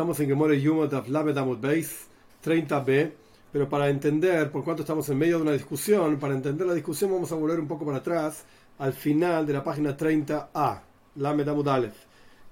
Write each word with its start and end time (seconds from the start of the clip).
Estamos 0.00 0.18
en 0.20 0.28
Gemore 0.28 0.58
Yumot 0.58 1.08
Lamed 1.08 1.36
Amud 1.36 1.58
Beis 1.58 2.06
30b, 2.42 3.12
pero 3.52 3.68
para 3.68 3.90
entender, 3.90 4.50
por 4.50 4.64
cuanto 4.64 4.80
estamos 4.80 5.06
en 5.10 5.18
medio 5.18 5.36
de 5.36 5.42
una 5.42 5.52
discusión, 5.52 6.18
para 6.18 6.32
entender 6.32 6.66
la 6.66 6.72
discusión 6.72 7.12
vamos 7.12 7.30
a 7.32 7.34
volver 7.34 7.60
un 7.60 7.68
poco 7.68 7.84
para 7.84 7.98
atrás 7.98 8.44
al 8.78 8.94
final 8.94 9.46
de 9.46 9.52
la 9.52 9.62
página 9.62 9.94
30a, 9.94 10.80
Lamed 11.16 11.48
Amud 11.48 11.68
Aleph. 11.68 11.96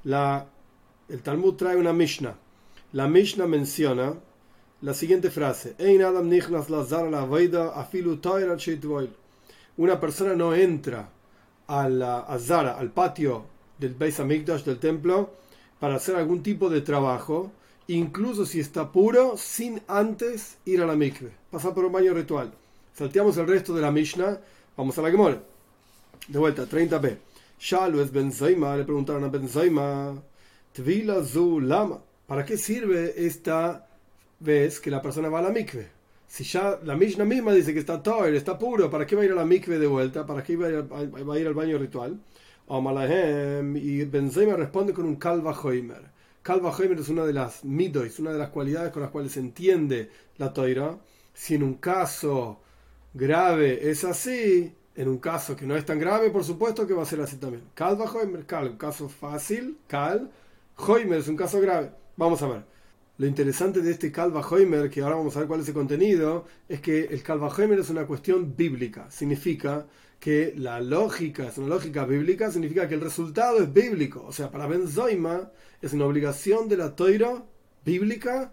La, 0.05 0.47
el 1.09 1.23
Talmud 1.23 1.55
trae 1.55 1.77
una 1.77 1.95
Mishnah. 1.95 2.37
La 2.93 3.09
Mishnah 3.09 3.47
menciona 3.47 4.13
la 4.83 4.93
siguiente 4.93 5.31
frase: 5.31 5.75
Ein 5.79 6.03
Adam 6.03 6.29
nichnas 6.29 6.69
lazar 6.69 7.11
la 7.11 7.23
afilu 7.23 8.21
Una 9.79 9.99
persona 9.99 10.35
no 10.35 10.55
entra 10.55 11.09
a 11.67 11.89
la 11.89 12.19
azara, 12.19 12.77
al 12.77 12.91
patio 12.91 13.47
del 13.79 13.95
Beis 13.95 14.21
Hamikdash, 14.21 14.65
del 14.65 14.79
templo, 14.79 15.39
para 15.81 15.97
hacer 15.97 16.17
algún 16.17 16.43
tipo 16.43 16.69
de 16.69 16.81
trabajo, 16.81 17.51
incluso 17.87 18.47
si 18.47 18.61
está 18.61 18.91
puro, 18.93 19.37
sin 19.37 19.81
antes 19.87 20.59
ir 20.65 20.83
a 20.83 20.87
la 20.87 20.97
mikve, 20.97 21.31
pasar 21.51 21.75
por 21.75 21.85
un 21.85 21.93
baño 21.93 22.15
ritual. 22.15 22.53
Salteamos 22.95 23.37
el 23.37 23.47
resto 23.47 23.75
de 23.75 23.83
la 23.83 23.93
Mishnah, 23.93 24.41
vamos 24.77 24.99
a 24.99 25.03
la 25.03 25.11
Gemora. 25.11 25.41
De 26.27 26.39
vuelta, 26.39 26.67
30b. 26.67 27.17
Shalu 27.61 28.01
es 28.01 28.13
Benzaima, 28.13 28.77
le 28.77 28.85
preguntaron 28.85 29.25
a 29.25 29.29
Benzaima, 29.29 30.21
Tvila 30.73 31.25
zu 31.25 31.61
lama. 31.61 31.99
¿Para 32.27 32.45
qué 32.45 32.59
sirve 32.59 33.15
esta 33.17 33.87
vez 34.41 34.81
que 34.81 34.91
la 34.91 35.01
persona 35.01 35.29
va 35.29 35.39
a 35.39 35.43
la 35.43 35.51
mikve? 35.51 35.89
Si 36.27 36.45
ya 36.45 36.79
la 36.85 36.95
Mishnah 36.95 37.25
misma 37.25 37.55
dice 37.55 37.73
que 37.73 37.81
está 37.81 38.03
todo, 38.03 38.27
está 38.27 38.59
puro, 38.59 38.91
¿para 38.91 39.07
qué 39.07 39.17
va 39.17 39.23
a 39.23 39.25
ir 39.25 39.33
a 39.33 39.37
la 39.37 39.47
mikve 39.47 39.79
de 39.79 39.87
vuelta? 39.87 40.27
¿Para 40.27 40.43
qué 40.43 40.57
va 40.57 40.67
a 40.67 41.39
ir 41.39 41.47
al 41.47 41.55
baño 41.55 41.79
ritual? 41.79 42.21
Y 42.71 44.05
Benzema 44.05 44.55
responde 44.55 44.93
con 44.93 45.07
un 45.07 45.17
Kalva 45.17 45.53
Hoimer. 45.53 46.03
Kalva 46.43 46.71
Hoimer 46.71 46.99
es 46.99 47.09
una 47.09 47.25
de 47.25 47.33
las 47.33 47.65
midois, 47.65 48.19
una 48.19 48.33
de 48.33 48.39
las 48.39 48.51
cualidades 48.51 48.93
con 48.93 49.03
las 49.03 49.11
cuales 49.11 49.33
se 49.33 49.41
entiende 49.41 50.11
la 50.37 50.53
toira. 50.53 50.99
Si 51.33 51.55
en 51.55 51.63
un 51.63 51.75
caso 51.75 52.61
grave 53.15 53.91
es 53.91 54.05
así, 54.05 54.73
en 54.95 55.09
un 55.09 55.19
caso 55.19 55.57
que 55.57 55.67
no 55.67 55.77
es 55.77 55.87
tan 55.87 55.99
grave, 55.99 56.31
por 56.31 56.45
supuesto 56.45 56.87
que 56.87 56.93
va 56.93 57.05
a 57.05 57.07
ser 57.07 57.21
así 57.21 57.37
también. 57.37 57.65
Kalva 57.75 58.05
Hoimer, 58.05 58.45
Kal, 58.45 58.69
un 58.69 58.77
caso 58.77 59.09
fácil, 59.09 59.79
Kal, 59.87 60.31
Hoimer 60.77 61.21
es 61.21 61.29
un 61.29 61.37
caso 61.37 61.61
grave. 61.61 61.91
Vamos 62.17 62.43
a 62.43 62.49
ver. 62.49 62.65
Lo 63.17 63.27
interesante 63.27 63.81
de 63.81 63.93
este 63.93 64.13
Kalva 64.13 64.41
Hoimer, 64.41 64.91
que 64.91 65.01
ahora 65.01 65.17
vamos 65.17 65.35
a 65.37 65.41
ver 65.41 65.49
cuál 65.49 65.61
es 65.61 65.69
el 65.69 65.75
contenido, 65.75 66.45
es 66.69 66.81
que 66.81 67.05
el 67.05 67.23
Kalva 67.23 67.49
Hoimer 67.49 67.79
es 67.79 67.91
una 67.91 68.07
cuestión 68.07 68.55
bíblica. 68.57 69.11
Significa 69.11 69.87
que 70.19 70.55
la 70.57 70.81
lógica 70.81 71.47
es 71.47 71.59
una 71.59 71.69
lógica 71.69 72.05
bíblica, 72.05 72.51
significa 72.51 72.89
que 72.89 72.95
el 72.95 73.01
resultado 73.01 73.59
es 73.59 73.73
bíblico. 73.73 74.25
O 74.27 74.33
sea, 74.33 74.51
para 74.51 74.67
Ben 74.67 74.89
Zoima 74.89 75.51
es 75.81 75.93
una 75.93 76.07
obligación 76.07 76.69
de 76.69 76.77
la 76.77 76.97
toira 76.97 77.45
bíblica 77.85 78.53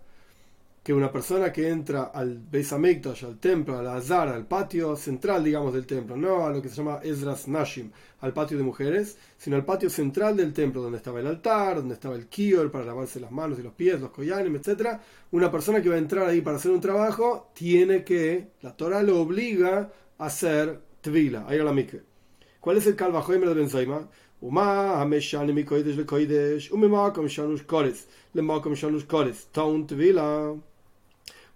que 0.85 0.93
una 0.93 1.11
persona 1.11 1.51
que 1.51 1.67
entra 1.67 2.11
al 2.13 2.37
Beis 2.37 2.71
Hamikdash, 2.71 3.25
al 3.25 3.39
templo, 3.39 3.75
al 3.75 3.87
Azar, 3.87 4.27
al 4.27 4.45
patio 4.45 4.95
central, 4.95 5.43
digamos, 5.43 5.73
del 5.73 5.87
templo, 5.87 6.15
no 6.15 6.45
a 6.45 6.51
lo 6.51 6.61
que 6.61 6.69
se 6.69 6.75
llama 6.75 6.99
Ezras 7.01 7.47
Nashim, 7.47 7.89
al 8.19 8.33
patio 8.33 8.55
de 8.55 8.63
mujeres, 8.63 9.17
sino 9.35 9.55
al 9.55 9.65
patio 9.65 9.89
central 9.89 10.37
del 10.37 10.53
templo, 10.53 10.83
donde 10.83 10.99
estaba 10.99 11.19
el 11.21 11.25
altar, 11.25 11.77
donde 11.77 11.95
estaba 11.95 12.13
el 12.13 12.27
kior 12.27 12.69
para 12.69 12.85
lavarse 12.85 13.19
las 13.19 13.31
manos 13.31 13.57
y 13.57 13.63
los 13.63 13.73
pies, 13.73 13.99
los 13.99 14.11
koyanim, 14.11 14.55
etc. 14.57 14.99
Una 15.31 15.49
persona 15.49 15.81
que 15.81 15.89
va 15.89 15.95
a 15.95 15.97
entrar 15.97 16.27
ahí 16.27 16.41
para 16.41 16.57
hacer 16.57 16.69
un 16.69 16.81
trabajo, 16.81 17.49
tiene 17.55 18.03
que, 18.03 18.49
la 18.61 18.77
Torah 18.77 19.01
lo 19.01 19.19
obliga 19.19 19.89
a 20.19 20.25
hacer 20.27 20.79
tvila, 21.04 21.46
a 21.48 21.54
ir 21.54 21.60
a 21.60 21.64
la 21.64 21.72
mikve. 21.72 22.02
¿Cuál 22.60 22.76
es 22.76 22.86
el 22.86 22.96
calvajoimer 22.96 23.48
de 23.48 23.54
Benzaima? 23.54 24.08
ומה 24.42 25.00
המשנה 25.00 25.52
מקודש 25.52 25.96
לקודש 25.96 26.72
וממקום 26.72 27.28
שלוש 27.28 27.62
קורס 27.62 28.06
למקום 28.34 28.76
שלוש 28.76 29.04
קורס 29.04 29.46
טעון 29.52 29.84
טבילה 29.86 30.50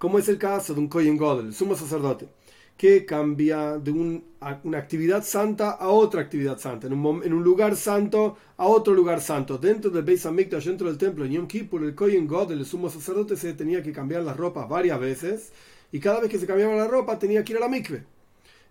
como 0.01 0.19
es 0.19 0.29
el 0.29 0.39
caso 0.39 0.75
de 0.75 0.81
un 0.81 0.89
Kohen 0.89 1.17
Godel, 1.17 1.47
el 1.47 1.55
sumo 1.55 1.75
sacerdote, 1.75 2.29
que 2.77 3.07
cambia 3.07 3.79
de 3.79 3.91
un, 3.91 4.23
una 4.65 4.77
actividad 4.77 5.25
santa 5.25 5.71
a 5.71 5.89
otra 5.89 6.21
actividad 6.21 6.59
santa, 6.59 6.89
en 6.89 6.93
un, 6.93 7.23
en 7.25 7.33
un, 7.33 7.43
lugar 7.43 7.75
santo 7.75 8.37
a 8.59 8.67
otro 8.67 8.93
lugar 8.93 9.23
santo. 9.23 9.57
Dentro 9.57 9.91
del 9.91 10.03
Beis 10.03 10.27
Hamikdash, 10.27 10.67
dentro 10.67 10.89
del 10.89 10.99
templo 10.99 11.25
en 11.25 11.33
Yom 11.33 11.47
Kippur, 11.47 11.83
el 11.85 11.95
Kohen 11.95 12.27
Godel, 12.27 12.59
el 12.59 12.67
sumo 12.67 12.91
sacerdote, 12.91 13.35
se 13.37 13.55
tenía 13.55 13.83
que 13.83 13.93
cambiar 13.93 14.23
las 14.25 14.37
ropas 14.37 14.69
varias 14.69 15.01
veces 15.01 15.53
y 15.91 16.01
cada 16.01 16.21
vez 16.21 16.31
que 16.31 16.39
se 16.39 16.47
cambiaba 16.47 16.75
la 16.75 16.89
ropa 16.89 17.19
tenía 17.19 17.43
que 17.43 17.55
ir 17.55 17.57
a 17.57 17.61
la 17.61 17.69
mikve. 17.69 18.05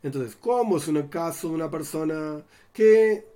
Entonces, 0.03 0.37
¿cómo 0.37 0.77
es 0.77 0.89
un 0.89 1.03
caso 1.09 1.49
de 1.49 1.55
una 1.55 1.71
persona 1.71 2.43
que 2.73 3.27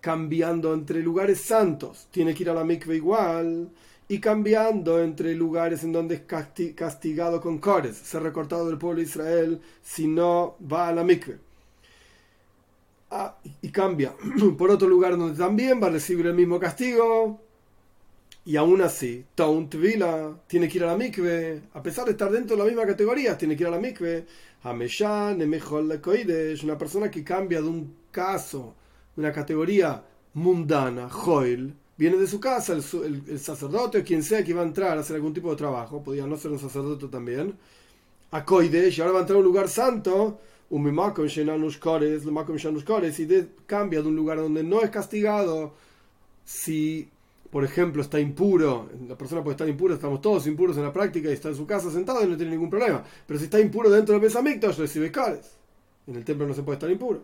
cambiando 0.00 0.74
entre 0.74 1.00
lugares 1.02 1.40
santos 1.40 2.08
tiene 2.10 2.34
que 2.34 2.42
ir 2.42 2.50
a 2.50 2.54
la 2.54 2.64
mikve 2.64 2.96
igual 2.96 3.70
y 4.06 4.20
cambiando 4.20 5.02
entre 5.02 5.34
lugares 5.34 5.82
en 5.82 5.92
donde 5.92 6.16
es 6.16 6.74
castigado 6.74 7.40
con 7.40 7.58
cores, 7.58 7.96
ser 7.96 8.22
recortado 8.22 8.66
del 8.66 8.76
pueblo 8.76 8.98
de 8.98 9.06
Israel 9.06 9.60
si 9.82 10.06
no 10.06 10.56
va 10.70 10.88
a 10.88 10.92
la 10.92 11.04
mikve? 11.04 11.38
Ah, 13.10 13.36
y 13.62 13.68
cambia 13.70 14.12
por 14.58 14.70
otro 14.70 14.88
lugar 14.88 15.16
donde 15.16 15.38
también 15.38 15.80
va 15.82 15.86
a 15.86 15.90
recibir 15.90 16.26
el 16.26 16.34
mismo 16.34 16.58
castigo, 16.58 17.40
y 18.46 18.56
aún 18.56 18.82
así, 18.82 19.24
Taunt 19.34 19.74
Vila 19.74 20.38
tiene 20.46 20.68
que 20.68 20.76
ir 20.78 20.84
a 20.84 20.88
la 20.88 20.96
mikve, 20.96 21.62
a 21.72 21.82
pesar 21.82 22.04
de 22.04 22.10
estar 22.12 22.30
dentro 22.30 22.56
de 22.56 22.62
la 22.62 22.68
misma 22.68 22.84
categoría, 22.86 23.38
tiene 23.38 23.56
que 23.56 23.62
ir 23.62 23.68
a 23.68 23.70
la 23.70 23.78
mikve. 23.78 24.26
es 26.52 26.62
una 26.62 26.76
persona 26.76 27.10
que 27.10 27.24
cambia 27.24 27.62
de 27.62 27.68
un 27.68 27.96
caso, 28.10 28.74
de 29.16 29.22
una 29.22 29.32
categoría 29.32 30.04
mundana, 30.34 31.08
Joel, 31.08 31.74
viene 31.96 32.16
de 32.18 32.26
su 32.26 32.38
casa, 32.38 32.74
el, 32.74 33.38
sacerdote 33.38 33.98
o 33.98 34.04
quien 34.04 34.22
sea 34.22 34.44
que 34.44 34.52
va 34.52 34.62
a 34.62 34.66
entrar 34.66 34.98
a 34.98 35.00
hacer 35.00 35.16
algún 35.16 35.32
tipo 35.32 35.50
de 35.50 35.56
trabajo, 35.56 36.02
podía 36.02 36.26
no 36.26 36.36
ser 36.36 36.50
un 36.50 36.58
sacerdote 36.58 37.08
también, 37.08 37.56
a 38.30 38.44
Koidesh, 38.44 38.98
y 38.98 39.00
ahora 39.00 39.12
va 39.14 39.18
a 39.20 39.22
entrar 39.22 39.36
a 39.36 39.40
un 39.40 39.46
lugar 39.46 39.68
santo, 39.68 40.40
y 43.18 43.24
de, 43.24 43.48
cambia 43.66 44.02
de 44.02 44.08
un 44.08 44.16
lugar 44.16 44.38
donde 44.38 44.62
no 44.64 44.82
es 44.82 44.90
castigado 44.90 45.72
si 46.44 47.08
por 47.54 47.64
ejemplo, 47.64 48.02
está 48.02 48.18
impuro, 48.18 48.90
la 49.06 49.16
persona 49.16 49.40
puede 49.40 49.54
estar 49.54 49.68
impura, 49.68 49.94
estamos 49.94 50.20
todos 50.20 50.44
impuros 50.48 50.76
en 50.76 50.82
la 50.82 50.92
práctica 50.92 51.30
y 51.30 51.34
está 51.34 51.50
en 51.50 51.54
su 51.54 51.68
casa 51.68 51.88
sentado 51.88 52.24
y 52.24 52.26
no 52.26 52.36
tiene 52.36 52.50
ningún 52.50 52.68
problema. 52.68 53.04
Pero 53.28 53.38
si 53.38 53.44
está 53.44 53.60
impuro 53.60 53.88
dentro 53.88 54.12
del 54.12 54.22
Besamictos, 54.22 54.76
recibe 54.76 55.12
cares. 55.12 55.52
En 56.08 56.16
el 56.16 56.24
templo 56.24 56.48
no 56.48 56.52
se 56.52 56.64
puede 56.64 56.78
estar 56.78 56.90
impuro. 56.90 57.22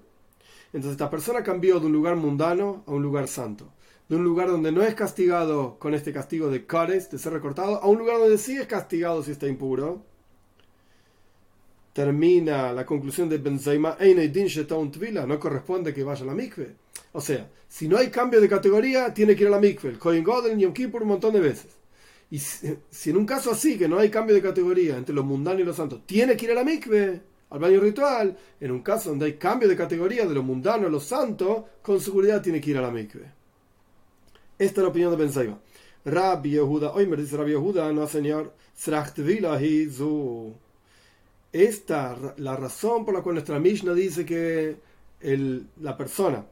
Entonces 0.66 0.92
esta 0.92 1.10
persona 1.10 1.42
cambió 1.42 1.80
de 1.80 1.86
un 1.86 1.92
lugar 1.92 2.14
mundano 2.14 2.84
a 2.86 2.92
un 2.92 3.02
lugar 3.02 3.26
santo. 3.26 3.72
De 4.08 4.14
un 4.14 4.22
lugar 4.22 4.46
donde 4.46 4.70
no 4.70 4.84
es 4.84 4.94
castigado 4.94 5.80
con 5.80 5.94
este 5.94 6.12
castigo 6.12 6.48
de 6.48 6.64
cares, 6.64 7.10
de 7.10 7.18
ser 7.18 7.32
recortado, 7.32 7.82
a 7.82 7.88
un 7.88 7.98
lugar 7.98 8.20
donde 8.20 8.38
sí 8.38 8.56
es 8.56 8.68
castigado 8.68 9.24
si 9.24 9.32
está 9.32 9.48
impuro. 9.48 10.04
Termina 12.00 12.72
la 12.72 12.86
conclusión 12.86 13.28
de 13.28 13.36
Benzaima, 13.36 13.98
no 15.26 15.38
corresponde 15.38 15.92
que 15.92 16.02
vaya 16.02 16.22
a 16.22 16.26
la 16.28 16.34
mikve 16.34 16.76
o 17.12 17.20
sea, 17.20 17.50
si 17.68 17.88
no 17.88 17.98
hay 17.98 18.08
cambio 18.08 18.40
de 18.40 18.48
categoría, 18.48 19.12
tiene 19.12 19.36
que 19.36 19.42
ir 19.42 19.48
a 19.48 19.50
la 19.50 19.60
mikve, 19.60 19.90
el 19.90 19.98
Kohen 19.98 20.24
Godel, 20.24 20.58
Yom 20.58 20.72
Kippur 20.72 21.02
un 21.02 21.08
montón 21.08 21.34
de 21.34 21.40
veces. 21.40 21.72
Y 22.30 22.38
si, 22.38 23.10
en 23.10 23.16
un 23.18 23.26
caso 23.26 23.50
así, 23.50 23.76
que 23.76 23.86
no 23.86 23.98
hay 23.98 24.08
cambio 24.08 24.34
de 24.34 24.40
categoría 24.40 24.96
entre 24.96 25.14
los 25.14 25.26
mundanos 25.26 25.60
y 25.60 25.64
los 25.64 25.76
santos, 25.76 26.06
tiene 26.06 26.38
que 26.38 26.46
ir 26.46 26.52
a 26.52 26.54
la 26.54 26.64
mikve, 26.64 27.20
al 27.50 27.58
baño 27.58 27.80
ritual, 27.80 28.34
en 28.60 28.70
un 28.70 28.80
caso 28.80 29.10
donde 29.10 29.26
hay 29.26 29.34
cambio 29.34 29.68
de 29.68 29.76
categoría 29.76 30.24
de 30.24 30.34
los 30.34 30.44
mundanos 30.44 30.86
a 30.86 30.90
los 30.90 31.04
santos, 31.04 31.64
con 31.82 32.00
seguridad 32.00 32.40
tiene 32.40 32.62
que 32.62 32.70
ir 32.70 32.78
a 32.78 32.80
la 32.80 32.90
mikve. 32.90 33.30
Esta 34.58 34.80
es 34.80 34.82
la 34.82 34.88
opinión 34.88 35.14
de 35.14 35.22
Ben 35.22 35.58
Rabbi 36.02 36.52
Yehuda, 36.52 36.92
hoy 36.92 37.06
me 37.06 37.18
dice 37.18 37.36
Rabbi 37.36 37.50
Yehuda, 37.50 37.92
no 37.92 38.06
señor, 38.06 38.54
Esta, 41.52 42.16
la 42.36 42.56
razón 42.56 43.04
por 43.04 43.14
la 43.14 43.22
cual 43.22 43.34
nuestra 43.34 43.58
Mishnah 43.58 43.94
dice 43.94 44.24
que 44.24 44.76
la 45.80 45.96
persona 45.96 46.44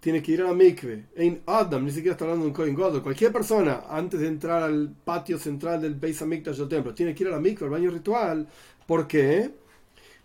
tiene 0.00 0.22
que 0.22 0.32
ir 0.32 0.42
a 0.42 0.44
la 0.44 0.54
mikve. 0.54 1.06
En 1.16 1.42
Adam, 1.46 1.84
ni 1.84 1.90
siquiera 1.90 2.12
está 2.12 2.24
hablando 2.24 2.44
de 2.44 2.50
un 2.50 2.54
Kohen 2.54 2.74
Godel. 2.74 3.02
Cualquier 3.02 3.32
persona, 3.32 3.84
antes 3.88 4.20
de 4.20 4.28
entrar 4.28 4.62
al 4.62 4.94
patio 5.04 5.38
central 5.38 5.82
del 5.82 5.94
Beis 5.94 6.22
Hamikdash 6.22 6.56
del 6.56 6.68
templo, 6.68 6.94
tiene 6.94 7.14
que 7.14 7.24
ir 7.24 7.28
a 7.28 7.32
la 7.32 7.40
mikve, 7.40 7.66
al 7.66 7.72
baño 7.72 7.90
ritual. 7.90 8.48
¿Por 8.86 9.06
qué? 9.06 9.50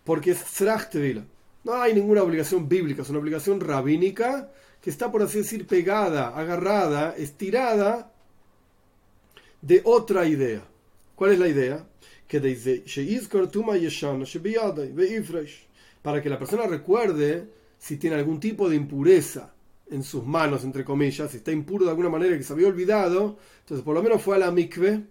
Porque 0.04 0.30
es 0.30 0.38
Srachtevila. 0.38 1.24
No 1.64 1.74
hay 1.74 1.94
ninguna 1.94 2.22
obligación 2.22 2.68
bíblica, 2.68 3.02
es 3.02 3.10
una 3.10 3.18
obligación 3.18 3.60
rabínica 3.60 4.50
que 4.80 4.90
está, 4.90 5.10
por 5.10 5.22
así 5.22 5.38
decir, 5.38 5.66
pegada, 5.66 6.28
agarrada, 6.28 7.14
estirada 7.16 8.12
de 9.62 9.80
otra 9.84 10.26
idea. 10.26 10.62
¿Cuál 11.14 11.32
es 11.32 11.38
la 11.38 11.48
idea? 11.48 11.86
Que 12.40 12.50
para 16.02 16.22
que 16.22 16.28
la 16.28 16.38
persona 16.38 16.66
recuerde 16.66 17.48
si 17.78 17.96
tiene 17.96 18.16
algún 18.16 18.40
tipo 18.40 18.68
de 18.68 18.76
impureza 18.76 19.54
en 19.90 20.02
sus 20.02 20.24
manos, 20.24 20.64
entre 20.64 20.84
comillas, 20.84 21.30
si 21.30 21.38
está 21.38 21.52
impuro 21.52 21.84
de 21.84 21.90
alguna 21.90 22.08
manera 22.08 22.36
que 22.36 22.42
se 22.42 22.52
había 22.52 22.68
olvidado, 22.68 23.38
entonces 23.60 23.84
por 23.84 23.94
lo 23.94 24.02
menos 24.02 24.22
fue 24.22 24.36
a 24.36 24.38
la 24.38 24.50
mikve 24.50 25.02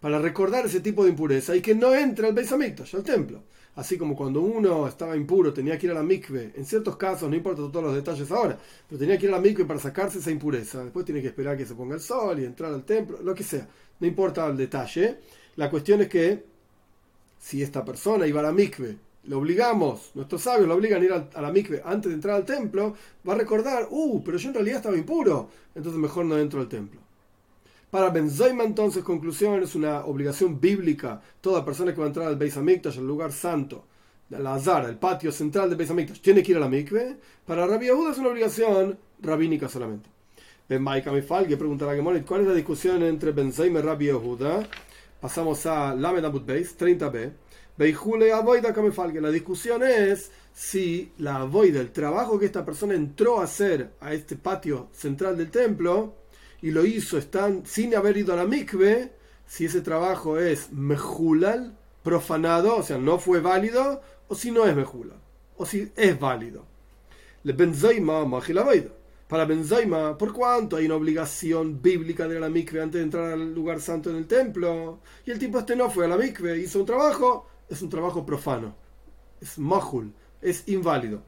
para 0.00 0.18
recordar 0.18 0.66
ese 0.66 0.80
tipo 0.80 1.04
de 1.04 1.10
impureza 1.10 1.56
y 1.56 1.60
que 1.60 1.74
no 1.74 1.94
entre 1.94 2.28
al 2.28 2.34
Beis 2.34 2.52
al 2.52 3.04
templo. 3.04 3.42
Así 3.74 3.96
como 3.96 4.16
cuando 4.16 4.40
uno 4.40 4.88
estaba 4.88 5.16
impuro 5.16 5.52
tenía 5.52 5.78
que 5.78 5.86
ir 5.86 5.92
a 5.92 5.94
la 5.94 6.02
mikve, 6.02 6.52
en 6.56 6.64
ciertos 6.64 6.96
casos, 6.96 7.30
no 7.30 7.36
importa 7.36 7.62
todos 7.62 7.84
los 7.84 7.94
detalles 7.94 8.28
ahora, 8.32 8.58
pero 8.88 8.98
tenía 8.98 9.16
que 9.16 9.26
ir 9.26 9.32
a 9.32 9.36
la 9.36 9.40
mikve 9.40 9.64
para 9.64 9.78
sacarse 9.78 10.18
esa 10.18 10.32
impureza. 10.32 10.82
Después 10.82 11.04
tiene 11.04 11.20
que 11.20 11.28
esperar 11.28 11.56
que 11.56 11.64
se 11.64 11.76
ponga 11.76 11.94
el 11.94 12.00
sol 12.00 12.40
y 12.40 12.44
entrar 12.44 12.72
al 12.72 12.84
templo, 12.84 13.20
lo 13.22 13.34
que 13.34 13.44
sea. 13.44 13.68
no 14.00 14.06
importa 14.06 14.46
el 14.48 14.56
detalle. 14.56 15.18
La 15.58 15.68
cuestión 15.68 16.00
es 16.00 16.08
que 16.08 16.44
si 17.36 17.64
esta 17.64 17.84
persona 17.84 18.28
iba 18.28 18.38
a 18.38 18.44
la 18.44 18.52
mikve, 18.52 18.96
le 19.24 19.34
obligamos, 19.34 20.12
nuestros 20.14 20.42
sabios 20.42 20.68
lo 20.68 20.76
obligan 20.76 21.02
a 21.02 21.04
ir 21.04 21.12
a 21.12 21.42
la 21.42 21.50
mikve 21.50 21.82
antes 21.84 22.10
de 22.10 22.14
entrar 22.14 22.36
al 22.36 22.44
templo, 22.44 22.94
va 23.28 23.32
a 23.32 23.36
recordar, 23.36 23.88
uh, 23.90 24.22
pero 24.22 24.38
yo 24.38 24.50
en 24.50 24.54
realidad 24.54 24.76
estaba 24.76 24.96
impuro, 24.96 25.50
entonces 25.74 26.00
mejor 26.00 26.26
no 26.26 26.38
entro 26.38 26.60
al 26.60 26.68
templo. 26.68 27.00
Para 27.90 28.10
Benzoima, 28.10 28.62
entonces, 28.62 29.02
conclusión, 29.02 29.60
es 29.60 29.74
una 29.74 30.04
obligación 30.04 30.60
bíblica. 30.60 31.20
Toda 31.40 31.64
persona 31.64 31.92
que 31.92 31.98
va 31.98 32.04
a 32.04 32.08
entrar 32.08 32.28
al 32.28 32.36
Beis 32.36 32.56
Hamikdash, 32.56 32.98
el 32.98 33.06
lugar 33.08 33.32
santo, 33.32 33.84
la 34.30 34.54
Azara, 34.54 34.88
el 34.88 34.96
patio 34.96 35.32
central 35.32 35.70
del 35.70 35.78
Beis 35.78 35.90
Hamikdash, 35.90 36.20
tiene 36.20 36.40
que 36.44 36.52
ir 36.52 36.58
a 36.58 36.60
la 36.60 36.68
mikve. 36.68 37.16
Para 37.44 37.66
Rabbi 37.66 37.86
Yehuda 37.86 38.12
es 38.12 38.18
una 38.18 38.28
obligación 38.28 38.96
rabínica 39.20 39.68
solamente. 39.68 40.08
Ben 40.68 40.84
Maika 40.84 41.10
Mifal, 41.10 41.48
que 41.48 41.56
preguntará 41.56 41.92
a 42.00 42.24
¿cuál 42.24 42.42
es 42.42 42.46
la 42.46 42.54
discusión 42.54 43.02
entre 43.02 43.32
Benzoima 43.32 43.80
y 43.80 43.82
Rabbi 43.82 44.04
Yehuda? 44.04 44.68
Pasamos 45.20 45.66
a 45.66 45.94
Lamed 45.94 46.24
Amud 46.24 46.44
Beis, 46.44 46.78
30b. 46.78 47.32
Beijule 47.76 48.32
Avoida 48.32 48.72
Kamefalge. 48.72 49.20
La 49.20 49.30
discusión 49.30 49.82
es 49.82 50.30
si 50.52 51.12
la 51.18 51.36
avoida, 51.36 51.80
el 51.80 51.90
trabajo 51.90 52.38
que 52.38 52.46
esta 52.46 52.64
persona 52.64 52.94
entró 52.94 53.40
a 53.40 53.44
hacer 53.44 53.94
a 54.00 54.14
este 54.14 54.36
patio 54.36 54.88
central 54.92 55.36
del 55.36 55.50
templo, 55.50 56.14
y 56.62 56.70
lo 56.70 56.84
hizo 56.84 57.18
están, 57.18 57.66
sin 57.66 57.96
haber 57.96 58.16
ido 58.16 58.32
a 58.32 58.36
la 58.36 58.44
mikve, 58.44 59.12
si 59.44 59.64
ese 59.64 59.80
trabajo 59.80 60.38
es 60.38 60.72
mejulal, 60.72 61.76
profanado, 62.04 62.76
o 62.76 62.82
sea, 62.84 62.98
no 62.98 63.18
fue 63.18 63.40
válido, 63.40 64.00
o 64.28 64.36
si 64.36 64.52
no 64.52 64.66
es 64.66 64.76
mejulal, 64.76 65.18
o 65.56 65.66
si 65.66 65.92
es 65.96 66.18
válido. 66.18 66.64
Le 67.42 67.52
benzaima 67.52 68.24
magilabaida. 68.24 68.90
Para 69.28 69.44
benzaima, 69.44 70.16
¿por 70.16 70.32
cuánto 70.32 70.76
hay 70.76 70.86
una 70.86 70.94
obligación 70.94 71.82
bíblica 71.82 72.26
de 72.26 72.30
ir 72.30 72.36
a 72.38 72.40
la 72.40 72.48
mikve 72.48 72.80
antes 72.80 72.98
de 72.98 73.04
entrar 73.04 73.32
al 73.32 73.54
lugar 73.54 73.78
santo 73.78 74.08
en 74.08 74.16
el 74.16 74.26
templo? 74.26 75.00
Y 75.26 75.30
el 75.30 75.38
tipo 75.38 75.58
este 75.58 75.76
no 75.76 75.90
fue 75.90 76.06
a 76.06 76.08
la 76.08 76.16
mikve, 76.16 76.56
hizo 76.56 76.80
un 76.80 76.86
trabajo, 76.86 77.46
es 77.68 77.82
un 77.82 77.90
trabajo 77.90 78.24
profano, 78.24 78.74
es 79.38 79.58
mahul, 79.58 80.14
es 80.40 80.66
inválido. 80.66 81.22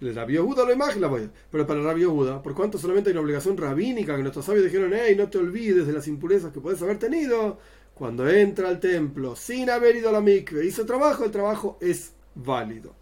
El 0.00 0.12
Rabbi 0.16 0.32
Yehuda 0.32 0.64
lo 0.64 0.72
imagina, 0.72 1.08
pero 1.48 1.64
para 1.68 1.78
el 1.78 1.86
Rabbi 1.86 2.00
Yehuda, 2.00 2.42
por 2.42 2.52
cuanto 2.52 2.78
solamente 2.78 3.10
hay 3.10 3.12
una 3.12 3.22
obligación 3.22 3.56
rabínica 3.56 4.16
que 4.16 4.22
nuestros 4.22 4.44
sabios 4.44 4.64
dijeron, 4.64 4.92
hey, 4.92 5.14
no 5.16 5.30
te 5.30 5.38
olvides 5.38 5.86
de 5.86 5.92
las 5.92 6.08
impurezas 6.08 6.52
que 6.52 6.60
puedes 6.60 6.82
haber 6.82 6.98
tenido, 6.98 7.58
cuando 7.94 8.28
entra 8.28 8.68
al 8.68 8.80
templo 8.80 9.36
sin 9.36 9.70
haber 9.70 9.94
ido 9.94 10.08
a 10.08 10.12
la 10.12 10.20
mikve, 10.20 10.66
hizo 10.66 10.84
trabajo, 10.84 11.24
el 11.24 11.30
trabajo 11.30 11.78
es 11.80 12.12
válido. 12.34 12.92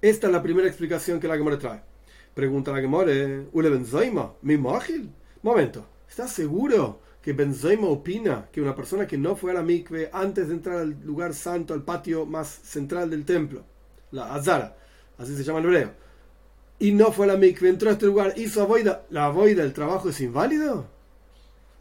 Esta 0.00 0.28
es 0.28 0.32
la 0.32 0.42
primera 0.42 0.66
explicación 0.66 1.20
que 1.20 1.28
la 1.28 1.36
Gemore 1.36 1.58
trae. 1.58 1.89
Pregunta 2.40 2.72
la 2.72 2.80
Gemore, 2.80 3.48
¿Ule 3.52 3.68
Benzoima? 3.68 4.32
¿Mi 4.40 4.56
Momento, 4.56 5.86
¿estás 6.08 6.32
seguro 6.32 7.02
que 7.20 7.34
Benzoima 7.34 7.86
opina 7.86 8.48
que 8.50 8.62
una 8.62 8.74
persona 8.74 9.06
que 9.06 9.18
no 9.18 9.36
fue 9.36 9.50
a 9.50 9.54
la 9.56 9.62
mikve 9.62 10.08
antes 10.10 10.48
de 10.48 10.54
entrar 10.54 10.78
al 10.78 10.98
lugar 11.04 11.34
santo, 11.34 11.74
al 11.74 11.82
patio 11.82 12.24
más 12.24 12.48
central 12.48 13.10
del 13.10 13.26
templo, 13.26 13.62
la 14.10 14.34
Azara, 14.34 14.74
así 15.18 15.36
se 15.36 15.44
llama 15.44 15.58
en 15.58 15.66
hebreo, 15.66 15.90
y 16.78 16.92
no 16.92 17.12
fue 17.12 17.26
a 17.26 17.34
la 17.34 17.36
mikve, 17.36 17.68
entró 17.68 17.90
a 17.90 17.92
este 17.92 18.06
lugar, 18.06 18.32
hizo 18.38 18.62
avoida, 18.62 19.04
¿la 19.10 19.26
avoida 19.26 19.62
el 19.62 19.74
trabajo 19.74 20.08
es 20.08 20.18
inválido? 20.22 20.86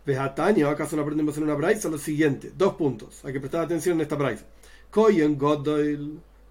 Vejataño, 0.06 0.68
acaso 0.68 0.98
lo 0.98 1.04
aprendemos 1.04 1.38
en 1.38 1.44
una 1.44 1.56
braisa, 1.56 1.88
lo 1.88 1.98
siguiente, 1.98 2.52
dos 2.58 2.74
puntos, 2.74 3.24
hay 3.24 3.32
que 3.32 3.40
prestar 3.40 3.62
atención 3.64 3.96
en 3.96 4.02
esta 4.02 4.18
braisa. 4.18 4.44
Koyen 4.92 5.38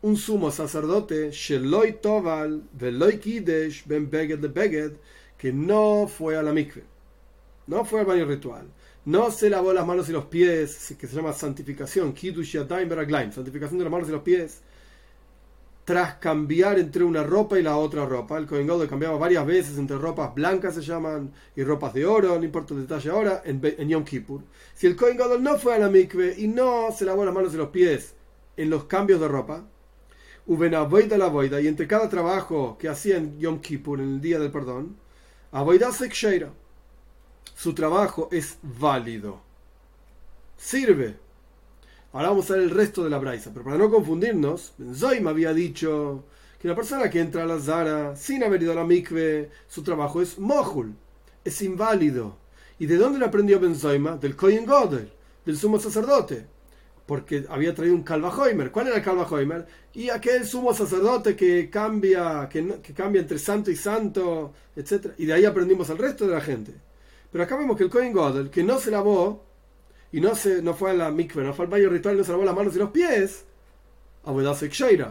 un 0.02 0.16
sumo 0.16 0.50
sacerdote, 0.50 1.30
Sheloy 1.30 1.94
Toval, 2.00 2.62
Veloy 2.72 3.18
Kidesh, 3.18 3.84
Ben 3.86 4.08
Beged 4.08 4.38
de 4.38 4.48
Beged, 4.48 4.92
que 5.36 5.52
no 5.52 6.06
fue 6.06 6.36
a 6.36 6.42
la 6.42 6.52
mikve, 6.52 6.84
no 7.66 7.84
fue 7.84 8.00
al 8.00 8.06
baño 8.06 8.24
ritual, 8.24 8.66
no 9.04 9.30
se 9.30 9.50
lavó 9.50 9.72
las 9.72 9.86
manos 9.86 10.08
y 10.08 10.12
los 10.12 10.26
pies, 10.26 10.94
que 10.98 11.06
se 11.06 11.16
llama 11.16 11.32
santificación, 11.32 12.12
Kiddush 12.12 12.58
santificación 12.58 13.78
de 13.78 13.84
las 13.84 13.92
manos 13.92 14.08
y 14.08 14.12
los 14.12 14.22
pies, 14.22 14.60
tras 15.84 16.16
cambiar 16.16 16.78
entre 16.78 17.02
una 17.02 17.22
ropa 17.22 17.58
y 17.58 17.62
la 17.62 17.78
otra 17.78 18.04
ropa. 18.04 18.36
El 18.36 18.46
Kohen 18.46 18.66
Gadol 18.66 18.86
cambiaba 18.90 19.16
varias 19.16 19.46
veces 19.46 19.78
entre 19.78 19.96
ropas 19.96 20.34
blancas 20.34 20.74
se 20.74 20.82
llaman 20.82 21.32
y 21.56 21.64
ropas 21.64 21.94
de 21.94 22.04
oro, 22.04 22.38
no 22.38 22.44
importa 22.44 22.74
el 22.74 22.82
detalle 22.82 23.08
ahora, 23.08 23.42
en, 23.46 23.88
Yom 23.88 24.04
Kippur. 24.04 24.42
Si 24.74 24.86
el 24.86 24.94
Kohen 24.94 25.16
Gadol 25.16 25.42
no 25.42 25.56
fue 25.56 25.76
a 25.76 25.78
la 25.78 25.88
mikve 25.88 26.34
y 26.36 26.46
no 26.46 26.92
se 26.92 27.06
lavó 27.06 27.24
las 27.24 27.32
manos 27.32 27.54
y 27.54 27.56
los 27.56 27.70
pies 27.70 28.14
en 28.58 28.68
los 28.68 28.84
cambios 28.84 29.18
de 29.18 29.28
ropa, 29.28 29.64
la 30.48 31.28
voida, 31.28 31.60
y 31.60 31.68
entre 31.68 31.86
cada 31.86 32.08
trabajo 32.08 32.76
que 32.78 32.88
hacía 32.88 33.18
en 33.18 33.38
Yom 33.38 33.60
Kippur, 33.60 34.00
en 34.00 34.14
el 34.14 34.20
día 34.20 34.38
del 34.38 34.50
perdón, 34.50 34.96
Avoida 35.52 35.92
Seksheira, 35.92 36.50
su 37.54 37.74
trabajo 37.74 38.28
es 38.32 38.58
válido. 38.62 39.40
Sirve 40.56 41.16
Ahora 42.12 42.30
vamos 42.30 42.50
a 42.50 42.54
ver 42.54 42.62
el 42.62 42.70
resto 42.70 43.04
de 43.04 43.10
la 43.10 43.18
braisa, 43.18 43.50
pero 43.52 43.64
para 43.64 43.76
no 43.76 43.90
confundirnos, 43.90 44.72
me 44.78 45.30
había 45.30 45.52
dicho 45.52 46.24
que 46.58 46.66
una 46.66 46.74
persona 46.74 47.10
que 47.10 47.20
entra 47.20 47.42
a 47.42 47.46
la 47.46 47.60
Zara 47.60 48.16
sin 48.16 48.42
haber 48.42 48.62
ido 48.62 48.72
a 48.72 48.76
la 48.76 48.84
mikve, 48.84 49.50
su 49.68 49.82
trabajo 49.82 50.22
es 50.22 50.38
mohul, 50.38 50.94
es 51.44 51.60
inválido. 51.60 52.38
¿Y 52.78 52.86
de 52.86 52.96
dónde 52.96 53.18
lo 53.18 53.26
aprendió 53.26 53.60
Benzoima? 53.60 54.16
Del 54.16 54.36
Kohen 54.36 54.64
Godel, 54.64 55.12
del 55.44 55.58
sumo 55.58 55.78
sacerdote. 55.78 56.46
Porque 57.08 57.44
había 57.48 57.74
traído 57.74 57.96
un 57.96 58.04
Kalvahoimer. 58.04 58.70
¿Cuál 58.70 58.88
era 58.88 58.96
el 58.98 59.02
Kalvahoimer? 59.02 59.66
Y 59.94 60.10
aquel 60.10 60.46
sumo 60.46 60.72
sacerdote 60.72 61.34
que 61.34 61.68
cambia, 61.70 62.48
que, 62.48 62.80
que, 62.82 62.92
cambia 62.92 63.22
entre 63.22 63.38
santo 63.38 63.70
y 63.70 63.76
santo, 63.76 64.52
etc. 64.76 65.14
Y 65.18 65.26
de 65.26 65.32
ahí 65.32 65.44
aprendimos 65.44 65.90
al 65.90 65.98
resto 65.98 66.26
de 66.26 66.34
la 66.34 66.40
gente. 66.40 66.72
Pero 67.32 67.42
acá 67.42 67.56
vemos 67.56 67.76
que 67.76 67.84
el 67.84 67.90
Kohen 67.90 68.12
Godel, 68.12 68.50
que 68.50 68.62
no 68.62 68.78
se 68.78 68.90
lavó, 68.90 69.48
y 70.12 70.20
no, 70.20 70.34
se, 70.34 70.62
no 70.62 70.74
fue 70.74 70.90
a 70.90 70.94
la 70.94 71.10
mikve, 71.10 71.42
no 71.42 71.52
fue 71.54 71.64
al 71.64 71.70
baño 71.70 71.88
ritual, 71.88 72.16
no 72.16 72.24
se 72.24 72.30
lavó 72.30 72.44
las 72.44 72.54
manos 72.54 72.76
y 72.76 72.78
los 72.78 72.90
pies, 72.90 73.44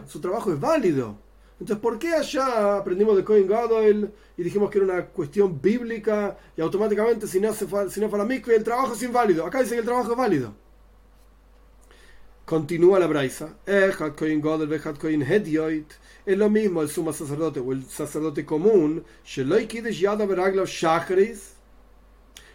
su 0.06 0.20
trabajo 0.20 0.52
es 0.52 0.60
válido. 0.60 1.18
Entonces, 1.60 1.82
¿por 1.82 1.98
qué 1.98 2.14
allá 2.14 2.76
aprendimos 2.76 3.16
de 3.16 3.24
Cohen 3.24 3.48
Gadol 3.48 4.12
y 4.36 4.42
dijimos 4.44 4.70
que 4.70 4.78
era 4.78 4.84
una 4.94 5.06
cuestión 5.06 5.60
bíblica 5.60 6.38
y 6.56 6.60
automáticamente 6.60 7.26
si 7.26 7.40
no, 7.40 7.52
se 7.52 7.66
fue, 7.66 7.90
si 7.90 8.00
no 8.00 8.08
fue 8.08 8.18
a 8.20 8.22
la 8.22 8.28
mikve 8.28 8.54
el 8.54 8.62
trabajo 8.62 8.94
es 8.94 9.02
inválido? 9.02 9.44
Acá 9.44 9.60
dice 9.60 9.74
que 9.74 9.80
el 9.80 9.84
trabajo 9.84 10.12
es 10.12 10.16
válido. 10.16 10.54
Continúa 12.48 12.98
la 12.98 13.06
braisa. 13.06 13.58
Es 13.66 13.98
lo 16.38 16.48
mismo 16.48 16.80
el 16.80 16.88
sumo 16.88 17.12
sacerdote 17.12 17.60
o 17.60 17.72
el 17.74 17.84
sacerdote 17.84 18.46
común 18.46 19.04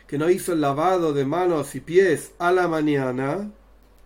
que 0.08 0.18
no 0.18 0.30
hizo 0.32 0.54
el 0.54 0.62
lavado 0.62 1.14
de 1.14 1.26
manos 1.26 1.76
y 1.76 1.80
pies 1.80 2.32
a 2.40 2.52
la 2.52 2.68
mañana, 2.68 3.52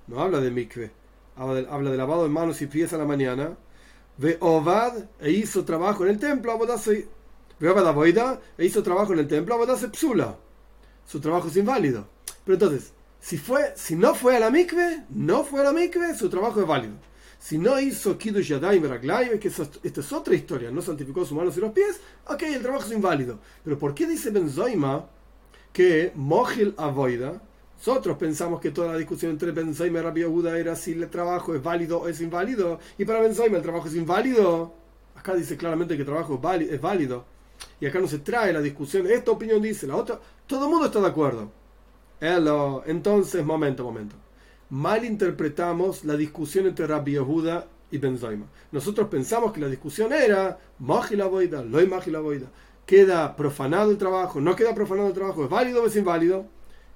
no 0.08 0.20
habla 0.20 0.42
de 0.42 0.52
mikve, 0.52 0.92
habla 1.38 1.90
de, 1.92 1.98
lavado 1.98 2.24
de 2.24 2.30
manos 2.30 2.62
y 2.62 2.68
pies 2.68 2.92
a 2.92 2.98
la 2.98 3.06
mañana, 3.06 3.56
ve 4.18 4.36
ovad 4.42 5.06
e 5.22 5.32
hizo 5.32 5.64
trabajo 5.64 6.04
en 6.04 6.10
el 6.12 6.20
templo, 6.20 6.60
ve 7.60 7.70
ovad 7.72 8.40
e 8.58 8.66
hizo 8.66 8.84
trabajo 8.84 9.14
en 9.14 9.20
el 9.20 9.28
templo, 9.30 9.58
su 11.06 11.22
trabajo 11.22 11.48
es 11.48 11.56
inválido. 11.56 12.10
Pero 12.44 12.56
entonces, 12.56 12.92
si, 13.20 13.38
fue, 13.38 13.74
si 13.76 13.96
no 13.96 14.16
fue 14.16 14.38
a 14.38 14.40
la 14.40 14.50
mikve, 14.50 15.04
no 15.10 15.44
fue 15.44 15.62
a 15.62 15.64
la 15.66 15.74
mikve, 15.74 16.16
su 16.16 16.30
trabajo 16.30 16.62
es 16.62 16.68
válido. 16.68 16.96
Si 17.40 17.58
no 17.58 17.80
hizo 17.80 18.18
Kiddush 18.18 18.50
Yadayim 18.50 19.40
que 19.40 19.48
esta 19.48 20.02
es 20.02 20.14
otra 20.14 20.36
historia, 20.36 20.72
no 20.72 20.82
santificó 20.82 21.24
sus 21.24 21.38
manos 21.38 21.56
y 21.58 21.62
los 21.62 21.72
pies, 21.72 22.00
ok, 22.28 22.44
el 22.44 22.62
trabajo 22.62 22.86
es 22.86 22.92
inválido. 22.92 23.40
Pero 23.64 23.78
¿por 23.78 23.94
qué 23.94 24.08
dice 24.08 24.32
Benzoima 24.32 25.08
que 25.72 26.12
Mohil 26.16 26.74
Avoida, 26.78 27.42
nosotros 27.78 28.18
pensamos 28.18 28.60
que 28.60 28.72
toda 28.72 28.94
la 28.94 28.98
discusión 28.98 29.32
entre 29.32 29.52
Benzoima 29.52 30.00
y 30.00 30.02
Rabbi 30.02 30.22
Yehuda 30.22 30.58
era 30.58 30.76
si 30.76 30.94
el 30.94 31.08
trabajo 31.10 31.54
es 31.54 31.62
válido 31.62 32.02
o 32.02 32.08
es 32.08 32.20
inválido, 32.22 32.80
y 32.98 33.06
para 33.06 33.20
Benzoima 33.20 33.58
el 33.58 33.64
trabajo 33.64 33.88
es 33.88 33.96
inválido. 33.96 34.74
Acá 35.16 35.36
dice 35.36 35.58
claramente 35.58 35.96
que 35.96 36.02
el 36.02 36.08
trabajo 36.08 36.36
es 36.36 36.82
válido, 36.82 37.26
y 37.80 37.86
acá 37.86 38.00
no 38.00 38.08
se 38.08 38.20
trae 38.20 38.52
la 38.52 38.62
discusión. 38.62 39.06
Esta 39.08 39.32
opinión 39.32 39.62
dice, 39.62 39.86
la 39.86 39.96
otra, 39.96 40.20
todo 40.48 40.66
el 40.66 40.72
mundo 40.72 40.88
está 40.88 41.00
de 41.00 41.08
acuerdo. 41.08 41.52
Entonces, 42.20 43.46
momento, 43.46 43.84
momento. 43.84 44.16
Malinterpretamos 44.70 46.04
la 46.04 46.18
discusión 46.18 46.68
entre 46.68 46.88
Rabbi 46.88 47.14
Yehuda 47.14 47.68
y 47.92 47.98
Benzoima. 47.98 48.48
Nosotros 48.72 49.08
pensamos 49.08 49.54
que 49.54 49.62
la 49.62 49.68
discusión 49.68 50.12
era 50.12 50.58
Mohil 50.80 51.22
Avoida, 51.22 51.64
Loy 51.64 51.90
Avoida 52.16 52.48
queda 52.88 53.36
profanado 53.36 53.92
el 53.92 53.98
trabajo, 53.98 54.42
no 54.42 54.56
queda 54.56 54.74
profanado 54.74 55.10
el 55.10 55.14
trabajo, 55.14 55.44
es 55.44 55.50
válido 55.50 55.84
o 55.84 55.88
es 55.88 55.96
inválido, 55.98 56.48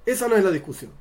esa 0.06 0.28
no 0.28 0.36
es 0.38 0.44
la 0.44 0.50
discusión. 0.50 0.92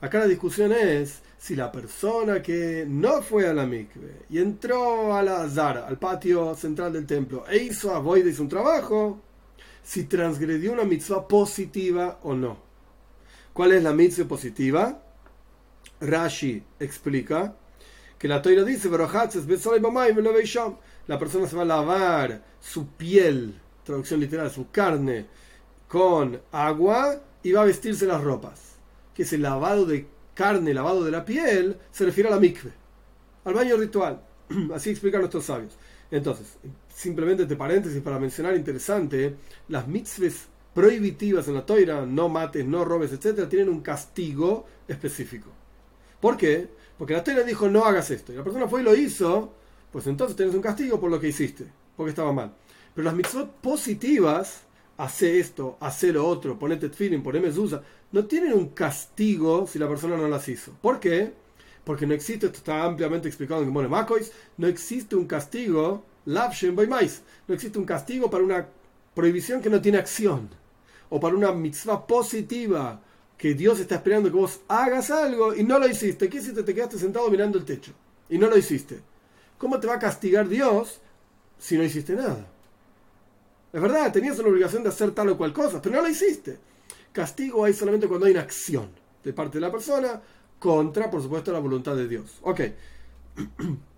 Acá 0.00 0.18
la 0.18 0.26
discusión 0.26 0.72
es 0.72 1.20
si 1.36 1.56
la 1.56 1.72
persona 1.72 2.40
que 2.40 2.86
no 2.88 3.22
fue 3.22 3.48
a 3.48 3.52
la 3.52 3.66
mikve 3.66 4.22
y 4.30 4.38
entró 4.38 5.14
a 5.14 5.22
la 5.22 5.42
al 5.42 5.98
patio 5.98 6.54
central 6.54 6.92
del 6.92 7.06
templo, 7.06 7.44
e 7.48 7.56
hizo 7.56 7.92
a 7.92 8.18
hizo 8.18 8.42
un 8.42 8.48
trabajo, 8.48 9.18
si 9.82 10.04
transgredió 10.04 10.72
una 10.72 10.84
mitzvah 10.84 11.26
positiva 11.26 12.18
o 12.22 12.34
no. 12.34 12.58
¿Cuál 13.52 13.72
es 13.72 13.82
la 13.82 13.92
mitzvah 13.92 14.28
positiva? 14.28 15.02
Rashi 16.00 16.62
explica 16.78 17.54
que 18.18 18.28
la 18.28 18.42
Toira 18.42 18.64
dice, 18.64 18.90
la 18.90 21.18
persona 21.18 21.48
se 21.48 21.56
va 21.56 21.62
a 21.62 21.64
lavar 21.64 22.44
su 22.60 22.88
piel, 22.88 23.58
traducción 23.84 24.20
literal, 24.20 24.50
su 24.50 24.70
carne, 24.70 25.26
con 25.88 26.40
agua 26.52 27.20
y 27.42 27.52
va 27.52 27.62
a 27.62 27.64
vestirse 27.64 28.06
las 28.06 28.22
ropas. 28.22 28.74
Que 29.14 29.22
es 29.22 29.32
el 29.32 29.42
lavado 29.42 29.86
de 29.86 30.06
carne, 30.34 30.74
lavado 30.74 31.04
de 31.04 31.10
la 31.10 31.24
piel, 31.24 31.78
se 31.90 32.04
refiere 32.04 32.28
a 32.28 32.32
la 32.32 32.40
mikve, 32.40 32.72
al 33.44 33.54
baño 33.54 33.76
ritual. 33.76 34.22
Así 34.74 34.90
explican 34.90 35.20
nuestros 35.20 35.46
sabios. 35.46 35.76
Entonces, 36.10 36.58
simplemente 37.00 37.44
entre 37.44 37.56
paréntesis 37.56 38.02
para 38.02 38.18
mencionar 38.18 38.54
interesante, 38.54 39.34
las 39.68 39.88
mitzvahs 39.88 40.48
prohibitivas 40.74 41.48
en 41.48 41.54
la 41.54 41.64
toira, 41.64 42.04
no 42.04 42.28
mates, 42.28 42.66
no 42.66 42.84
robes, 42.84 43.10
etcétera, 43.12 43.48
tienen 43.48 43.70
un 43.70 43.80
castigo 43.80 44.66
específico. 44.86 45.48
¿Por 46.20 46.36
qué? 46.36 46.68
Porque 46.98 47.14
la 47.14 47.24
toira 47.24 47.42
dijo 47.42 47.70
no 47.70 47.86
hagas 47.86 48.10
esto. 48.10 48.32
Y 48.32 48.36
la 48.36 48.44
persona 48.44 48.68
fue 48.68 48.82
y 48.82 48.84
lo 48.84 48.94
hizo, 48.94 49.54
pues 49.90 50.06
entonces 50.08 50.36
tienes 50.36 50.54
un 50.54 50.60
castigo 50.60 51.00
por 51.00 51.10
lo 51.10 51.18
que 51.18 51.28
hiciste, 51.28 51.64
porque 51.96 52.10
estaba 52.10 52.34
mal. 52.34 52.52
Pero 52.94 53.06
las 53.06 53.14
mitzvot 53.14 53.50
positivas, 53.62 54.64
hace 54.98 55.40
esto, 55.40 55.78
hace 55.80 56.12
lo 56.12 56.26
otro, 56.26 56.58
ponete 56.58 56.90
feeling, 56.90 57.22
poneme 57.22 57.46
mezuzah, 57.46 57.82
no 58.12 58.26
tienen 58.26 58.52
un 58.52 58.68
castigo 58.68 59.66
si 59.66 59.78
la 59.78 59.88
persona 59.88 60.18
no 60.18 60.28
las 60.28 60.46
hizo. 60.50 60.72
¿Por 60.82 61.00
qué? 61.00 61.32
Porque 61.82 62.06
no 62.06 62.12
existe, 62.12 62.44
esto 62.44 62.58
está 62.58 62.84
ampliamente 62.84 63.26
explicado 63.26 63.62
en 63.62 63.68
Gemone 63.68 63.88
Makois, 63.88 64.32
no 64.58 64.66
existe 64.66 65.16
un 65.16 65.26
castigo, 65.26 66.04
no 66.26 67.54
existe 67.54 67.78
un 67.78 67.84
castigo 67.84 68.30
para 68.30 68.44
una 68.44 68.66
prohibición 69.14 69.60
que 69.60 69.70
no 69.70 69.80
tiene 69.80 69.98
acción, 69.98 70.48
o 71.08 71.18
para 71.18 71.34
una 71.34 71.52
mitzvah 71.52 72.06
positiva, 72.06 73.00
que 73.36 73.54
Dios 73.54 73.80
está 73.80 73.96
esperando 73.96 74.30
que 74.30 74.36
vos 74.36 74.60
hagas 74.68 75.10
algo 75.10 75.54
y 75.54 75.62
no 75.62 75.78
lo 75.78 75.88
hiciste. 75.88 76.28
¿Qué 76.28 76.38
hiciste? 76.38 76.62
Te 76.62 76.74
quedaste 76.74 76.98
sentado 76.98 77.30
mirando 77.30 77.58
el 77.58 77.64
techo 77.64 77.92
y 78.28 78.36
no 78.36 78.48
lo 78.48 78.56
hiciste. 78.56 79.00
¿Cómo 79.56 79.80
te 79.80 79.86
va 79.86 79.94
a 79.94 79.98
castigar 79.98 80.46
Dios 80.46 81.00
si 81.58 81.78
no 81.78 81.82
hiciste 81.82 82.14
nada? 82.14 82.46
Es 83.72 83.80
verdad, 83.80 84.12
tenías 84.12 84.36
la 84.38 84.48
obligación 84.48 84.82
de 84.82 84.90
hacer 84.90 85.12
tal 85.12 85.30
o 85.30 85.38
cual 85.38 85.52
cosa, 85.52 85.80
pero 85.80 85.96
no 85.96 86.02
lo 86.02 86.08
hiciste. 86.08 86.58
Castigo 87.12 87.64
hay 87.64 87.72
solamente 87.72 88.08
cuando 88.08 88.26
hay 88.26 88.32
una 88.32 88.42
acción 88.42 88.90
de 89.24 89.32
parte 89.32 89.58
de 89.58 89.62
la 89.62 89.72
persona 89.72 90.20
contra, 90.58 91.10
por 91.10 91.22
supuesto, 91.22 91.50
la 91.52 91.60
voluntad 91.60 91.96
de 91.96 92.08
Dios. 92.08 92.38
Ok. 92.42 92.60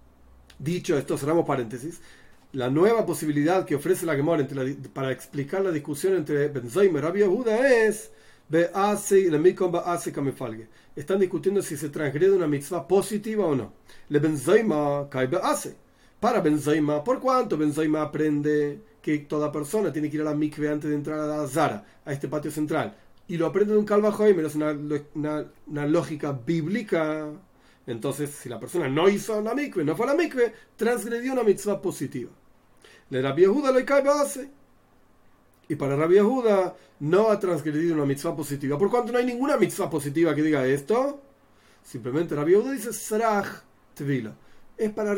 Dicho 0.63 0.97
esto, 0.97 1.19
cerramos 1.19 1.45
paréntesis. 1.45 2.01
La 2.53 2.71
nueva 2.71 3.05
posibilidad 3.05 3.65
que 3.65 3.75
ofrece 3.75 4.07
la 4.07 4.15
Gemora 4.15 4.47
para 4.93 5.11
explicar 5.11 5.61
la 5.63 5.73
discusión 5.73 6.15
entre 6.15 6.47
Benzoim 6.49 6.97
y 6.97 7.01
Rabbi 7.01 7.19
Yehuda 7.19 7.69
es 7.69 8.13
están 10.95 11.19
discutiendo 11.19 11.63
si 11.63 11.77
se 11.77 11.89
transgrede 11.89 12.31
una 12.31 12.47
mitzvah 12.47 12.87
positiva 12.87 13.47
o 13.47 13.57
no. 13.57 13.73
Le 14.09 14.21
Benzoima 14.21 15.09
cae 15.11 15.29
Para 16.21 16.41
Benzoima, 16.41 17.03
¿por 17.03 17.19
cuánto 17.19 17.57
Benzoima 17.57 18.03
aprende 18.03 18.83
que 19.01 19.19
toda 19.19 19.51
persona 19.51 19.93
tiene 19.93 20.11
que 20.11 20.17
ir 20.17 20.23
a 20.23 20.27
la 20.27 20.35
mikve 20.35 20.69
antes 20.69 20.91
de 20.91 20.97
entrar 20.97 21.19
a 21.19 21.27
la 21.27 21.49
Zara, 21.49 21.85
a 22.05 22.13
este 22.13 22.29
patio 22.29 22.53
central? 22.53 22.95
y 23.29 23.39
lo 23.39 23.47
aprende 23.47 23.73
de 23.73 23.79
un 23.79 23.87
Calvajoy, 23.87 24.37
es 24.45 24.55
una, 24.55 24.77
una, 25.15 25.87
lógica 25.87 26.33
bíblica. 26.33 27.29
Entonces, 27.87 28.31
si 28.31 28.49
la 28.49 28.61
persona 28.61 28.89
no 28.89 29.09
hizo 29.09 29.41
la 29.41 29.55
mikve, 29.55 29.85
no 29.85 29.97
fue 29.97 30.07
a 30.07 30.11
la 30.11 30.15
mikve, 30.15 30.53
transgredió 30.77 31.33
una 31.33 31.43
mitzvah 31.43 31.81
positiva. 31.81 32.31
Le 33.11 33.21
Rabbi 33.21 33.43
Yehuda 33.43 33.73
le 33.73 33.85
cae 33.85 34.03
base. 34.03 34.51
Y 35.69 35.75
para 35.75 35.97
Rabbi 35.97 36.15
Yehuda 36.15 36.77
no 37.01 37.31
ha 37.31 37.39
transgredido 37.39 37.95
una 37.95 38.07
mitzvah 38.07 38.37
positiva. 38.37 38.79
Por 38.79 38.91
cuanto 38.91 39.13
no 39.13 39.19
hay 39.19 39.27
ninguna 39.27 39.57
mitzvah 39.57 39.91
positiva 39.91 40.35
que 40.35 40.43
diga 40.43 40.67
esto, 40.67 41.21
simplemente 41.83 42.35
Rabbi 42.35 42.53
Yehuda 42.53 42.73
dice 42.73 42.93
Saraj 42.93 43.49
Tvila. 43.95 44.35
Es 44.77 44.91
para, 44.93 45.17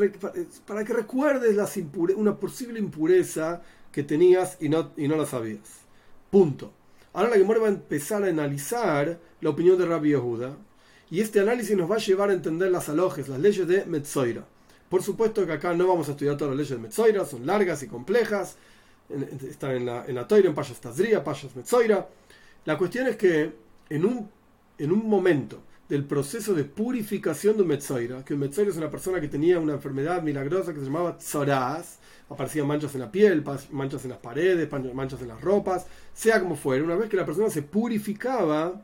para 0.66 0.84
que 0.84 0.92
recuerdes 0.92 1.54
las 1.54 1.76
una 2.16 2.36
posible 2.36 2.78
impureza 2.78 3.62
que 3.92 4.02
tenías 4.02 4.56
y 4.60 4.68
no, 4.68 4.92
y 4.96 5.06
no 5.06 5.16
la 5.16 5.26
sabías. 5.26 5.82
Punto. 6.30 6.72
Ahora 7.12 7.30
la 7.30 7.36
Gemora 7.36 7.60
va 7.60 7.66
a 7.66 7.70
empezar 7.70 8.24
a 8.24 8.26
analizar 8.26 9.20
la 9.40 9.50
opinión 9.50 9.78
de 9.78 9.86
Rabbi 9.86 10.10
Yehuda 10.10 10.56
y 11.10 11.20
este 11.20 11.40
análisis 11.40 11.76
nos 11.76 11.90
va 11.90 11.96
a 11.96 11.98
llevar 11.98 12.30
a 12.30 12.32
entender 12.32 12.70
las 12.70 12.88
alojes, 12.88 13.28
las 13.28 13.38
leyes 13.38 13.66
de 13.66 13.84
Metzoira. 13.84 14.44
Por 14.88 15.02
supuesto 15.02 15.46
que 15.46 15.52
acá 15.52 15.74
no 15.74 15.86
vamos 15.86 16.08
a 16.08 16.12
estudiar 16.12 16.36
todas 16.36 16.52
las 16.52 16.58
leyes 16.58 16.76
de 16.76 16.82
Metzoira, 16.82 17.24
son 17.24 17.46
largas 17.46 17.82
y 17.82 17.88
complejas, 17.88 18.56
están 19.48 19.72
en 19.72 19.86
la, 19.86 20.04
en 20.06 20.14
la 20.14 20.26
Toira, 20.26 20.48
en 20.48 20.54
Payas 20.54 20.80
Tazria, 20.80 21.22
Payas 21.22 21.54
Metzoira. 21.56 22.08
La 22.64 22.78
cuestión 22.78 23.06
es 23.06 23.16
que 23.16 23.52
en 23.90 24.04
un, 24.04 24.30
en 24.78 24.92
un 24.92 25.08
momento 25.08 25.62
del 25.88 26.04
proceso 26.04 26.54
de 26.54 26.64
purificación 26.64 27.56
de 27.56 27.62
un 27.62 27.68
Metzoira, 27.68 28.24
que 28.24 28.34
un 28.34 28.40
Metzoira 28.40 28.70
es 28.70 28.76
una 28.76 28.90
persona 28.90 29.20
que 29.20 29.28
tenía 29.28 29.58
una 29.60 29.74
enfermedad 29.74 30.22
milagrosa 30.22 30.72
que 30.72 30.80
se 30.80 30.86
llamaba 30.86 31.18
Tzoraz, 31.18 31.98
aparecían 32.30 32.66
manchas 32.66 32.94
en 32.94 33.00
la 33.00 33.12
piel, 33.12 33.44
manchas 33.70 34.04
en 34.04 34.10
las 34.10 34.18
paredes, 34.18 34.68
manchas 34.94 35.20
en 35.20 35.28
las 35.28 35.40
ropas, 35.40 35.86
sea 36.14 36.40
como 36.40 36.56
fuera, 36.56 36.82
una 36.82 36.96
vez 36.96 37.10
que 37.10 37.16
la 37.16 37.26
persona 37.26 37.50
se 37.50 37.62
purificaba, 37.62 38.80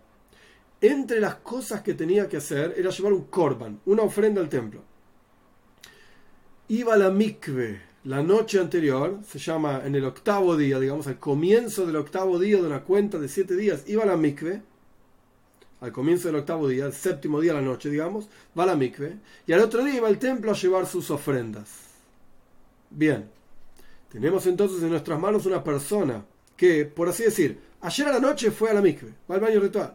entre 0.81 1.21
las 1.21 1.37
cosas 1.37 1.83
que 1.83 1.95
tenía 1.95 2.29
que 2.29 2.39
hacer 2.39 2.75
era 2.77 2.91
llevar 2.91 3.13
un 3.13 3.25
korban, 3.25 3.81
una 3.87 4.03
ofrenda 4.03 4.41
al 4.41 4.49
templo. 4.49 4.83
Iba 6.69 6.95
a 6.95 6.99
la 6.99 7.11
mikve 7.11 7.91
la 8.05 8.23
noche 8.23 8.59
anterior, 8.59 9.19
se 9.27 9.39
llama 9.39 9.83
en 9.85 9.95
el 9.95 10.05
octavo 10.05 10.57
día, 10.57 10.81
digamos, 10.81 11.07
al 11.07 11.19
comienzo 11.19 11.85
del 11.85 11.97
octavo 11.97 12.39
día 12.39 12.57
de 12.57 12.67
una 12.67 12.83
cuenta 12.83 13.19
de 13.19 13.29
siete 13.29 13.57
días, 13.57 13.85
iba 13.89 14.05
a 14.05 14.07
la 14.07 14.17
mikve, 14.17 14.63
al 15.81 15.93
comienzo 15.93 16.29
del 16.29 16.37
octavo 16.37 16.69
día, 16.69 16.87
el 16.87 16.93
séptimo 16.95 17.41
día 17.41 17.53
de 17.53 17.61
la 17.61 17.67
noche, 17.67 17.91
digamos, 17.91 18.29
va 18.59 18.63
a 18.63 18.67
la 18.67 18.77
mikve, 18.77 19.19
y 19.47 19.53
al 19.53 19.61
otro 19.61 19.85
día 19.85 19.97
iba 19.97 20.09
al 20.09 20.19
templo 20.19 20.51
a 20.51 20.55
llevar 20.55 20.87
sus 20.87 21.11
ofrendas. 21.11 21.69
Bien, 22.89 23.29
tenemos 24.11 24.47
entonces 24.47 24.83
en 24.83 24.91
nuestras 24.91 25.21
manos 25.21 25.45
una 25.45 25.63
persona 25.63 26.25
que, 26.57 26.87
por 26.87 27.09
así 27.09 27.25
decir, 27.25 27.61
ayer 27.83 28.09
a 28.09 28.13
la 28.13 28.21
noche 28.21 28.51
fue 28.51 28.71
a 28.71 28.75
la 28.75 28.81
mikve, 28.81 29.13
va 29.31 29.35
al 29.35 29.41
baño 29.43 29.61
ritual. 29.61 29.95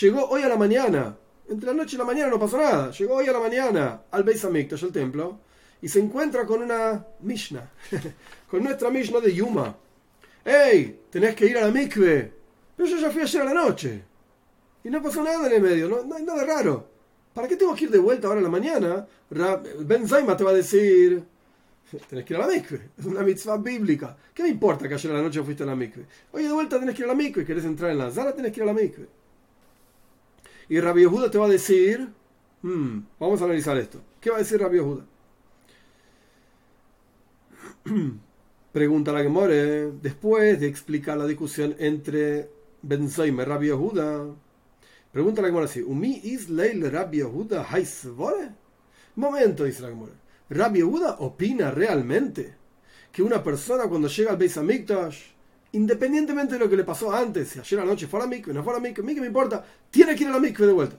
Llegó 0.00 0.28
hoy 0.28 0.42
a 0.42 0.48
la 0.48 0.56
mañana, 0.56 1.16
entre 1.48 1.68
la 1.68 1.74
noche 1.74 1.94
y 1.94 1.98
la 1.98 2.04
mañana 2.04 2.28
no 2.28 2.38
pasó 2.38 2.58
nada, 2.58 2.90
llegó 2.90 3.14
hoy 3.14 3.28
a 3.28 3.32
la 3.32 3.38
mañana 3.38 4.02
al 4.10 4.24
Beis 4.24 4.44
Hamikdash, 4.44 4.82
al 4.82 4.92
templo, 4.92 5.38
y 5.80 5.88
se 5.88 6.00
encuentra 6.00 6.44
con 6.44 6.62
una 6.62 7.06
Mishnah, 7.20 7.70
con 8.50 8.64
nuestra 8.64 8.90
Mishnah 8.90 9.20
de 9.20 9.32
Yuma. 9.32 9.76
¡Ey! 10.44 11.00
Tenés 11.10 11.36
que 11.36 11.46
ir 11.46 11.56
a 11.58 11.66
la 11.66 11.70
mikve. 11.70 12.32
Pero 12.76 12.88
yo 12.88 12.98
ya 12.98 13.10
fui 13.10 13.22
ayer 13.22 13.42
a 13.42 13.44
la 13.44 13.54
noche. 13.54 14.02
Y 14.82 14.90
no 14.90 15.00
pasó 15.00 15.22
nada 15.22 15.46
en 15.46 15.52
el 15.52 15.62
medio, 15.62 15.88
no, 15.88 16.02
no 16.02 16.16
hay 16.16 16.24
nada 16.24 16.44
raro. 16.44 16.88
¿Para 17.32 17.46
qué 17.46 17.56
tengo 17.56 17.74
que 17.74 17.84
ir 17.84 17.90
de 17.90 17.98
vuelta 17.98 18.26
ahora 18.26 18.40
a 18.40 18.42
la 18.42 18.48
mañana? 18.48 19.06
Ben 19.30 20.08
Zaima 20.08 20.36
te 20.36 20.42
va 20.42 20.50
a 20.50 20.54
decir, 20.54 21.22
tenés 22.08 22.24
que 22.24 22.34
ir 22.34 22.40
a 22.40 22.46
la 22.46 22.52
mikve. 22.52 22.90
Es 22.98 23.04
una 23.06 23.22
mitzvah 23.22 23.58
bíblica. 23.58 24.16
¿Qué 24.34 24.42
me 24.42 24.48
importa 24.48 24.88
que 24.88 24.94
ayer 24.94 25.12
a 25.12 25.14
la 25.14 25.22
noche 25.22 25.40
fuiste 25.44 25.62
a 25.62 25.66
la 25.66 25.76
mikve? 25.76 26.04
Oye, 26.32 26.48
de 26.48 26.52
vuelta 26.52 26.80
tenés 26.80 26.96
que 26.96 27.02
ir 27.02 27.04
a 27.04 27.12
la 27.12 27.14
mikve. 27.14 27.44
¿Querés 27.44 27.64
entrar 27.64 27.92
en 27.92 27.98
la 27.98 28.10
Zara? 28.10 28.34
Tenés 28.34 28.50
que 28.50 28.58
ir 28.58 28.64
a 28.64 28.66
la 28.66 28.74
mikve. 28.74 29.06
Y 30.68 30.80
Rabbi 30.80 31.02
Yehuda 31.02 31.30
te 31.30 31.38
va 31.38 31.46
a 31.46 31.50
decir, 31.50 32.08
hmm, 32.62 32.98
vamos 33.18 33.40
a 33.40 33.44
analizar 33.44 33.76
esto. 33.76 34.00
¿Qué 34.20 34.30
va 34.30 34.36
a 34.36 34.40
decir 34.40 34.60
Rabbi 34.60 34.76
Yehuda? 34.76 35.04
Pregunta 38.72 39.12
la 39.12 39.22
Gemore, 39.22 39.92
después 40.02 40.58
de 40.58 40.66
explicar 40.66 41.18
la 41.18 41.26
discusión 41.26 41.76
entre 41.78 42.50
Ben 42.82 43.08
y 43.08 43.30
Rabbi 43.30 43.66
Yehuda. 43.66 44.34
Pregunta 45.12 45.42
la 45.42 45.48
Gemore 45.48 45.66
así, 45.66 45.80
¿Umi 45.82 46.20
is 46.24 46.48
leil 46.48 46.90
Rabbi 46.90 47.18
Yehuda 47.18 47.66
Momento, 49.16 49.64
dice 49.64 49.82
la. 49.82 49.92
Rabbi 50.50 50.78
Yehuda 50.78 51.16
opina 51.20 51.70
realmente 51.70 52.54
que 53.12 53.22
una 53.22 53.44
persona 53.44 53.84
cuando 53.84 54.08
llega 54.08 54.32
al 54.32 54.36
Beis 54.36 54.56
Hamikdash, 54.56 55.33
independientemente 55.74 56.54
de 56.54 56.60
lo 56.60 56.68
que 56.68 56.76
le 56.76 56.84
pasó 56.84 57.12
antes, 57.12 57.48
si 57.48 57.58
ayer 57.58 57.80
anoche 57.80 58.06
fue 58.06 58.20
a 58.20 58.22
la 58.22 58.28
mikve, 58.28 58.54
no 58.54 58.62
fue 58.62 58.72
a 58.72 58.76
la 58.76 58.82
mikve, 58.82 59.02
a 59.02 59.20
me 59.20 59.26
importa, 59.26 59.64
tiene 59.90 60.14
que 60.14 60.22
ir 60.22 60.30
a 60.30 60.32
la 60.32 60.38
mikve 60.38 60.66
de 60.66 60.72
vuelta. 60.72 60.96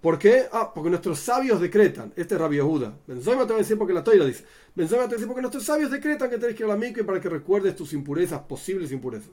¿Por 0.00 0.18
qué? 0.18 0.46
Ah, 0.52 0.70
porque 0.74 0.90
nuestros 0.90 1.18
sabios 1.18 1.60
decretan. 1.60 2.12
Este 2.14 2.34
es 2.34 2.40
Rabbi 2.40 2.56
Yehuda. 2.56 2.94
Benzoima 3.06 3.46
te 3.46 3.54
va 3.54 3.58
a 3.58 3.62
decir 3.62 3.78
porque 3.78 3.94
la 3.94 4.04
toira 4.04 4.26
dice. 4.26 4.44
Benzoima 4.74 5.04
te 5.04 5.08
va 5.08 5.12
a 5.12 5.16
decir 5.16 5.26
porque 5.26 5.40
nuestros 5.40 5.64
sabios 5.64 5.90
decretan 5.90 6.28
que 6.28 6.36
tenés 6.36 6.54
que 6.54 6.62
ir 6.62 6.70
a 6.70 6.74
la 6.74 6.76
mikve 6.76 7.04
para 7.04 7.20
que 7.20 7.30
recuerdes 7.30 7.74
tus 7.74 7.94
impurezas, 7.94 8.40
posibles 8.42 8.92
impurezas. 8.92 9.32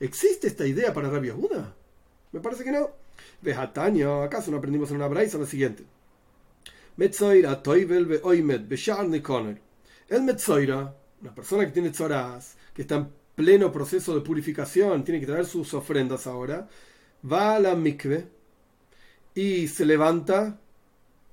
¿Existe 0.00 0.48
esta 0.48 0.66
idea 0.66 0.92
para 0.92 1.10
Rabbi 1.10 1.28
Yehuda? 1.28 1.74
Me 2.32 2.40
parece 2.40 2.64
que 2.64 2.72
no. 2.72 2.90
Vejataño, 3.40 4.22
¿acaso 4.22 4.50
no 4.50 4.56
aprendimos 4.56 4.90
en 4.90 4.96
una 4.96 5.06
braisa 5.06 5.38
lo 5.38 5.46
siguiente? 5.46 5.84
Metzoira 6.96 7.62
Toivel 7.62 8.20
Oimet 8.24 8.66
Beshar 8.66 9.06
Nikoner. 9.06 9.60
El 10.08 10.22
Metzoira, 10.22 10.92
una 11.20 11.34
persona 11.34 11.66
que 11.66 11.72
tiene 11.72 11.90
tzoras, 11.90 12.56
que 12.74 12.82
está 12.82 13.08
pleno 13.34 13.72
proceso 13.72 14.14
de 14.14 14.20
purificación, 14.20 15.04
tiene 15.04 15.20
que 15.20 15.26
traer 15.26 15.46
sus 15.46 15.74
ofrendas 15.74 16.26
ahora, 16.26 16.68
va 17.30 17.56
a 17.56 17.60
la 17.60 17.74
mikve 17.74 18.26
y 19.34 19.68
se 19.68 19.84
levanta 19.84 20.58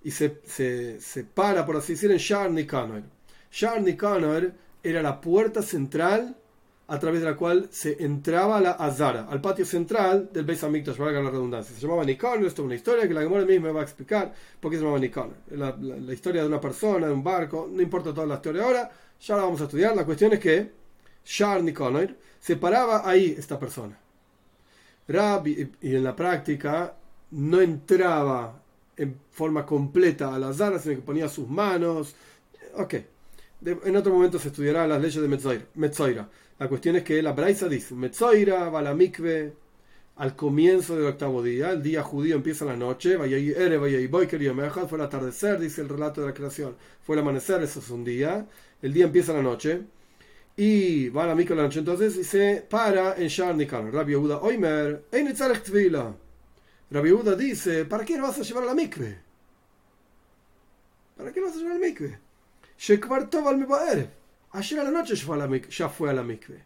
y 0.03 0.11
se, 0.11 0.41
se, 0.45 0.99
se 0.99 1.23
para, 1.23 1.65
por 1.65 1.77
así 1.77 1.93
decir, 1.93 2.11
en 2.11 2.17
Shar 2.17 2.51
Nikanor. 2.51 3.03
Shar 3.51 3.81
Nikanor 3.81 4.53
era 4.83 5.01
la 5.01 5.21
puerta 5.21 5.61
central 5.61 6.35
a 6.87 6.99
través 6.99 7.21
de 7.21 7.27
la 7.27 7.37
cual 7.37 7.69
se 7.71 8.03
entraba 8.03 8.57
a 8.57 8.61
la 8.61 8.71
Azara, 8.71 9.27
al 9.29 9.39
patio 9.39 9.65
central 9.65 10.29
del 10.33 10.43
Beis 10.43 10.61
Hamikdash, 10.61 10.97
valga 10.97 11.21
la 11.21 11.29
redundancia. 11.29 11.73
Se 11.73 11.81
llamaba 11.81 12.03
Nikanor, 12.03 12.45
esto 12.45 12.63
es 12.63 12.65
una 12.65 12.75
historia 12.75 13.07
que 13.07 13.13
la 13.13 13.21
Gemora 13.21 13.45
misma 13.45 13.71
va 13.71 13.81
a 13.81 13.83
explicar 13.83 14.33
por 14.59 14.69
qué 14.69 14.77
se 14.77 14.83
llamaba 14.83 14.99
Nikanor. 14.99 15.35
La, 15.51 15.77
la, 15.79 16.13
historia 16.13 16.41
de 16.41 16.47
una 16.47 16.59
persona, 16.59 17.07
de 17.07 17.13
un 17.13 17.23
barco, 17.23 17.69
no 17.71 17.81
importa 17.81 18.13
toda 18.13 18.27
la 18.27 18.35
historia 18.35 18.63
ahora, 18.63 18.91
ya 19.21 19.37
la 19.37 19.43
vamos 19.43 19.61
a 19.61 19.65
estudiar. 19.65 19.95
La 19.95 20.03
cuestión 20.03 20.33
es 20.33 20.39
que 20.39 20.80
Shar 21.25 21.63
Nikanor 21.63 22.15
se 22.39 22.55
paraba 22.55 23.07
ahí 23.09 23.35
esta 23.37 23.59
persona. 23.59 23.97
Rabbi, 25.07 25.71
y 25.81 25.95
en 25.95 26.03
la 26.03 26.15
práctica 26.15 26.95
no 27.31 27.61
entraba 27.61 28.61
en 28.97 29.15
forma 29.31 29.65
completa 29.65 30.33
a 30.33 30.39
la 30.39 30.53
zara, 30.53 30.79
sino 30.79 30.95
que 30.95 31.01
ponía 31.01 31.27
sus 31.27 31.47
manos. 31.47 32.15
Ok. 32.75 32.95
en 33.63 33.95
otro 33.95 34.13
momento 34.13 34.39
se 34.39 34.49
estudiará 34.49 34.87
las 34.87 35.01
leyes 35.01 35.21
de 35.21 35.65
Metzoira. 35.75 36.29
La 36.59 36.67
cuestión 36.67 36.95
es 36.95 37.03
que 37.03 37.21
la 37.21 37.33
Braisa 37.33 37.67
dice, 37.67 37.95
Metzoira 37.95 38.69
va 38.69 38.81
la 38.81 38.93
mikve 38.93 39.53
al 40.17 40.35
comienzo 40.35 40.95
del 40.95 41.07
octavo 41.07 41.41
día, 41.41 41.71
el 41.71 41.81
día 41.81 42.03
judío 42.03 42.35
empieza 42.35 42.65
la 42.65 42.75
noche, 42.75 43.15
vaya 43.17 43.37
ere, 43.37 43.77
vaya 43.77 43.97
fue 44.87 44.97
el 44.99 45.05
atardecer, 45.05 45.59
dice 45.59 45.81
el 45.81 45.89
relato 45.89 46.21
de 46.21 46.27
la 46.27 46.33
creación, 46.33 46.75
fue 47.01 47.15
el 47.15 47.21
amanecer, 47.21 47.63
eso 47.63 47.79
es 47.79 47.89
un 47.89 48.03
día, 48.03 48.45
el 48.83 48.93
día 48.93 49.05
empieza 49.05 49.33
la 49.33 49.41
noche, 49.41 49.81
y 50.55 51.09
va 51.09 51.25
la 51.25 51.35
noche 51.35 51.79
entonces 51.79 52.17
y 52.17 52.23
se 52.23 52.65
para 52.69 53.15
en 53.15 53.27
Shar 53.27 53.55
Nikan, 53.55 53.91
Rabbi 53.91 54.11
Yehuda 54.11 54.39
Oimer, 54.41 55.05
Rabbi 56.91 57.09
Yehuda 57.09 57.35
dice, 57.35 57.85
¿para 57.85 58.05
qué 58.05 58.19
vas 58.19 58.37
a 58.39 58.43
llevar 58.43 58.63
a 58.63 58.67
la 58.67 58.75
mikve? 58.75 59.17
¿Para 61.17 61.31
qué 61.31 61.41
vas 61.41 61.53
a 61.53 61.57
llevar 61.57 61.71
a 61.71 61.79
la 61.79 61.87
mikve? 61.87 62.19
Ayer 64.53 64.79
a 64.79 64.83
la 64.83 64.91
noche 64.91 65.15
ya 65.69 65.89
fue 65.89 66.09
a 66.09 66.13
la 66.13 66.23
mikve. 66.23 66.63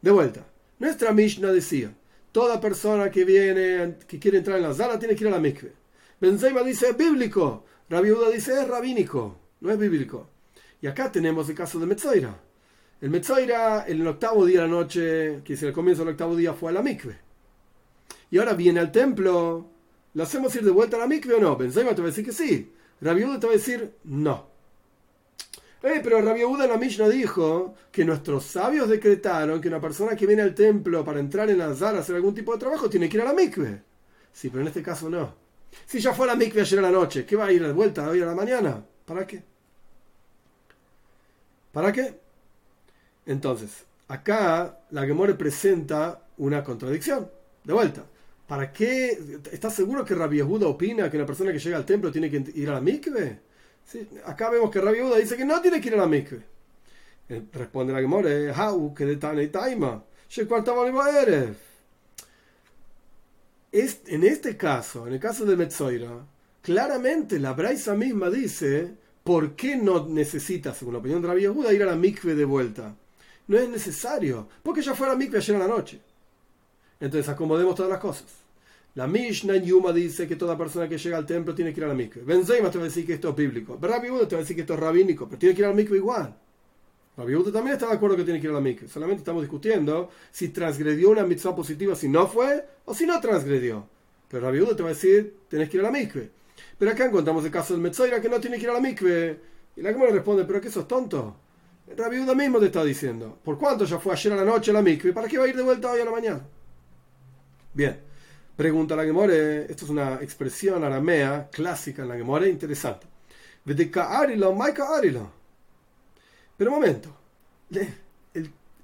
De 0.00 0.10
vuelta, 0.10 0.46
nuestra 0.78 1.12
Mishnah 1.12 1.52
decía, 1.52 1.92
Toda 2.32 2.60
persona 2.60 3.10
que 3.10 3.24
viene, 3.24 3.96
que 4.06 4.18
quiere 4.20 4.38
entrar 4.38 4.58
en 4.58 4.62
la 4.62 4.74
sala, 4.74 4.98
tiene 4.98 5.16
que 5.16 5.24
ir 5.24 5.28
a 5.28 5.32
la 5.32 5.40
mikve. 5.40 5.72
Benzema 6.20 6.62
dice 6.62 6.90
es 6.90 6.96
bíblico. 6.96 7.64
Rabbi 7.88 8.10
dice 8.32 8.52
es 8.52 8.68
rabínico. 8.68 9.36
No 9.60 9.72
es 9.72 9.78
bíblico. 9.78 10.28
Y 10.80 10.86
acá 10.86 11.10
tenemos 11.10 11.48
el 11.48 11.56
caso 11.56 11.80
de 11.80 11.86
Metzoira. 11.86 12.38
El 13.00 13.10
Metzoira, 13.10 13.86
en 13.88 14.00
el 14.02 14.06
octavo 14.06 14.44
día 14.44 14.60
de 14.60 14.68
la 14.68 14.72
noche, 14.72 15.40
que 15.42 15.54
es 15.54 15.62
el 15.62 15.72
comienzo 15.72 16.04
del 16.04 16.12
octavo 16.12 16.36
día, 16.36 16.52
fue 16.52 16.70
a 16.70 16.74
la 16.74 16.82
mikve. 16.82 17.18
Y 18.30 18.38
ahora 18.38 18.52
viene 18.52 18.80
al 18.80 18.92
templo. 18.92 19.66
¿Lo 20.12 20.22
hacemos 20.22 20.54
ir 20.54 20.64
de 20.64 20.70
vuelta 20.70 20.96
a 20.96 21.00
la 21.00 21.06
mikve 21.06 21.34
o 21.34 21.40
no? 21.40 21.56
Benzema 21.56 21.94
te 21.94 22.02
va 22.02 22.08
a 22.08 22.10
decir 22.10 22.24
que 22.24 22.32
sí. 22.32 22.72
Rabbi 23.00 23.22
te 23.38 23.46
va 23.46 23.52
a 23.52 23.56
decir 23.56 23.94
no. 24.04 24.48
Eh, 25.82 26.00
pero 26.02 26.20
Rabbi 26.20 26.44
Uda 26.44 26.64
en 26.64 26.70
la 26.70 26.76
Mishnah 26.76 27.08
dijo 27.08 27.74
que 27.90 28.04
nuestros 28.04 28.44
sabios 28.44 28.88
decretaron 28.88 29.62
que 29.62 29.68
una 29.68 29.80
persona 29.80 30.14
que 30.14 30.26
viene 30.26 30.42
al 30.42 30.54
templo 30.54 31.02
para 31.02 31.20
entrar 31.20 31.48
en 31.48 31.58
sala 31.74 31.98
a 31.98 32.00
hacer 32.02 32.16
algún 32.16 32.34
tipo 32.34 32.52
de 32.52 32.58
trabajo 32.58 32.90
tiene 32.90 33.08
que 33.08 33.16
ir 33.16 33.22
a 33.22 33.26
la 33.26 33.32
mikve. 33.32 33.82
Sí, 34.30 34.50
pero 34.50 34.60
en 34.60 34.68
este 34.68 34.82
caso 34.82 35.08
no. 35.08 35.34
Si 35.86 36.00
ya 36.00 36.12
fue 36.12 36.26
a 36.26 36.32
la 36.32 36.36
mikve 36.36 36.60
ayer 36.60 36.78
a 36.80 36.82
la 36.82 36.90
noche, 36.90 37.24
¿qué 37.24 37.34
va 37.34 37.46
a 37.46 37.52
ir 37.52 37.66
de 37.66 37.72
vuelta 37.72 38.08
hoy 38.10 38.20
a 38.20 38.26
la 38.26 38.34
mañana? 38.34 38.84
¿Para 39.06 39.26
qué? 39.26 39.42
¿Para 41.72 41.92
qué? 41.92 42.29
Entonces, 43.30 43.84
acá 44.08 44.80
la 44.90 45.06
Gemore 45.06 45.34
presenta 45.34 46.26
una 46.38 46.64
contradicción. 46.64 47.30
De 47.62 47.72
vuelta. 47.72 48.04
¿Para 48.48 48.72
qué? 48.72 49.16
¿Estás 49.52 49.72
seguro 49.72 50.04
que 50.04 50.16
Rabbi 50.16 50.38
Yehuda 50.38 50.66
opina 50.66 51.08
que 51.08 51.16
una 51.16 51.26
persona 51.26 51.52
que 51.52 51.60
llega 51.60 51.76
al 51.76 51.84
templo 51.84 52.10
tiene 52.10 52.28
que 52.28 52.44
ir 52.56 52.68
a 52.68 52.74
la 52.74 52.80
mikve? 52.80 53.38
acá 54.24 54.50
vemos 54.50 54.70
que 54.70 54.80
Rabbi 54.80 55.00
Uda 55.02 55.18
dice 55.18 55.36
que 55.36 55.44
no 55.44 55.60
tiene 55.60 55.80
que 55.80 55.88
ir 55.88 55.94
a 55.94 55.98
la 55.98 56.08
mikve. 56.08 56.42
Eh, 57.28 57.42
responde 57.52 57.92
la 57.92 58.00
Gemore, 58.00 58.50
Hau, 58.52 58.92
que 58.92 59.04
de 59.04 59.16
Tane 59.16 59.46
Taima, 59.46 60.02
en 63.72 64.24
este 64.24 64.56
caso, 64.56 65.06
en 65.06 65.12
el 65.12 65.20
caso 65.20 65.44
de 65.44 65.56
Metzoira, 65.56 66.26
claramente 66.62 67.38
la 67.38 67.52
Braisa 67.52 67.94
misma 67.94 68.28
dice 68.28 68.92
por 69.22 69.54
qué 69.54 69.76
no 69.76 70.08
necesita, 70.08 70.74
según 70.74 70.94
la 70.94 70.98
opinión 70.98 71.22
de 71.22 71.28
Rabbi 71.28 71.42
Yehuda, 71.42 71.72
ir 71.72 71.84
a 71.84 71.86
la 71.86 71.96
mikve 71.96 72.34
de 72.34 72.44
vuelta. 72.44 72.96
No 73.50 73.58
es 73.58 73.68
necesario, 73.68 74.46
porque 74.62 74.80
ya 74.80 74.94
fue 74.94 75.08
a 75.08 75.10
la 75.10 75.16
mikve 75.16 75.38
ayer 75.38 75.56
a 75.56 75.58
la 75.58 75.66
noche. 75.66 76.00
Entonces 77.00 77.28
acomodemos 77.28 77.74
todas 77.74 77.90
las 77.90 77.98
cosas. 77.98 78.26
La 78.94 79.08
Mishnah 79.08 79.56
en 79.56 79.64
Yuma 79.64 79.92
dice 79.92 80.28
que 80.28 80.36
toda 80.36 80.56
persona 80.56 80.88
que 80.88 80.96
llega 80.96 81.16
al 81.16 81.26
templo 81.26 81.52
tiene 81.52 81.74
que 81.74 81.80
ir 81.80 81.84
a 81.84 81.88
la 81.88 81.94
mikve. 81.94 82.22
Benzema 82.22 82.70
te 82.70 82.78
va 82.78 82.84
a 82.84 82.86
decir 82.86 83.04
que 83.04 83.14
esto 83.14 83.30
es 83.30 83.34
bíblico. 83.34 83.76
Rabbi 83.82 84.06
te 84.06 84.36
va 84.36 84.38
a 84.38 84.42
decir 84.42 84.54
que 84.54 84.60
esto 84.60 84.74
es 84.74 84.78
rabínico, 84.78 85.26
pero 85.26 85.40
tiene 85.40 85.56
que 85.56 85.62
ir 85.62 85.66
a 85.66 85.70
la 85.70 85.74
mikve 85.74 85.96
igual. 85.96 86.32
Rabbi 87.16 87.42
también 87.50 87.72
está 87.72 87.88
de 87.88 87.94
acuerdo 87.94 88.16
que 88.16 88.22
tiene 88.22 88.40
que 88.40 88.46
ir 88.46 88.52
a 88.52 88.54
la 88.54 88.60
mikve. 88.60 88.86
Solamente 88.86 89.22
estamos 89.22 89.42
discutiendo 89.42 90.10
si 90.30 90.50
transgredió 90.50 91.10
una 91.10 91.24
mitzvah 91.24 91.56
positiva, 91.56 91.96
si 91.96 92.08
no 92.08 92.28
fue, 92.28 92.64
o 92.84 92.94
si 92.94 93.04
no 93.04 93.20
transgredió. 93.20 93.84
Pero 94.28 94.46
Rabbi 94.46 94.64
te 94.76 94.82
va 94.84 94.90
a 94.90 94.92
decir, 94.92 95.38
tenés 95.48 95.68
que 95.68 95.76
ir 95.76 95.80
a 95.80 95.90
la 95.90 95.90
mikve. 95.90 96.30
Pero 96.78 96.92
acá 96.92 97.04
encontramos 97.04 97.44
el 97.44 97.50
caso 97.50 97.74
del 97.74 97.82
Metzoira 97.82 98.20
que 98.20 98.28
no 98.28 98.38
tiene 98.38 98.58
que 98.58 98.62
ir 98.62 98.70
a 98.70 98.74
la 98.74 98.80
mikve. 98.80 99.40
Y 99.74 99.82
la 99.82 99.90
le 99.90 100.10
responde, 100.12 100.44
¿pero 100.44 100.60
qué 100.60 100.70
sos 100.70 100.86
tonto? 100.86 101.49
Rabbi 101.96 102.18
mismo 102.18 102.60
te 102.60 102.66
está 102.66 102.84
diciendo, 102.84 103.38
¿por 103.42 103.58
cuánto 103.58 103.84
ya 103.84 103.98
fue 103.98 104.12
ayer 104.12 104.32
a 104.32 104.36
la 104.36 104.44
noche 104.44 104.72
la 104.72 104.82
mikve? 104.82 105.12
¿Para 105.12 105.26
qué 105.26 105.38
va 105.38 105.44
a 105.44 105.48
ir 105.48 105.56
de 105.56 105.62
vuelta 105.62 105.90
hoy 105.90 106.00
a 106.00 106.04
la 106.04 106.10
mañana? 106.10 106.40
Bien. 107.74 108.10
Pregunta 108.60 108.94
la 108.94 109.04
Gemore, 109.04 109.64
esto 109.70 109.86
es 109.86 109.90
una 109.90 110.16
expresión 110.16 110.84
aramea 110.84 111.48
clásica 111.50 112.02
en 112.02 112.08
la 112.08 112.16
Gemore, 112.16 112.50
interesante. 112.50 113.06
Pero 113.64 113.90
un 116.58 116.68
momento, 116.68 117.16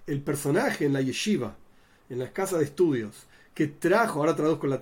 el, 0.07 0.23
personaje 0.23 0.87
en 0.87 0.95
la 0.95 1.03
yeshiva, 1.03 1.55
en 2.09 2.19
la 2.19 2.33
casa 2.33 2.57
de 2.57 2.65
estudios, 2.65 3.27
que 3.53 3.67
trajo, 3.67 4.21
ahora 4.21 4.35
traduzco 4.35 4.67
la, 4.67 4.77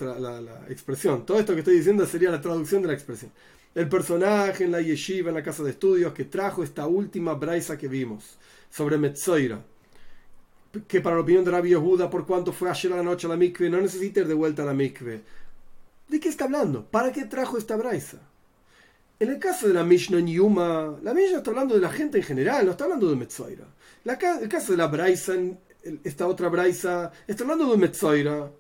expresión, 0.69 1.27
todo 1.27 1.41
esto 1.41 1.55
que 1.55 1.61
estoy 1.61 1.77
diciendo 1.77 2.07
sería 2.07 2.31
la 2.31 2.41
traducción 2.41 2.81
de 2.83 2.87
la 2.87 2.95
expresión. 2.95 3.33
El 3.75 3.89
personaje 3.89 4.65
en 4.65 4.73
la 4.73 4.81
yeshiva, 4.81 5.31
en 5.31 5.35
la 5.35 5.43
casa 5.43 5.63
de 5.63 5.71
estudios, 5.71 6.13
que 6.13 6.25
trajo 6.25 6.63
esta 6.63 6.87
última 6.87 7.35
braisa 7.35 7.77
que 7.77 7.89
vimos 7.89 8.39
sobre 8.71 8.99
Metzoira 8.99 9.61
que 10.83 11.01
para 11.01 11.17
la 11.17 11.23
opinión 11.23 11.45
de 11.45 11.51
Rabbi 11.51 11.71
Yehuda, 11.71 12.11
por 12.11 12.27
cuanto 12.27 12.53
fue 12.53 12.71
ayer 12.71 12.93
a 12.93 12.97
la 12.97 13.03
noche 13.03 13.27
a 13.27 13.31
la 13.31 13.37
mikve, 13.37 13.71
no 13.71 13.81
necesita 13.81 14.21
ir 14.21 14.27
de 14.27 14.35
vuelta 14.35 14.63
a 14.63 14.67
la 14.67 14.75
mikve. 14.75 15.23
¿De 16.09 16.21
qué 16.21 16.29
está 16.29 16.45
hablando? 16.45 16.85
¿Para 16.85 17.13
qué 17.13 17.25
trajo 17.25 17.57
esta 17.57 17.77
braisa? 17.77 18.19
En 19.21 19.31
el 19.31 19.39
caso 19.39 19.69
de 19.69 19.75
la 19.75 19.85
Mishnah 19.85 20.19
en 20.19 20.27
Yuma, 20.27 20.99
la 21.03 21.15
Mishnah 21.15 21.39
está 21.39 21.51
hablando 21.51 21.75
de 21.75 21.81
la 21.81 21.91
gente 21.91 22.19
en 22.19 22.25
general, 22.25 22.65
no 22.65 22.73
está 22.73 22.85
hablando 22.85 23.09
de 23.09 23.17
Metzoira. 23.17 23.65
el 24.05 24.49
caso 24.49 24.73
de 24.73 24.79
la 24.79 24.89
braisa, 24.89 25.35
esta 26.03 26.27
otra 26.27 26.49
braisa, 26.49 27.13
está 27.27 27.45
hablando 27.45 27.71
de 27.71 27.77
Metzoira. 27.77 28.51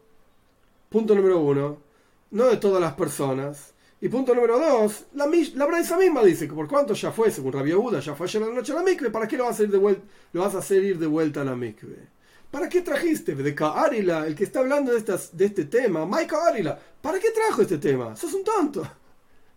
Punto 0.88 1.14
número 1.14 1.40
uno. 1.40 1.82
No 2.30 2.46
de 2.46 2.56
todas 2.56 2.80
las 2.80 2.94
personas. 2.94 3.73
Y 4.00 4.08
punto 4.08 4.34
número 4.34 4.58
dos, 4.58 5.06
la, 5.14 5.26
la 5.54 5.66
Braisa 5.66 5.96
misma 5.96 6.22
dice 6.22 6.46
que 6.46 6.54
por 6.54 6.68
cuanto 6.68 6.94
ya 6.94 7.10
fue, 7.10 7.30
según 7.30 7.52
Rabia 7.52 7.78
Uda, 7.78 8.00
ya 8.00 8.14
fue 8.14 8.26
ayer 8.26 8.42
la 8.42 8.48
noche 8.48 8.72
a 8.72 8.76
la 8.76 8.82
mikve, 8.82 9.10
¿para 9.10 9.26
qué 9.26 9.36
lo 9.36 9.44
vas 9.44 9.58
a, 9.60 9.64
de 9.64 9.96
a 10.34 10.46
hacer 10.46 10.84
ir 10.84 10.98
de 10.98 11.06
vuelta 11.06 11.40
a 11.40 11.44
la 11.44 11.54
mikve? 11.54 11.96
¿Para 12.50 12.68
qué 12.68 12.82
trajiste? 12.82 13.34
De 13.34 13.56
Arila, 13.64 14.26
el 14.26 14.34
que 14.34 14.44
está 14.44 14.60
hablando 14.60 14.92
de, 14.92 14.98
este 14.98 15.64
tema, 15.64 16.06
Maika 16.06 16.46
Arila, 16.46 16.78
¿para 17.00 17.18
qué 17.18 17.30
trajo 17.30 17.62
este 17.62 17.78
tema? 17.78 18.14
Sos 18.14 18.32
un 18.34 18.44
tonto. 18.44 18.86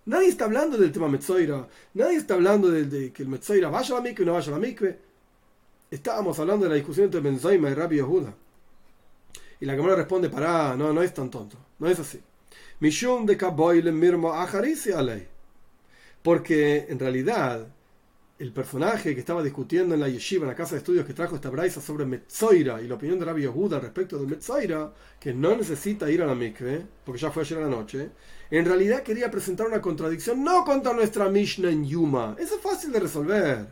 Nadie 0.05 0.29
está 0.29 0.45
hablando 0.45 0.77
del 0.77 0.91
tema 0.91 1.09
Metzoira, 1.09 1.67
nadie 1.93 2.17
está 2.17 2.35
hablando 2.35 2.71
de, 2.71 3.11
que 3.11 3.23
el 3.23 3.29
Metzoira 3.29 3.69
vaya 3.69 3.95
a 3.95 3.99
la 3.99 4.03
mikve 4.03 4.23
o 4.23 4.25
no 4.27 4.33
vaya 4.33 4.47
a 4.47 4.51
la 4.51 4.59
mikve. 4.59 4.99
Estábamos 5.91 6.39
hablando 6.39 6.63
de 6.63 6.69
la 6.69 6.75
discusión 6.75 7.05
entre 7.05 7.19
Benzoima 7.19 7.69
y 7.69 7.73
Rabbi 7.73 7.97
Yehuda. 7.97 8.33
Y 9.59 9.65
la 9.65 9.75
cámara 9.75 9.95
responde, 9.95 10.29
pará, 10.29 10.75
no, 10.75 10.93
no 10.93 11.03
es 11.03 11.13
tan 11.13 11.29
tonto, 11.29 11.57
no 11.79 11.87
es 11.87 11.99
así. 11.99 12.19
Mishum 12.79 13.25
de 13.25 13.91
Mirmo 13.91 14.33
Porque 16.21 16.85
en 16.87 16.99
realidad 16.99 17.67
el 18.37 18.53
personaje 18.53 19.15
que 19.15 19.19
estaba 19.19 19.41
discutiendo 19.41 19.95
en 19.95 20.01
la 20.01 20.09
yeshiva, 20.09 20.43
en 20.43 20.49
la 20.49 20.55
casa 20.55 20.75
de 20.75 20.79
estudios 20.79 21.03
que 21.03 21.15
trajo 21.15 21.35
esta 21.35 21.49
braisa 21.49 21.81
sobre 21.81 22.05
Metzoira 22.05 22.79
y 22.79 22.87
la 22.87 22.93
opinión 22.93 23.17
de 23.17 23.25
Rabbi 23.25 23.41
Yehuda 23.41 23.79
respecto 23.79 24.19
de 24.19 24.27
Metzoira, 24.27 24.93
que 25.19 25.33
no 25.33 25.55
necesita 25.55 26.11
ir 26.11 26.21
a 26.21 26.27
la 26.27 26.35
mikve, 26.35 26.85
porque 27.03 27.19
ya 27.19 27.31
fue 27.31 27.41
ayer 27.41 27.57
a 27.57 27.61
la 27.61 27.69
noche, 27.69 28.11
en 28.51 28.63
realidad 28.63 29.01
quería 29.01 29.31
presentar 29.31 29.65
una 29.65 29.81
contradicción 29.81 30.43
no 30.43 30.63
contra 30.63 30.93
nuestra 30.93 31.29
Mishnah 31.29 31.71
en 31.71 31.83
Yuma, 31.83 32.35
eso 32.37 32.57
es 32.57 32.61
fácil 32.61 32.91
de 32.91 32.99
resolver, 32.99 33.67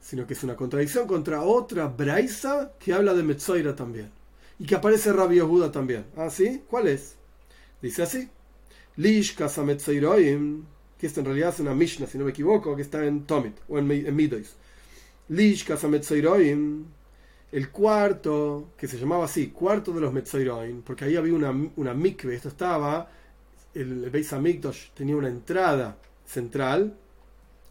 sino 0.00 0.26
que 0.26 0.34
es 0.34 0.44
una 0.44 0.54
contradicción 0.54 1.06
contra 1.06 1.40
otra 1.40 1.86
braisa 1.86 2.72
que 2.78 2.92
habla 2.92 3.14
de 3.14 3.22
Metzoira 3.22 3.74
también 3.74 4.17
y 4.58 4.66
que 4.66 4.74
aparece 4.74 5.12
Rabbi 5.12 5.36
Yehuda 5.36 5.70
también. 5.70 6.06
¿Ah, 6.16 6.30
sí? 6.30 6.62
¿Cuál 6.68 6.88
es? 6.88 7.14
Dice 7.80 8.02
así: 8.02 8.28
Lish 8.96 9.36
Kasametzeiroim, 9.36 10.64
que 10.98 11.06
esto 11.06 11.20
en 11.20 11.26
realidad 11.26 11.50
es 11.50 11.60
una 11.60 11.74
Mishnah, 11.74 12.06
si 12.06 12.18
no 12.18 12.24
me 12.24 12.30
equivoco, 12.30 12.74
que 12.74 12.82
está 12.82 13.04
en 13.04 13.24
Tomit 13.24 13.56
o 13.68 13.78
en, 13.78 13.90
en 13.90 14.16
Midois. 14.16 14.54
Lish 15.28 15.66
el 17.50 17.70
cuarto, 17.70 18.72
que 18.76 18.86
se 18.86 18.98
llamaba 18.98 19.24
así, 19.24 19.48
cuarto 19.48 19.92
de 19.92 20.02
los 20.02 20.12
Metzeiroim, 20.12 20.82
porque 20.82 21.06
ahí 21.06 21.16
había 21.16 21.32
una, 21.32 21.50
una 21.76 21.94
mikve, 21.94 22.34
esto 22.34 22.48
estaba, 22.48 23.10
el 23.72 24.10
Beis 24.10 24.30
tenía 24.94 25.16
una 25.16 25.28
entrada 25.28 25.96
central, 26.26 26.94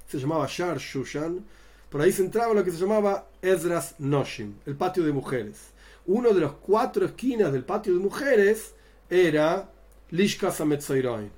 se 0.08 0.18
llamaba 0.18 0.48
Shar 0.50 0.80
Shushan, 0.80 1.46
por 1.92 2.02
ahí 2.02 2.12
se 2.12 2.24
entraba 2.24 2.56
lo 2.56 2.64
que 2.64 2.72
se 2.72 2.78
llamaba 2.78 3.28
Ezras 3.40 3.94
Noshim, 4.00 4.56
el 4.66 4.76
patio 4.76 5.04
de 5.04 5.12
mujeres 5.12 5.77
uno 6.08 6.34
de 6.34 6.42
los 6.42 6.54
cuatro 6.54 7.06
esquinas 7.06 7.52
del 7.52 7.64
patio 7.64 7.94
de 7.94 8.00
mujeres 8.00 8.74
era 9.10 9.70
Lishkas 10.12 10.60
Metzoiroin, 10.66 11.32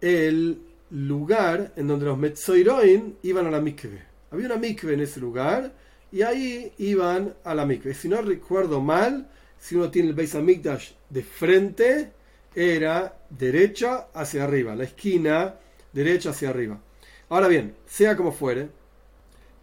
el 0.00 0.60
lugar 0.90 1.72
en 1.76 1.88
donde 1.88 2.06
los 2.06 2.18
Metzoiroin 2.18 3.18
iban 3.22 3.46
a 3.46 3.50
la 3.50 3.60
mikve. 3.60 4.02
Había 4.30 4.46
una 4.46 4.56
mikve 4.56 4.94
en 4.94 5.00
ese 5.00 5.20
lugar 5.20 5.72
y 6.12 6.22
ahí 6.22 6.72
iban 6.78 7.34
a 7.44 7.54
la 7.54 7.66
mikve. 7.66 7.94
Si 7.94 8.08
no 8.08 8.22
recuerdo 8.22 8.80
mal, 8.80 9.28
si 9.58 9.74
uno 9.74 9.90
tiene 9.90 10.08
el 10.08 10.14
Beis 10.14 10.34
Hamikdash 10.34 10.92
de 11.10 11.22
frente, 11.22 12.12
era 12.54 13.20
derecha 13.28 14.08
hacia 14.14 14.44
arriba, 14.44 14.74
la 14.74 14.84
esquina 14.84 15.56
derecha 15.92 16.30
hacia 16.30 16.50
arriba. 16.50 16.80
Ahora 17.28 17.48
bien, 17.48 17.74
sea 17.86 18.16
como 18.16 18.32
fuere, 18.32 18.68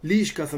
Lishkas 0.02 0.52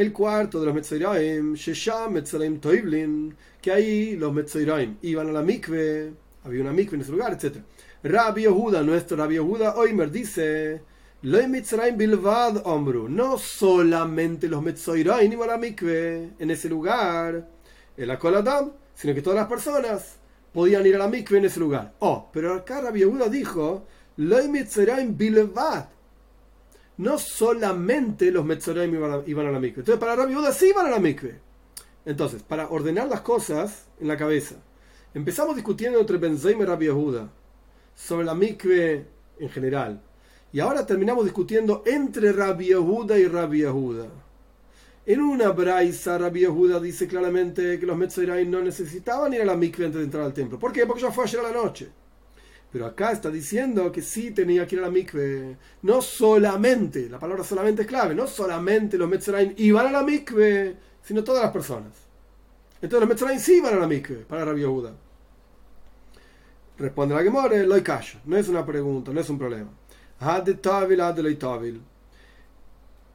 el 0.00 0.14
cuarto 0.14 0.58
de 0.58 0.64
los 0.64 0.74
Metzoiraim, 0.74 1.52
Shesham 1.54 2.14
Metzoraim 2.14 2.58
Toivlin, 2.58 3.36
que 3.60 3.70
ahí 3.70 4.16
los 4.16 4.32
Metzoiraim 4.32 4.96
iban 5.02 5.28
a 5.28 5.32
la 5.32 5.42
mikve, 5.42 6.14
había 6.42 6.62
una 6.62 6.72
mikve 6.72 6.96
en 6.96 7.02
ese 7.02 7.12
lugar, 7.12 7.34
etc. 7.34 7.56
Rabbi 8.02 8.42
Yehuda, 8.44 8.82
nuestro 8.82 9.18
Rabbi 9.18 9.34
Yehuda, 9.34 9.76
Oimer 9.76 10.10
dice, 10.10 10.80
Bilvad 11.20 12.66
Ombru, 12.66 13.10
no 13.10 13.36
solamente 13.36 14.48
los 14.48 14.62
Metzoiraim 14.62 15.30
iban 15.30 15.50
a 15.50 15.52
la 15.52 15.58
mikve 15.58 16.30
en 16.38 16.50
ese 16.50 16.70
lugar, 16.70 17.46
el 17.94 18.10
Akoladam, 18.10 18.72
sino 18.94 19.14
que 19.14 19.20
todas 19.20 19.38
las 19.38 19.48
personas 19.48 20.16
podían 20.50 20.86
ir 20.86 20.94
a 20.94 20.98
la 20.98 21.08
mikve 21.08 21.36
en 21.36 21.44
ese 21.44 21.60
lugar. 21.60 21.92
Oh, 21.98 22.30
pero 22.32 22.54
acá 22.54 22.80
Rabbi 22.80 23.00
Yehuda 23.00 23.28
dijo, 23.28 23.84
Bilvad 24.16 25.84
no 27.00 27.18
solamente 27.18 28.30
los 28.30 28.44
Metzoraim 28.44 28.94
iban 29.26 29.46
a, 29.46 29.50
la 29.50 29.58
mikve. 29.58 29.80
Entonces, 29.80 29.98
para 29.98 30.16
Rabbi 30.16 30.34
Yehuda 30.34 30.52
sí 30.52 30.68
iban 30.68 30.86
a 30.86 30.90
la 30.90 30.98
mikve. 30.98 31.40
Entonces, 32.04 32.42
para 32.42 32.68
ordenar 32.68 33.08
las 33.08 33.22
cosas 33.22 33.86
en 33.98 34.08
la 34.08 34.18
cabeza, 34.18 34.56
empezamos 35.14 35.56
discutiendo 35.56 35.98
entre 35.98 36.18
Benzaim 36.18 36.60
y 36.60 36.64
Rabbi 36.66 36.86
Yehuda 36.86 37.30
sobre 37.94 38.26
la 38.26 38.34
mikve 38.34 39.06
en 39.38 39.48
general. 39.48 40.02
Y 40.52 40.60
ahora 40.60 40.84
terminamos 40.84 41.24
discutiendo 41.24 41.82
entre 41.86 42.32
Rabbi 42.32 42.66
Yehuda 42.66 43.18
y 43.18 43.26
Rabbi 43.26 43.60
Yehuda. 43.60 44.06
En 45.06 45.20
una 45.22 45.52
braisa, 45.52 46.18
Rabbi 46.18 46.40
Yehuda 46.40 46.80
dice 46.80 47.08
claramente 47.08 47.80
que 47.80 47.86
los 47.86 47.96
Metzoraim 47.96 48.50
no 48.50 48.60
necesitaban 48.60 49.32
ir 49.32 49.40
a 49.40 49.46
la 49.46 49.56
mikve 49.56 49.86
antes 49.86 50.00
de 50.00 50.04
entrar 50.04 50.24
al 50.24 50.34
templo. 50.34 50.58
¿Por 50.58 50.70
qué? 50.70 50.84
Porque 50.84 51.00
ya 51.00 51.10
fue 51.10 51.24
ayer 51.24 51.40
a 51.40 51.44
la 51.44 51.52
noche. 51.52 51.88
Pero 52.72 52.86
acá 52.86 53.12
está 53.12 53.30
diciendo 53.30 53.90
que 53.90 54.00
sí 54.00 54.30
tenía 54.30 54.66
que 54.66 54.76
ir 54.76 54.80
a 54.80 54.84
la 54.84 54.90
mikve. 54.90 55.56
No 55.82 56.00
solamente, 56.00 57.08
la 57.08 57.18
palabra 57.18 57.42
solamente 57.42 57.82
es 57.82 57.88
clave, 57.88 58.14
no 58.14 58.26
solamente 58.26 58.96
los 58.96 59.08
Metzraim 59.08 59.54
iban 59.56 59.86
a 59.86 59.90
la 59.90 60.02
mikve, 60.02 60.76
sino 61.02 61.24
todas 61.24 61.42
las 61.42 61.52
personas. 61.52 61.92
Entonces 62.80 63.00
los 63.00 63.08
Metzraim 63.08 63.40
sí 63.40 63.56
iban 63.56 63.74
a 63.74 63.80
la 63.80 63.88
mikve 63.88 64.18
para 64.18 64.44
Rabbi 64.44 64.60
Yehuda. 64.60 64.94
Responde 66.78 67.14
la 67.14 67.22
Gemore, 67.22 67.66
lo 67.66 67.82
callo. 67.82 68.20
No 68.24 68.36
es 68.36 68.48
una 68.48 68.64
pregunta, 68.64 69.12
no 69.12 69.20
es 69.20 69.28
un 69.28 69.38
problema. 69.38 69.70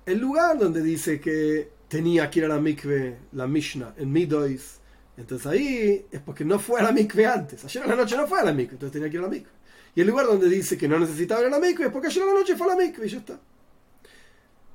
El 0.06 0.20
lugar 0.20 0.60
donde 0.60 0.82
dice 0.82 1.20
que 1.20 1.72
tenía 1.88 2.30
que 2.30 2.40
ir 2.40 2.46
a 2.46 2.50
la 2.50 2.60
mikve, 2.60 3.18
la 3.32 3.48
Mishnah, 3.48 3.94
en 3.98 4.12
Midois, 4.12 4.80
entonces 5.18 5.48
ahí 5.48 6.06
es 6.12 6.20
porque 6.22 6.44
no 6.44 6.60
fue 6.60 6.82
a 6.82 6.84
la 6.84 6.92
mikve 6.92 7.26
antes. 7.26 7.64
Ayer 7.64 7.84
a 7.84 7.88
la 7.88 7.96
noche 7.96 8.18
no 8.18 8.28
fue 8.28 8.40
a 8.40 8.44
la 8.44 8.54
mikve, 8.54 8.74
entonces 8.74 8.94
tenía 8.94 9.10
que 9.10 9.16
ir 9.16 9.22
a 9.22 9.24
la 9.24 9.30
mikve. 9.30 9.52
Y 9.96 10.02
el 10.02 10.08
lugar 10.08 10.26
donde 10.26 10.50
dice 10.50 10.78
que 10.78 10.88
no 10.88 11.00
necesitaba 11.00 11.42
ir 11.42 11.48
a 11.48 11.52
la 11.52 11.60
mikve 11.60 11.86
es 11.86 11.92
porque 11.92 12.08
ayer 12.08 12.24
a 12.24 12.26
la 12.28 12.34
noche 12.34 12.56
fue 12.56 12.68
a 12.68 12.76
la 12.76 12.76
mikve 12.76 13.06
y 13.06 13.10
ya 13.10 13.18
está. 13.20 13.40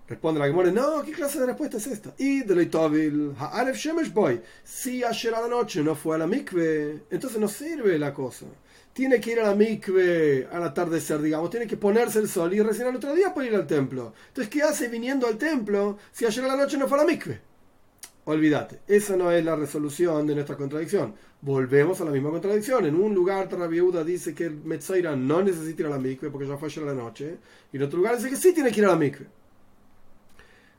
Responde 0.09 0.41
la 0.41 0.47
Gemore, 0.47 0.73
no, 0.73 1.05
¿qué 1.05 1.13
clase 1.13 1.39
de 1.39 1.47
respuesta 1.47 1.77
es 1.77 1.87
esta? 1.87 2.13
Y 2.19 2.43
de 2.43 2.57
Leitovil, 2.57 3.33
Ha'alef 3.39 3.77
Shemesh 3.77 4.13
Boy, 4.13 4.41
si 4.65 5.05
ayer 5.05 5.35
a 5.35 5.43
la 5.43 5.47
noche 5.47 5.85
no 5.85 5.95
fue 5.95 6.17
a 6.17 6.19
la 6.19 6.27
mikve, 6.27 7.05
entonces 7.11 7.39
no 7.39 7.47
sirve 7.47 7.97
la 7.97 8.13
cosa. 8.13 8.47
Tiene 8.93 9.21
que 9.21 9.31
ir 9.31 9.41
a 9.41 9.45
la 9.45 9.55
mikve 9.55 10.49
al 10.51 10.65
atardecer, 10.65 11.23
digamos, 11.23 11.49
tiene 11.51 11.69
que 11.69 11.77
ponerse 11.77 12.19
el 12.19 12.29
sol 12.29 12.53
y 12.53 12.61
recién 12.61 12.89
al 12.89 12.97
otro 12.97 13.15
día 13.15 13.33
puede 13.33 13.51
ir 13.51 13.55
al 13.55 13.69
templo. 13.69 14.13
Entonces, 14.29 14.51
¿qué 14.53 14.65
hace 14.65 14.89
viniendo 14.89 15.29
al 15.29 15.39
templo 15.39 15.97
si 16.11 16.27
ayer 16.27 16.45
a 16.45 16.49
la 16.49 16.57
noche 16.57 16.77
no 16.77 16.89
fue 16.89 16.99
a 16.99 17.05
la 17.05 17.07
mikve? 17.07 17.50
Olvídate, 18.25 18.81
esa 18.87 19.17
no 19.17 19.33
es 19.33 19.45
la 19.45 19.57
resolución 19.57 20.27
de 20.27 20.35
nuestra 20.35 20.57
contradicción. 20.57 21.15
Volvemos 21.41 22.01
a 22.01 22.05
la 22.05 22.11
misma 22.11 22.31
contradicción. 22.31 22.85
En 22.85 22.95
un 22.95 23.15
lugar, 23.15 23.49
Viuda 23.69 24.05
dice 24.05 24.35
que 24.35 24.45
el 24.45 24.57
Metzaira 24.57 25.17
no 25.17 25.43
necesita 25.43 25.83
ir 25.83 25.87
a 25.87 25.91
la 25.91 25.99
mikve 25.99 26.31
porque 26.31 26.47
ya 26.47 26.59
fue 26.59 26.69
ayer 26.69 26.85
la 26.85 26.95
noche. 26.95 27.39
Y 27.73 27.79
en 27.79 27.83
otro 27.83 27.99
lugar 27.99 28.17
dice 28.17 28.29
que 28.29 28.37
sí 28.37 28.53
tiene 28.53 28.71
que 28.71 28.81
ir 28.81 28.87
a 28.87 28.91
la 28.91 28.97
mikve. 28.97 29.27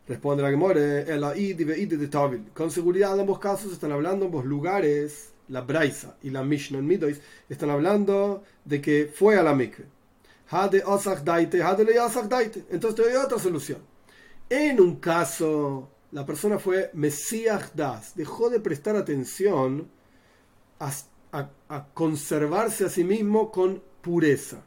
Responde 0.07 0.43
la 0.43 0.49
Gemore, 0.49 1.05
de 1.05 2.41
Con 2.53 2.71
seguridad, 2.71 3.13
en 3.13 3.21
ambos 3.21 3.39
casos 3.39 3.71
están 3.71 3.91
hablando, 3.91 4.25
ambos 4.25 4.45
lugares, 4.45 5.33
la 5.47 5.61
Braisa 5.61 6.17
y 6.21 6.29
la 6.29 6.43
Mishnah 6.43 6.79
en 6.79 6.87
Midois, 6.87 7.21
están 7.49 7.69
hablando 7.69 8.43
de 8.65 8.81
que 8.81 9.11
fue 9.13 9.37
a 9.37 9.43
la 9.43 9.55
mikve. 9.55 9.85
Entonces 10.51 10.83
te 12.95 13.01
doy 13.03 13.15
otra 13.15 13.39
solución. 13.39 13.79
En 14.49 14.81
un 14.81 14.97
caso 14.97 15.89
la 16.11 16.25
persona 16.25 16.59
fue 16.59 16.91
Mesías 16.93 17.71
Das, 17.75 18.15
dejó 18.15 18.49
de 18.49 18.59
prestar 18.59 18.95
atención 18.95 19.89
a, 20.79 20.91
conservarse 21.93 22.85
a 22.85 22.89
sí 22.89 23.03
mismo 23.03 23.51
con 23.51 23.81
pureza. 24.01 24.63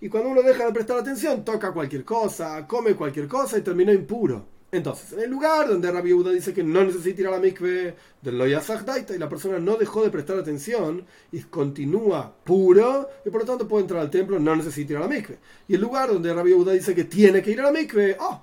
Y 0.00 0.08
cuando 0.08 0.30
uno 0.30 0.42
deja 0.42 0.66
de 0.66 0.72
prestar 0.72 0.98
atención, 0.98 1.44
toca 1.44 1.72
cualquier 1.72 2.04
cosa, 2.04 2.66
come 2.66 2.96
cualquier 2.96 3.28
cosa 3.28 3.58
y 3.58 3.62
terminó 3.62 3.92
impuro. 3.92 4.53
Entonces, 4.74 5.12
en 5.12 5.20
el 5.20 5.30
lugar 5.30 5.68
donde 5.68 5.88
Rabbi 5.88 6.08
Yehuda 6.08 6.32
dice 6.32 6.52
que 6.52 6.64
no 6.64 6.82
necesita 6.82 7.20
ir 7.20 7.28
a 7.28 7.30
la 7.30 7.38
mikve 7.38 7.94
del 8.20 8.38
Daita 8.84 9.14
y 9.14 9.18
la 9.18 9.28
persona 9.28 9.60
no 9.60 9.76
dejó 9.76 10.02
de 10.02 10.10
prestar 10.10 10.36
atención 10.36 11.06
y 11.30 11.42
continúa 11.42 12.34
puro 12.42 13.08
y 13.24 13.30
por 13.30 13.42
lo 13.42 13.46
tanto 13.46 13.68
puede 13.68 13.82
entrar 13.82 14.00
al 14.00 14.10
templo, 14.10 14.36
no 14.40 14.56
necesita 14.56 14.94
ir 14.94 14.96
a 14.96 15.02
la 15.02 15.08
mikve. 15.08 15.38
Y 15.68 15.76
el 15.76 15.80
lugar 15.80 16.08
donde 16.08 16.34
Rabbi 16.34 16.50
Yehuda 16.50 16.72
dice 16.72 16.92
que 16.92 17.04
tiene 17.04 17.40
que 17.40 17.52
ir 17.52 17.60
a 17.60 17.64
la 17.64 17.70
mikve, 17.70 18.16
oh, 18.18 18.42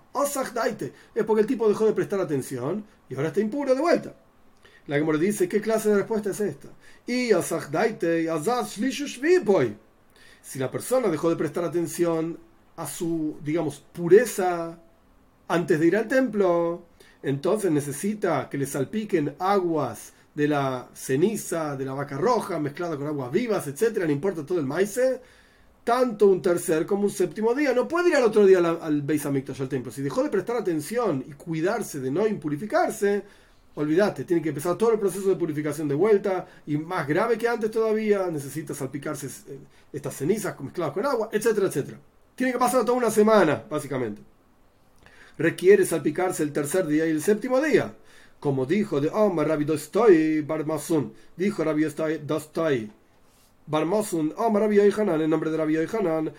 Daite, 0.53 0.93
es 1.13 1.25
porque 1.25 1.41
el 1.41 1.47
tipo 1.47 1.67
dejó 1.67 1.85
de 1.85 1.91
prestar 1.91 2.21
atención 2.21 2.85
y 3.09 3.15
ahora 3.15 3.27
está 3.27 3.41
impuro 3.41 3.75
de 3.75 3.81
vuelta. 3.81 4.15
La 4.87 4.95
Gemara 4.95 5.17
dice, 5.17 5.49
¿qué 5.49 5.59
clase 5.59 5.89
de 5.89 5.97
respuesta 5.97 6.29
es 6.29 6.39
esta? 6.39 6.69
Y 7.05 7.31
Daite, 7.71 8.25
Si 10.41 10.59
la 10.59 10.71
persona 10.71 11.09
dejó 11.09 11.29
de 11.29 11.35
prestar 11.35 11.65
atención 11.65 12.39
a 12.77 12.87
su, 12.87 13.37
digamos, 13.43 13.83
pureza 13.91 14.79
antes 15.51 15.79
de 15.79 15.87
ir 15.87 15.97
al 15.97 16.07
templo, 16.07 16.85
entonces 17.21 17.71
necesita 17.71 18.49
que 18.49 18.57
le 18.57 18.65
salpiquen 18.65 19.35
aguas 19.37 20.13
de 20.33 20.47
la 20.47 20.89
ceniza 20.93 21.75
de 21.75 21.83
la 21.83 21.93
vaca 21.93 22.17
roja 22.17 22.57
mezclada 22.57 22.95
con 22.95 23.05
aguas 23.07 23.31
vivas, 23.31 23.67
etcétera, 23.67 24.05
no 24.05 24.13
importa 24.13 24.45
todo 24.45 24.59
el 24.59 24.65
maíz, 24.65 24.97
tanto 25.83 26.27
un 26.27 26.41
tercer 26.41 26.85
como 26.85 27.03
un 27.03 27.09
séptimo 27.09 27.53
día. 27.53 27.73
No 27.73 27.85
puede 27.87 28.09
ir 28.09 28.15
al 28.15 28.23
otro 28.23 28.45
día 28.45 28.59
al, 28.59 28.79
al 28.81 29.01
Beis 29.01 29.25
al 29.25 29.43
templo. 29.69 29.91
Si 29.91 30.01
dejó 30.01 30.23
de 30.23 30.29
prestar 30.29 30.55
atención 30.55 31.23
y 31.27 31.33
cuidarse 31.33 31.99
de 31.99 32.11
no 32.11 32.25
impurificarse, 32.27 33.23
olvídate, 33.75 34.23
tiene 34.23 34.41
que 34.41 34.49
empezar 34.49 34.77
todo 34.77 34.93
el 34.93 34.99
proceso 34.99 35.27
de 35.27 35.35
purificación 35.35 35.89
de 35.89 35.95
vuelta 35.95 36.47
y 36.65 36.77
más 36.77 37.05
grave 37.07 37.37
que 37.37 37.49
antes 37.49 37.69
todavía, 37.69 38.27
necesita 38.31 38.73
salpicarse 38.73 39.27
eh, 39.27 39.59
estas 39.91 40.15
cenizas 40.15 40.57
mezcladas 40.61 40.93
con 40.93 41.05
agua, 41.05 41.29
etcétera, 41.31 41.67
etcétera. 41.67 41.97
Tiene 42.35 42.53
que 42.53 42.59
pasar 42.59 42.85
toda 42.85 42.97
una 42.97 43.11
semana, 43.11 43.63
básicamente 43.69 44.21
requiere 45.41 45.85
salpicarse 45.85 46.43
el 46.43 46.53
tercer 46.53 46.87
día 46.87 47.05
y 47.05 47.11
el 47.11 47.21
séptimo 47.21 47.61
día. 47.61 47.95
Como 48.39 48.65
dijo 48.65 49.01
de 49.01 49.09
Omar 49.09 49.47
Rabbi 49.47 49.65
Dostoy 49.65 50.41
Barmasun, 50.41 51.13
dijo 51.35 51.63
Rabbi 51.63 51.83
Dostoy 52.25 52.91
Barmasun, 53.67 54.33
Omar 54.37 54.63
Rabbi 54.63 54.77
Yohanan, 54.77 55.21
en 55.21 55.29
nombre 55.29 55.51
de 55.51 55.57
Rabbi 55.57 55.73
Yohanan, 55.73 56.33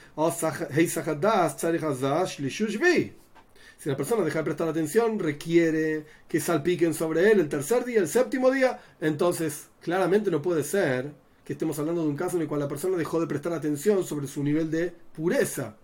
si 3.78 3.88
la 3.88 3.96
persona 3.96 4.24
deja 4.24 4.38
de 4.38 4.44
prestar 4.44 4.68
atención, 4.68 5.18
requiere 5.18 6.04
que 6.28 6.38
salpiquen 6.38 6.94
sobre 6.94 7.32
él 7.32 7.40
el 7.40 7.48
tercer 7.48 7.84
día, 7.84 7.98
el 7.98 8.06
séptimo 8.06 8.50
día, 8.50 8.80
entonces 9.00 9.70
claramente 9.80 10.30
no 10.30 10.40
puede 10.40 10.62
ser 10.62 11.12
que 11.44 11.54
estemos 11.54 11.78
hablando 11.80 12.02
de 12.02 12.08
un 12.08 12.16
caso 12.16 12.36
en 12.36 12.42
el 12.42 12.48
cual 12.48 12.60
la 12.60 12.68
persona 12.68 12.96
dejó 12.96 13.20
de 13.20 13.26
prestar 13.26 13.52
atención 13.52 14.04
sobre 14.04 14.28
su 14.28 14.44
nivel 14.44 14.70
de 14.70 14.92
pureza. 15.12 15.76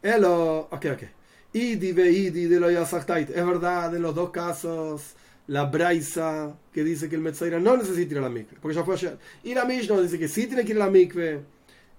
Hello, 0.00 0.68
ok, 0.70 0.86
ok. 0.92 1.17
Idi 1.58 1.88
Idi 1.88 2.46
de 2.46 2.60
lo 2.60 2.68
Es 2.68 3.46
verdad, 3.46 3.94
en 3.94 4.02
los 4.02 4.14
dos 4.14 4.30
casos, 4.30 5.14
la 5.48 5.64
Braisa 5.64 6.54
que 6.72 6.84
dice 6.84 7.08
que 7.08 7.16
el 7.16 7.22
Metzaira 7.22 7.58
no 7.58 7.76
necesita 7.76 8.12
ir 8.12 8.18
a 8.18 8.22
la 8.22 8.28
mikve, 8.28 8.58
porque 8.60 8.76
ya 8.76 8.84
fue 8.84 8.94
ayer. 8.94 9.18
Y 9.42 9.54
la 9.54 9.64
Mishnah 9.64 10.00
dice 10.00 10.18
que 10.18 10.28
sí 10.28 10.46
tiene 10.46 10.64
que 10.64 10.72
ir 10.72 10.80
a 10.80 10.86
la 10.86 10.90
mikve. 10.90 11.40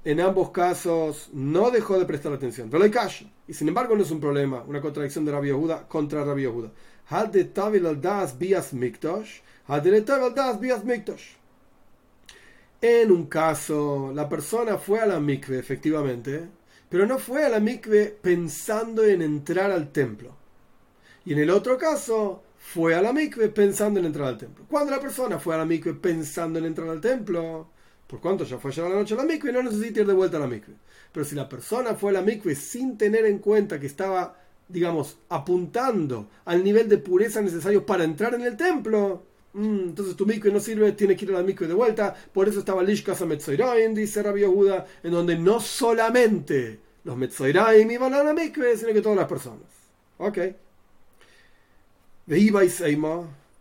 En 0.06 0.22
ambos 0.22 0.52
casos 0.52 1.30
no 1.34 1.72
dejó 1.72 2.00
de 2.00 2.06
prestar 2.06 2.32
atención. 2.32 2.70
Pero 2.70 2.84
hay 2.84 2.90
cash. 2.90 3.24
Y 3.48 3.54
sin 3.54 3.68
embargo 3.68 3.96
no 3.96 4.04
es 4.04 4.12
un 4.12 4.22
problema, 4.22 4.64
una 4.66 4.80
contradicción 4.80 5.26
de 5.26 5.32
Rabbi 5.32 5.48
Yehuda 5.48 5.88
contra 5.88 6.24
Rabbi 6.24 6.44
Yehuda. 6.44 6.72
En 12.82 13.12
un 13.12 13.26
caso, 13.26 14.12
la 14.16 14.30
persona 14.30 14.78
fue 14.78 15.00
a 15.00 15.06
la 15.06 15.20
mikve, 15.20 15.60
efectivamente, 15.60 16.48
pero 16.90 17.06
no 17.06 17.20
fue 17.20 17.46
a 17.46 17.50
la 17.50 17.60
mikve 17.60 18.18
pensando 18.22 19.06
en 19.06 19.22
entrar 19.22 19.72
al 19.72 19.92
templo. 19.92 20.36
Y 21.26 21.34
en 21.34 21.40
el 21.40 21.50
otro 21.52 21.78
caso, 21.78 22.44
fue 22.60 22.94
a 22.94 23.02
la 23.02 23.14
mikve 23.14 23.50
pensando 23.50 24.00
en 24.00 24.06
entrar 24.06 24.28
al 24.28 24.38
templo. 24.38 24.66
Cuando 24.70 24.92
la 24.92 25.00
persona 25.00 25.40
fue 25.40 25.56
a 25.56 25.60
la 25.60 25.66
mikve 25.66 25.94
pensando 25.94 26.60
en 26.60 26.66
entrar 26.66 26.90
al 26.90 27.02
templo, 27.02 27.68
por 28.06 28.20
cuanto 28.20 28.44
ya 28.44 28.58
fue 28.58 28.72
ayer 28.72 28.86
a 28.86 28.90
la 28.90 28.96
noche 28.96 29.14
a 29.14 29.18
la 29.18 29.24
mikve, 29.24 29.52
no 29.52 29.64
necesita 29.64 30.02
ir 30.02 30.08
de 30.08 30.14
vuelta 30.14 30.38
a 30.38 30.42
la 30.42 30.48
mikve. 30.48 30.74
Pero 31.12 31.26
si 31.26 31.36
la 31.36 31.48
persona 31.48 31.96
fue 31.96 32.12
a 32.12 32.14
la 32.14 32.22
mikve 32.22 32.56
sin 32.56 32.98
tener 32.98 33.26
en 33.26 33.40
cuenta 33.40 33.80
que 33.80 33.88
estaba, 33.88 34.38
digamos, 34.68 35.18
apuntando 35.30 36.30
al 36.46 36.64
nivel 36.64 36.90
de 36.90 36.98
pureza 36.98 37.42
necesario 37.42 37.86
para 37.86 38.04
entrar 38.04 38.36
en 38.36 38.42
el 38.42 38.58
templo, 38.58 39.24
Mm, 39.54 39.90
entonces 39.90 40.16
tu 40.16 40.26
mikve 40.26 40.52
no 40.52 40.60
sirve, 40.60 40.92
tiene 40.92 41.16
que 41.16 41.26
ir 41.26 41.32
a 41.32 41.36
la 41.36 41.44
mikve 41.44 41.68
de 41.68 41.74
vuelta. 41.74 42.14
Por 42.34 42.48
eso 42.48 42.60
estaba 42.60 42.84
Lishkas 42.84 43.22
Metzoiraim, 43.22 43.94
dice 43.94 44.22
Rabbi 44.22 44.42
Yehuda, 44.42 44.86
en 45.04 45.12
donde 45.12 45.38
no 45.38 45.60
solamente 45.60 46.80
los 47.04 47.18
Metzoiraim 47.18 47.90
iban 47.90 48.14
a 48.14 48.24
la 48.24 48.34
mikve, 48.34 48.78
sino 48.78 48.94
que 48.94 49.02
todas 49.02 49.18
las 49.18 49.28
personas. 49.28 49.66
Ok. 50.18 50.38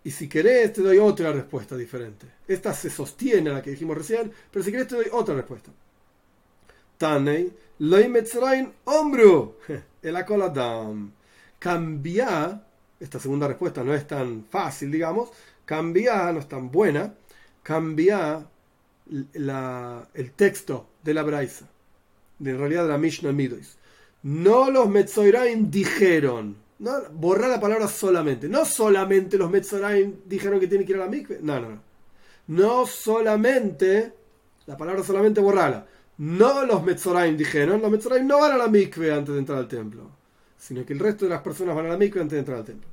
Y 0.05 0.11
si 0.11 0.29
querés, 0.29 0.73
te 0.73 0.83
doy 0.83 0.99
otra 0.99 1.33
respuesta 1.33 1.77
diferente. 1.77 2.27
Esta 2.47 2.75
se 2.75 2.91
sostiene 2.91 3.51
a 3.51 3.55
la 3.55 3.63
que 3.63 3.71
dijimos 3.71 3.97
recién, 3.97 4.31
pero 4.51 4.65
si 4.65 4.71
querés, 4.71 4.89
te 4.89 4.97
doy 4.97 5.07
otra 5.13 5.35
respuesta. 5.35 5.71
Tanei, 6.99 7.53
loy 7.79 8.09
Metzraim, 8.09 8.73
hombro, 8.85 9.59
el 10.03 10.17
acoladam. 10.17 11.13
Cambia, 11.59 12.63
esta 13.01 13.19
segunda 13.19 13.49
respuesta 13.49 13.83
no 13.83 13.95
es 13.95 14.07
tan 14.07 14.45
fácil, 14.45 14.91
digamos, 14.91 15.31
cambia, 15.69 16.33
no 16.33 16.39
es 16.39 16.49
tan 16.49 16.71
buena, 16.71 17.15
cambia 17.63 18.47
el 19.07 20.33
texto 20.35 20.89
de 21.05 21.13
la 21.13 21.23
Braisa, 21.23 21.69
de 22.39 22.53
en 22.53 22.59
realidad 22.59 22.85
de 22.85 22.89
la 22.89 22.97
Mishnah 22.97 23.33
Midois. 23.33 23.77
No 24.23 24.71
los 24.71 24.89
Metzoiraim 24.89 25.71
dijeron, 25.71 26.57
no, 26.79 26.93
borrar 27.13 27.51
la 27.51 27.61
palabra 27.61 27.87
solamente, 27.87 28.49
no 28.49 28.65
solamente 28.65 29.37
los 29.37 29.51
Metzoraim 29.51 30.21
dijeron 30.25 30.59
que 30.59 30.69
tienen 30.69 30.87
que 30.87 30.95
ir 30.95 31.01
a 31.01 31.05
la 31.05 31.11
mikve, 31.11 31.39
no, 31.43 31.61
no, 31.61 31.69
no. 31.69 31.83
No 32.47 32.87
solamente, 32.87 34.15
la 34.65 34.77
palabra 34.79 35.05
solamente 35.05 35.43
borrala. 35.43 35.87
No 36.17 36.65
los 36.65 36.83
Metzoraim 36.83 37.37
dijeron, 37.37 37.83
los 37.83 37.91
Metzoraim 37.91 38.27
no 38.27 38.41
van 38.41 38.53
a 38.53 38.57
la 38.57 38.69
mikve 38.69 39.13
antes 39.13 39.35
de 39.35 39.41
entrar 39.41 39.59
al 39.59 39.69
templo, 39.69 40.11
sino 40.57 40.87
que 40.87 40.95
el 40.95 40.99
resto 40.99 41.27
de 41.27 41.33
las 41.33 41.43
personas 41.43 41.77
van 41.77 41.85
a 41.85 41.91
la 41.91 41.99
mikve 41.99 42.23
antes 42.23 42.37
de 42.37 42.39
entrar 42.39 42.57
al 42.57 42.65
templo. 42.65 42.89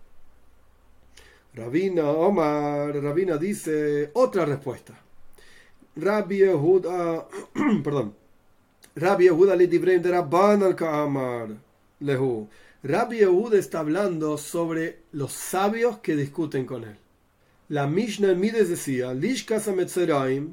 Rabina 1.56 2.10
Omar, 2.12 2.94
Rabina 3.02 3.38
dice 3.38 4.10
otra 4.14 4.44
respuesta. 4.44 4.94
Rabbi 5.96 6.40
Yehuda, 6.40 7.28
perdón. 7.84 8.14
Rabbi 8.96 9.24
Yehuda 9.24 9.56
le 9.56 9.68
de 9.68 10.12
Rabban 10.12 10.64
al 10.64 10.76
Kamar 10.76 11.56
lehu. 12.02 12.50
Rabbi 12.84 13.20
Yehuda 13.20 13.58
está 13.58 13.80
hablando 13.80 14.38
sobre 14.38 15.04
los 15.14 15.32
sabios 15.32 16.00
que 16.00 16.18
discuten 16.18 16.66
con 16.66 16.84
él. 16.84 16.98
La 17.70 17.88
Mishnah 17.88 18.32
en 18.32 18.40
Mides 18.42 18.68
decía, 18.68 19.14
Lishkas 19.14 19.68
Metzeraim, 19.70 20.52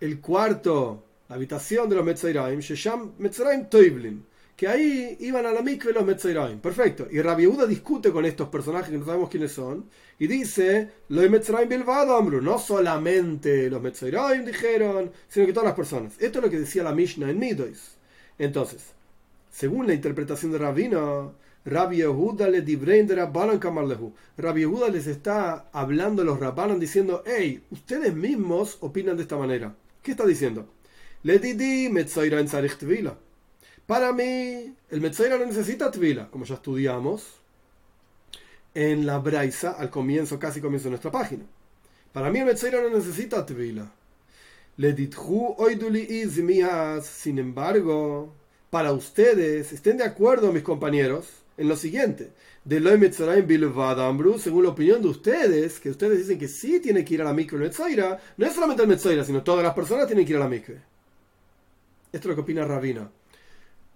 el 0.00 0.20
cuarto, 0.20 1.02
la 1.28 1.34
habitación 1.34 1.88
de 1.88 1.96
los 1.96 2.04
Metzeraim, 2.04 2.60
Shesham 2.60 3.14
Metzeraim 3.18 3.68
Toivlim 3.68 4.22
que 4.60 4.68
ahí 4.68 5.16
iban 5.20 5.46
a 5.46 5.52
la 5.52 5.62
mikve 5.62 5.90
los 5.90 6.04
Metziraim. 6.04 6.58
Perfecto. 6.60 7.08
Y 7.10 7.22
Rabbi 7.22 7.44
Yehuda 7.44 7.64
discute 7.64 8.12
con 8.12 8.26
estos 8.26 8.50
personajes 8.50 8.90
que 8.90 8.98
no 8.98 9.06
sabemos 9.06 9.30
quiénes 9.30 9.52
son 9.52 9.86
y 10.18 10.26
dice, 10.26 10.90
los 11.08 11.30
Metziraim 11.30 11.66
Bilvado, 11.66 12.14
Amru, 12.14 12.42
no 12.42 12.58
solamente 12.58 13.70
los 13.70 13.80
Metziraim 13.80 14.44
dijeron, 14.44 15.12
sino 15.28 15.46
que 15.46 15.54
todas 15.54 15.68
las 15.68 15.74
personas. 15.74 16.12
Esto 16.18 16.40
es 16.40 16.44
lo 16.44 16.50
que 16.50 16.58
decía 16.58 16.82
la 16.82 16.92
Mishnah 16.92 17.30
en 17.30 17.38
Midois. 17.38 17.96
Entonces, 18.38 18.82
según 19.50 19.86
la 19.86 19.94
interpretación 19.94 20.52
de 20.52 20.58
Rabino, 20.58 21.32
Rabbi 21.64 21.96
Yehuda 21.96 22.50
le 22.50 22.62
Kamarlehu. 23.58 24.12
Rabbi 24.36 24.66
les 24.92 25.06
está 25.06 25.70
hablando 25.72 26.20
a 26.20 26.26
los 26.26 26.38
Rabbanan 26.38 26.78
diciendo, 26.78 27.22
hey, 27.24 27.64
ustedes 27.70 28.14
mismos 28.14 28.76
opinan 28.80 29.16
de 29.16 29.22
esta 29.22 29.38
manera. 29.38 29.74
¿Qué 30.02 30.10
está 30.10 30.26
diciendo? 30.26 30.68
Le 31.22 31.38
didi 31.38 31.88
Metziraim 31.88 32.46
Sarich 32.46 32.76
para 33.90 34.12
mí, 34.12 34.72
el 34.88 35.00
Metzaira 35.00 35.36
no 35.36 35.46
necesita 35.46 35.90
Tvila, 35.90 36.30
como 36.30 36.44
ya 36.44 36.54
estudiamos 36.54 37.24
en 38.72 39.04
la 39.04 39.18
Braisa, 39.18 39.72
al 39.72 39.90
comienzo, 39.90 40.38
casi 40.38 40.60
comienzo 40.60 40.84
de 40.84 40.90
nuestra 40.90 41.10
página. 41.10 41.44
Para 42.12 42.30
mí, 42.30 42.38
el 42.38 42.44
Metzaira 42.44 42.80
no 42.80 42.90
necesita 42.90 43.44
Tvila. 43.44 43.90
Le 44.76 44.92
dithu 44.92 45.56
oiduli 45.58 46.02
izmias, 46.02 47.04
sin 47.04 47.40
embargo, 47.40 48.32
para 48.70 48.92
ustedes, 48.92 49.72
estén 49.72 49.96
de 49.96 50.04
acuerdo, 50.04 50.52
mis 50.52 50.62
compañeros, 50.62 51.26
en 51.56 51.66
lo 51.66 51.74
siguiente. 51.74 52.30
De 52.64 52.78
lo 52.78 52.96
Bilvadambru, 52.96 54.38
según 54.38 54.62
la 54.62 54.70
opinión 54.70 55.02
de 55.02 55.08
ustedes, 55.08 55.80
que 55.80 55.90
ustedes 55.90 56.18
dicen 56.18 56.38
que 56.38 56.46
sí 56.46 56.78
tiene 56.78 57.04
que 57.04 57.14
ir 57.14 57.22
a 57.22 57.24
la 57.24 57.34
mikve 57.34 57.56
el 57.56 57.64
Metzaira, 57.64 58.20
no 58.36 58.46
es 58.46 58.52
solamente 58.52 58.84
el 58.84 58.88
Metzaira, 58.88 59.24
sino 59.24 59.42
todas 59.42 59.64
las 59.64 59.74
personas 59.74 60.06
tienen 60.06 60.24
que 60.24 60.30
ir 60.30 60.36
a 60.36 60.44
la 60.44 60.48
mikve. 60.48 60.80
Esto 62.12 62.18
es 62.18 62.26
lo 62.26 62.34
que 62.36 62.42
opina 62.42 62.64
Rabina. 62.64 63.10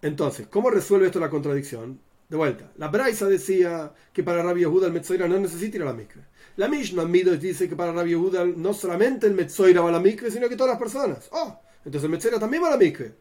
Entonces, 0.05 0.49
¿cómo 0.49 0.69
resuelve 0.69 1.07
esto 1.07 1.19
la 1.19 1.31
contradicción? 1.31 1.99
De 2.29 2.37
vuelta, 2.37 2.71
la 2.77 2.89
Braisa 2.89 3.27
decía 3.27 3.91
que 4.13 4.23
para 4.23 4.43
Rabbi 4.43 4.61
Yehuda 4.61 4.89
el 4.89 4.93
Metzoira 4.93 5.27
no 5.27 5.39
necesita 5.39 5.79
ir 5.79 5.83
a 5.83 5.87
la 5.87 5.95
mikve. 5.95 6.21
La 6.57 6.69
Mishnah 6.69 7.07
Midos 7.07 7.41
dice 7.41 7.71
que 7.71 7.75
para 7.75 7.91
Rabbi 7.91 8.11
Yehuda 8.11 8.45
no 8.45 8.75
solamente 8.75 9.27
el 9.27 9.33
Metzoira 9.33 9.81
va 9.81 9.89
a 9.89 9.93
la 9.93 10.01
mikve, 10.01 10.31
sino 10.31 10.47
que 10.47 10.57
todas 10.57 10.73
las 10.73 10.79
personas. 10.79 11.31
Oh, 11.33 11.59
entonces 11.87 12.05
el 12.05 12.11
Metzoira 12.11 12.39
también 12.39 12.63
va 12.63 12.69
a 12.69 12.73
la 12.73 12.77
mikve. 12.77 13.15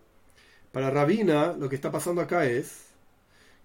Para 0.73 0.89
Rabina, 0.89 1.53
lo 1.53 1.69
que 1.69 1.75
está 1.75 1.89
pasando 1.89 2.19
acá 2.19 2.45
es 2.47 2.87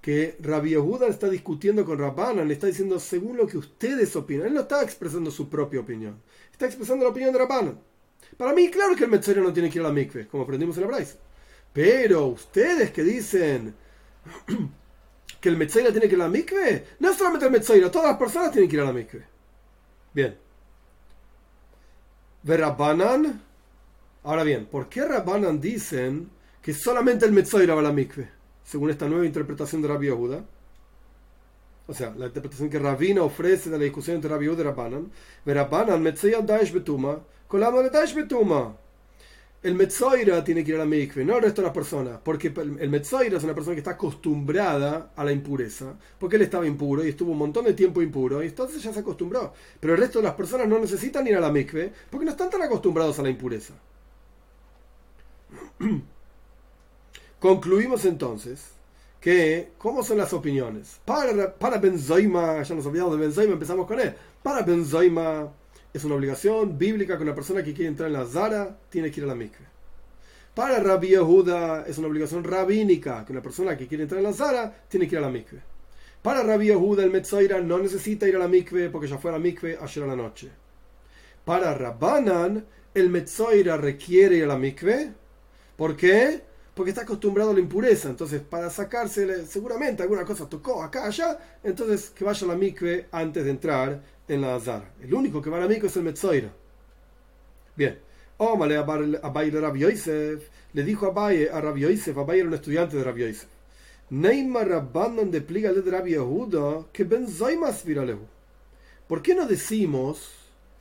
que 0.00 0.36
Rabbi 0.38 0.70
Yehuda 0.70 1.08
está 1.08 1.28
discutiendo 1.28 1.84
con 1.84 1.98
Rabbanan, 1.98 2.46
le 2.46 2.54
está 2.54 2.68
diciendo 2.68 3.00
según 3.00 3.36
lo 3.36 3.48
que 3.48 3.58
ustedes 3.58 4.14
opinan. 4.14 4.46
Él 4.46 4.54
no 4.54 4.60
está 4.60 4.80
expresando 4.84 5.32
su 5.32 5.48
propia 5.48 5.80
opinión, 5.80 6.22
está 6.52 6.66
expresando 6.66 7.04
la 7.04 7.10
opinión 7.10 7.32
de 7.32 7.40
Rabbanan. 7.40 7.80
Para 8.36 8.52
mí, 8.52 8.70
claro 8.70 8.94
que 8.94 9.02
el 9.02 9.10
Metzoira 9.10 9.42
no 9.42 9.52
tiene 9.52 9.70
que 9.70 9.80
ir 9.80 9.84
a 9.84 9.88
la 9.88 9.92
mikve, 9.92 10.28
como 10.28 10.44
aprendimos 10.44 10.76
en 10.76 10.82
la 10.82 10.88
Braisa. 10.88 11.18
Pero 11.78 12.26
ustedes 12.26 12.90
que 12.90 13.04
dicen 13.04 13.72
que 15.40 15.48
el 15.48 15.56
Metzaira 15.56 15.92
tiene 15.92 16.08
que 16.08 16.16
ir 16.16 16.20
a 16.20 16.24
la 16.24 16.28
mikve, 16.28 16.86
no 16.98 17.14
solamente 17.14 17.46
el 17.46 17.52
Metzaira, 17.52 17.88
todas 17.88 18.08
las 18.08 18.18
personas 18.18 18.50
tienen 18.50 18.68
que 18.68 18.74
ir 18.74 18.82
a 18.82 18.86
la 18.86 18.92
mikve. 18.92 19.24
Bien. 20.12 20.36
Rabbanan. 22.42 23.40
Ahora 24.24 24.42
bien, 24.42 24.66
¿por 24.66 24.88
qué 24.88 25.04
Rabbanan 25.04 25.60
dicen 25.60 26.28
que 26.60 26.74
solamente 26.74 27.26
el 27.26 27.30
Metzaira 27.30 27.74
va 27.74 27.80
a 27.80 27.84
la 27.84 27.92
mikve? 27.92 28.28
Según 28.64 28.90
esta 28.90 29.08
nueva 29.08 29.24
interpretación 29.24 29.80
de 29.80 29.86
Rabbi 29.86 30.06
Yehuda. 30.06 30.44
O 31.86 31.94
sea, 31.94 32.12
la 32.16 32.26
interpretación 32.26 32.68
que 32.70 32.80
Rabina 32.80 33.22
ofrece 33.22 33.70
de 33.70 33.78
la 33.78 33.84
discusión 33.84 34.16
entre 34.16 34.30
Rabbi 34.30 34.46
Yehuda 34.46 34.62
y 34.62 34.64
Rabbanan. 34.64 35.12
Rabbanan, 35.46 36.02
Metzaira 36.02 36.40
Daesh 36.40 36.72
Betuma. 36.72 37.20
Colama 37.46 37.82
de 37.82 37.90
Daesh 37.90 38.16
Betuma 38.16 38.87
el 39.62 39.74
Metzoira 39.74 40.44
tiene 40.44 40.62
que 40.62 40.70
ir 40.70 40.76
a 40.76 40.80
la 40.80 40.84
mikve, 40.84 41.24
no 41.24 41.36
el 41.36 41.42
resto 41.42 41.62
de 41.62 41.66
las 41.66 41.74
personas, 41.74 42.20
porque 42.22 42.52
el 42.56 42.88
Metzoira 42.88 43.38
es 43.38 43.44
una 43.44 43.54
persona 43.54 43.74
que 43.74 43.80
está 43.80 43.92
acostumbrada 43.92 45.12
a 45.16 45.24
la 45.24 45.32
impureza, 45.32 45.96
porque 46.18 46.36
él 46.36 46.42
estaba 46.42 46.66
impuro 46.66 47.04
y 47.04 47.08
estuvo 47.08 47.32
un 47.32 47.38
montón 47.38 47.64
de 47.64 47.74
tiempo 47.74 48.00
impuro, 48.00 48.42
y 48.42 48.46
entonces 48.46 48.82
ya 48.82 48.92
se 48.92 49.00
acostumbró. 49.00 49.52
Pero 49.80 49.94
el 49.94 50.00
resto 50.00 50.20
de 50.20 50.26
las 50.26 50.34
personas 50.34 50.68
no 50.68 50.78
necesitan 50.78 51.26
ir 51.26 51.36
a 51.36 51.40
la 51.40 51.50
mikve, 51.50 51.92
porque 52.08 52.24
no 52.24 52.30
están 52.30 52.50
tan 52.50 52.62
acostumbrados 52.62 53.18
a 53.18 53.22
la 53.22 53.30
impureza. 53.30 53.74
Concluimos 57.40 58.04
entonces 58.04 58.72
que, 59.20 59.72
¿cómo 59.78 60.04
son 60.04 60.18
las 60.18 60.32
opiniones? 60.32 61.00
Para, 61.04 61.52
para 61.54 61.78
Benzoima, 61.78 62.62
ya 62.62 62.74
nos 62.76 62.86
olvidamos 62.86 63.14
de 63.14 63.26
Benzoima, 63.26 63.54
empezamos 63.54 63.86
con 63.86 63.98
él. 63.98 64.14
Para 64.42 64.62
Benzoima 64.62 65.48
es 65.92 66.04
una 66.04 66.14
obligación 66.14 66.78
bíblica 66.78 67.16
que 67.16 67.22
una 67.22 67.34
persona 67.34 67.62
que 67.62 67.72
quiere 67.72 67.88
entrar 67.88 68.08
en 68.08 68.14
la 68.14 68.26
Zara 68.26 68.76
tiene 68.90 69.10
que 69.10 69.20
ir 69.20 69.24
a 69.24 69.28
la 69.28 69.34
mikve. 69.34 69.66
Para 70.54 70.80
Rabbi 70.80 71.08
Yehuda 71.08 71.84
es 71.86 71.98
una 71.98 72.08
obligación 72.08 72.42
rabínica 72.44 73.24
que 73.24 73.32
una 73.32 73.42
persona 73.42 73.76
que 73.76 73.86
quiere 73.86 74.02
entrar 74.02 74.18
en 74.18 74.24
la 74.24 74.32
Zara 74.32 74.84
tiene 74.88 75.06
que 75.06 75.14
ir 75.14 75.18
a 75.18 75.22
la 75.22 75.30
mikve. 75.30 75.60
Para 76.20 76.42
Rabbi 76.42 76.66
Yehuda 76.66 77.04
el 77.04 77.10
Metzaira 77.10 77.60
no 77.60 77.78
necesita 77.78 78.28
ir 78.28 78.36
a 78.36 78.40
la 78.40 78.48
mikve 78.48 78.90
porque 78.90 79.06
ya 79.06 79.18
fue 79.18 79.30
a 79.30 79.34
la 79.34 79.38
mikve 79.38 79.78
ayer 79.80 80.04
a 80.04 80.06
la 80.08 80.16
noche. 80.16 80.50
Para 81.44 81.74
Rabbanan 81.74 82.64
el 82.92 83.08
Metzaira 83.08 83.76
requiere 83.76 84.36
ir 84.36 84.44
a 84.44 84.48
la 84.48 84.58
mikve. 84.58 85.12
¿Por 85.76 85.96
qué? 85.96 86.42
Porque 86.78 86.90
está 86.90 87.02
acostumbrado 87.02 87.50
a 87.50 87.54
la 87.54 87.58
impureza. 87.58 88.08
Entonces, 88.08 88.40
para 88.40 88.70
sacarse, 88.70 89.44
seguramente 89.46 90.04
alguna 90.04 90.24
cosa 90.24 90.48
tocó 90.48 90.80
acá, 90.80 91.06
allá. 91.06 91.36
Entonces, 91.64 92.10
que 92.10 92.22
vaya 92.22 92.46
a 92.46 92.50
la 92.50 92.54
mikve 92.54 93.08
antes 93.10 93.44
de 93.44 93.50
entrar 93.50 94.00
en 94.28 94.40
la 94.40 94.54
Azara. 94.54 94.94
El 95.02 95.12
único 95.12 95.42
que 95.42 95.50
va 95.50 95.56
a 95.56 95.60
la 95.62 95.66
mikve 95.66 95.88
es 95.88 95.96
el 95.96 96.04
Metzoira. 96.04 96.52
Bien. 97.74 97.98
Omale 98.36 98.76
a 98.76 98.84
Rabbi 98.84 99.80
Yosef. 99.80 100.48
Le 100.72 100.84
dijo 100.84 101.06
a 101.06 101.08
Abaye 101.08 101.50
a 101.50 101.60
Rabbi 101.60 101.80
Yosef. 101.80 102.16
Abaye 102.16 102.42
era 102.42 102.48
un 102.48 102.54
estudiante 102.54 102.96
de 102.96 103.02
Rabbi 103.02 103.22
Yosef. 103.22 103.48
Neymar 104.10 104.68
Rabbanan 104.68 105.32
de 105.32 105.40
pliga 105.40 105.72
de 105.72 105.90
Rabbi 105.90 106.12
Yehuda 106.12 106.86
que 106.92 107.02
Ben 107.02 107.26
Zaimas 107.26 107.84
viralehu. 107.84 108.24
¿Por 109.08 109.20
qué 109.20 109.34
no 109.34 109.48
decimos, 109.48 110.30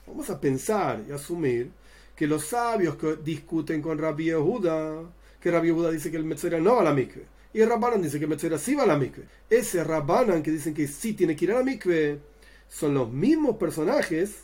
vamos 0.06 0.30
a 0.30 0.40
pensar 0.40 1.04
y 1.10 1.12
asumir, 1.12 1.72
que 2.16 2.28
los 2.28 2.46
sabios 2.46 2.98
que 2.98 3.16
discuten 3.16 3.82
con 3.82 3.98
Rabbi 3.98 4.26
Yehuda, 4.26 5.17
que 5.48 5.52
Rabbi 5.52 5.68
Yehuda 5.68 5.92
dice 5.92 6.12
que 6.12 6.18
el 6.18 6.26
Metzoira 6.26 6.60
no 6.60 6.76
va 6.76 6.82
a 6.82 6.84
la 6.84 6.94
mikve, 6.94 7.24
y 7.54 7.62
el 7.62 7.70
Rabbanan 7.70 8.02
dice 8.02 8.20
que 8.20 8.26
el 8.26 8.30
Metzoira 8.30 8.58
sí 8.58 8.76
va 8.76 8.84
a 8.84 8.86
la 8.86 8.98
mikve. 8.98 9.24
Ese 9.50 9.82
Rabbanan 9.82 10.44
que 10.44 10.52
dicen 10.52 10.74
que 10.74 10.90
sí 10.90 11.14
tiene 11.14 11.38
que 11.38 11.46
ir 11.46 11.52
a 11.54 11.60
la 11.60 11.64
mikve, 11.64 12.20
son 12.68 12.94
los 12.94 13.10
mismos 13.10 13.56
personajes 13.56 14.42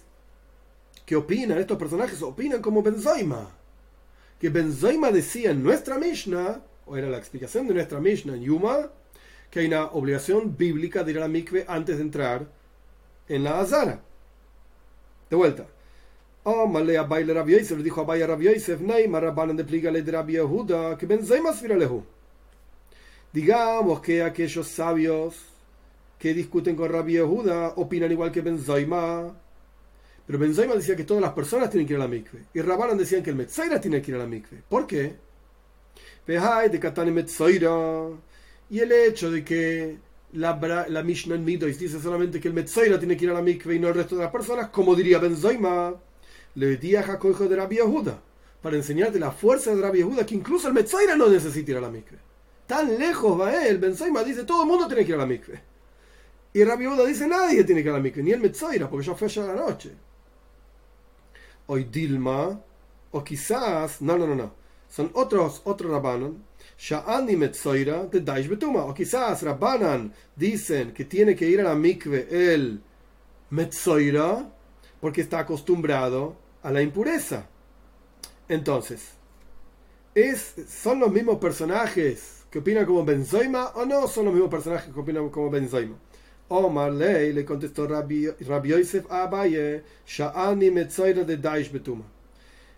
que 1.05 1.17
opinan, 1.17 1.57
estos 1.57 1.77
personajes 1.77 2.21
opinan 2.21 2.61
como 2.61 2.81
Benzoima. 2.81 3.51
Que 4.39 4.47
Benzoima 4.47 5.11
decía 5.11 5.51
en 5.51 5.61
nuestra 5.61 5.97
Mishnah, 5.97 6.61
o 6.85 6.95
era 6.95 7.09
la 7.09 7.17
explicación 7.17 7.67
de 7.67 7.73
nuestra 7.73 7.99
Mishnah 7.99 8.35
en 8.35 8.43
Yuma, 8.43 8.89
que 9.51 9.59
hay 9.59 9.65
una 9.65 9.87
obligación 9.87 10.55
bíblica 10.55 11.03
de 11.03 11.11
ir 11.11 11.17
a 11.17 11.21
la 11.21 11.27
mikve 11.27 11.65
antes 11.67 11.97
de 11.97 12.03
entrar 12.03 12.47
en 13.27 13.43
la 13.43 13.59
Azara. 13.59 13.99
De 15.29 15.35
vuelta. 15.35 15.67
Oh, 16.45 16.67
malé 16.67 16.97
a 16.97 17.03
baile 17.03 17.33
Rabbi 17.33 17.53
Yosef, 17.53 17.81
dijo 17.81 18.01
a 18.01 18.03
Baile 18.03 18.27
Rabbi 18.27 18.45
Yosef, 18.45 18.81
Neymar 18.81 19.23
Rabbanan 19.23 19.55
de 19.55 19.63
pliga 19.63 19.91
de 19.91 20.11
Rabbi 20.11 20.33
Yehuda, 20.33 20.97
que 20.97 21.05
Benzaima. 21.05 21.51
Digamos 23.31 24.01
que 24.01 24.21
aquellos 24.21 24.67
sabios 24.67 25.35
que 26.19 26.33
discuten 26.33 26.75
con 26.75 26.91
Rabbi 26.91 27.13
Yehuda 27.13 27.73
opinan 27.77 28.11
igual 28.11 28.29
que 28.29 28.41
Benzaima. 28.41 29.33
Pero 30.27 30.39
Benzaima 30.39 30.75
decía 30.75 30.97
que 30.97 31.05
todas 31.05 31.21
las 31.21 31.31
personas 31.31 31.69
tienen 31.69 31.87
que 31.87 31.93
ir 31.93 31.99
a 31.99 32.03
la 32.03 32.09
mikve. 32.09 32.39
Y 32.53 32.59
Rabbanan 32.59 32.97
decían 32.97 33.23
que 33.23 33.29
el 33.29 33.37
Metzaira 33.37 33.79
tiene 33.79 34.01
que 34.01 34.11
ir 34.11 34.15
a 34.15 34.19
la 34.19 34.27
mikve. 34.27 34.63
¿Por 34.67 34.85
qué? 34.85 35.15
de 36.25 36.79
Katane 36.79 37.11
Metzaira. 37.11 38.09
Y 38.69 38.79
el 38.79 38.91
hecho 38.91 39.31
de 39.31 39.45
que 39.45 39.97
la, 40.33 40.85
la 40.89 41.03
Mishnah 41.03 41.35
en 41.35 41.45
Midois 41.45 41.79
dice 41.79 42.01
solamente 42.01 42.41
que 42.41 42.49
el 42.49 42.53
Metzaira 42.53 42.99
tiene 42.99 43.15
que 43.15 43.25
ir 43.25 43.31
a 43.31 43.35
la 43.35 43.41
mikve 43.41 43.75
y 43.75 43.79
no 43.79 43.87
el 43.87 43.93
resto 43.93 44.15
de 44.15 44.23
las 44.23 44.31
personas, 44.31 44.69
como 44.69 44.93
diría 44.95 45.19
Benzaima 45.19 45.93
le 46.55 46.77
di 46.77 46.95
a 46.95 47.03
Jacob 47.03 47.37
de 47.37 47.55
Rabbi 47.55 47.75
Yehuda, 47.75 48.19
para 48.61 48.77
enseñarte 48.77 49.19
la 49.19 49.31
fuerza 49.31 49.75
de 49.75 49.81
Rabbi 49.81 49.99
Yehuda, 49.99 50.25
que 50.25 50.35
incluso 50.35 50.67
el 50.67 50.73
Metzaira 50.73 51.15
no 51.15 51.27
necesita 51.27 51.71
ir 51.71 51.77
a 51.77 51.81
la 51.81 51.89
mikve. 51.89 52.17
Tan 52.65 52.97
lejos 52.97 53.39
va 53.39 53.65
él, 53.65 53.77
Ben 53.77 53.93
dice, 54.25 54.43
todo 54.45 54.63
el 54.63 54.69
mundo 54.69 54.87
tiene 54.87 55.03
que 55.03 55.09
ir 55.09 55.15
a 55.15 55.19
la 55.19 55.25
mikve. 55.25 55.61
Y 56.53 56.63
Rabbi 56.63 56.83
Yehuda 56.83 57.05
dice, 57.05 57.27
nadie 57.27 57.63
tiene 57.63 57.81
que 57.81 57.89
ir 57.89 57.93
a 57.93 57.97
la 57.97 58.03
mikve, 58.03 58.23
ni 58.23 58.31
el 58.31 58.39
Metzaira, 58.39 58.89
porque 58.89 59.05
ya 59.05 59.15
fue 59.15 59.27
allá 59.27 59.43
a 59.43 59.47
la 59.47 59.61
noche. 59.65 59.91
Hoy 61.67 61.85
Dilma, 61.85 62.61
o 63.11 63.23
quizás, 63.23 64.01
no, 64.01 64.17
no, 64.17 64.27
no, 64.27 64.35
no, 64.35 64.53
son 64.89 65.11
otros, 65.13 65.61
otros 65.65 65.91
Rabbanon, 65.91 66.43
Sha'ani 66.77 67.35
Metzaira 67.35 68.05
de 68.05 68.21
Daish 68.21 68.47
Betuma, 68.47 68.85
o 68.85 68.93
quizás 68.93 69.41
Rabbanan 69.41 70.13
dicen 70.35 70.93
que 70.93 71.05
tiene 71.05 71.35
que 71.35 71.47
ir 71.47 71.59
a 71.61 71.63
la 71.63 71.75
mikve 71.75 72.27
el 72.29 72.81
Metzaira, 73.49 74.49
porque 75.01 75.21
está 75.21 75.39
acostumbrado 75.39 76.42
a 76.63 76.71
la 76.71 76.81
impureza. 76.81 77.47
Entonces, 78.47 79.11
¿es, 80.15 80.55
¿son 80.67 80.99
los 80.99 81.11
mismos 81.11 81.37
personajes 81.37 82.45
que 82.49 82.59
opinan 82.59 82.85
como 82.85 83.05
Benzoima 83.05 83.67
o 83.75 83.85
no 83.85 84.07
son 84.07 84.25
los 84.25 84.33
mismos 84.33 84.51
personajes 84.51 84.93
que 84.93 84.99
opinan 84.99 85.29
como 85.29 85.49
Benzoima? 85.49 85.95
Omar 86.49 86.91
Ley 86.91 87.33
le 87.33 87.45
contestó 87.45 87.87
Rabbi, 87.87 88.27
Rabbi 88.41 88.69
Yosef 88.69 89.11
Abaye, 89.11 89.83
Sha'ani 90.05 90.71
Metzoira 90.71 91.23
de 91.23 91.37
Daish 91.37 91.71
Betuma. 91.71 92.03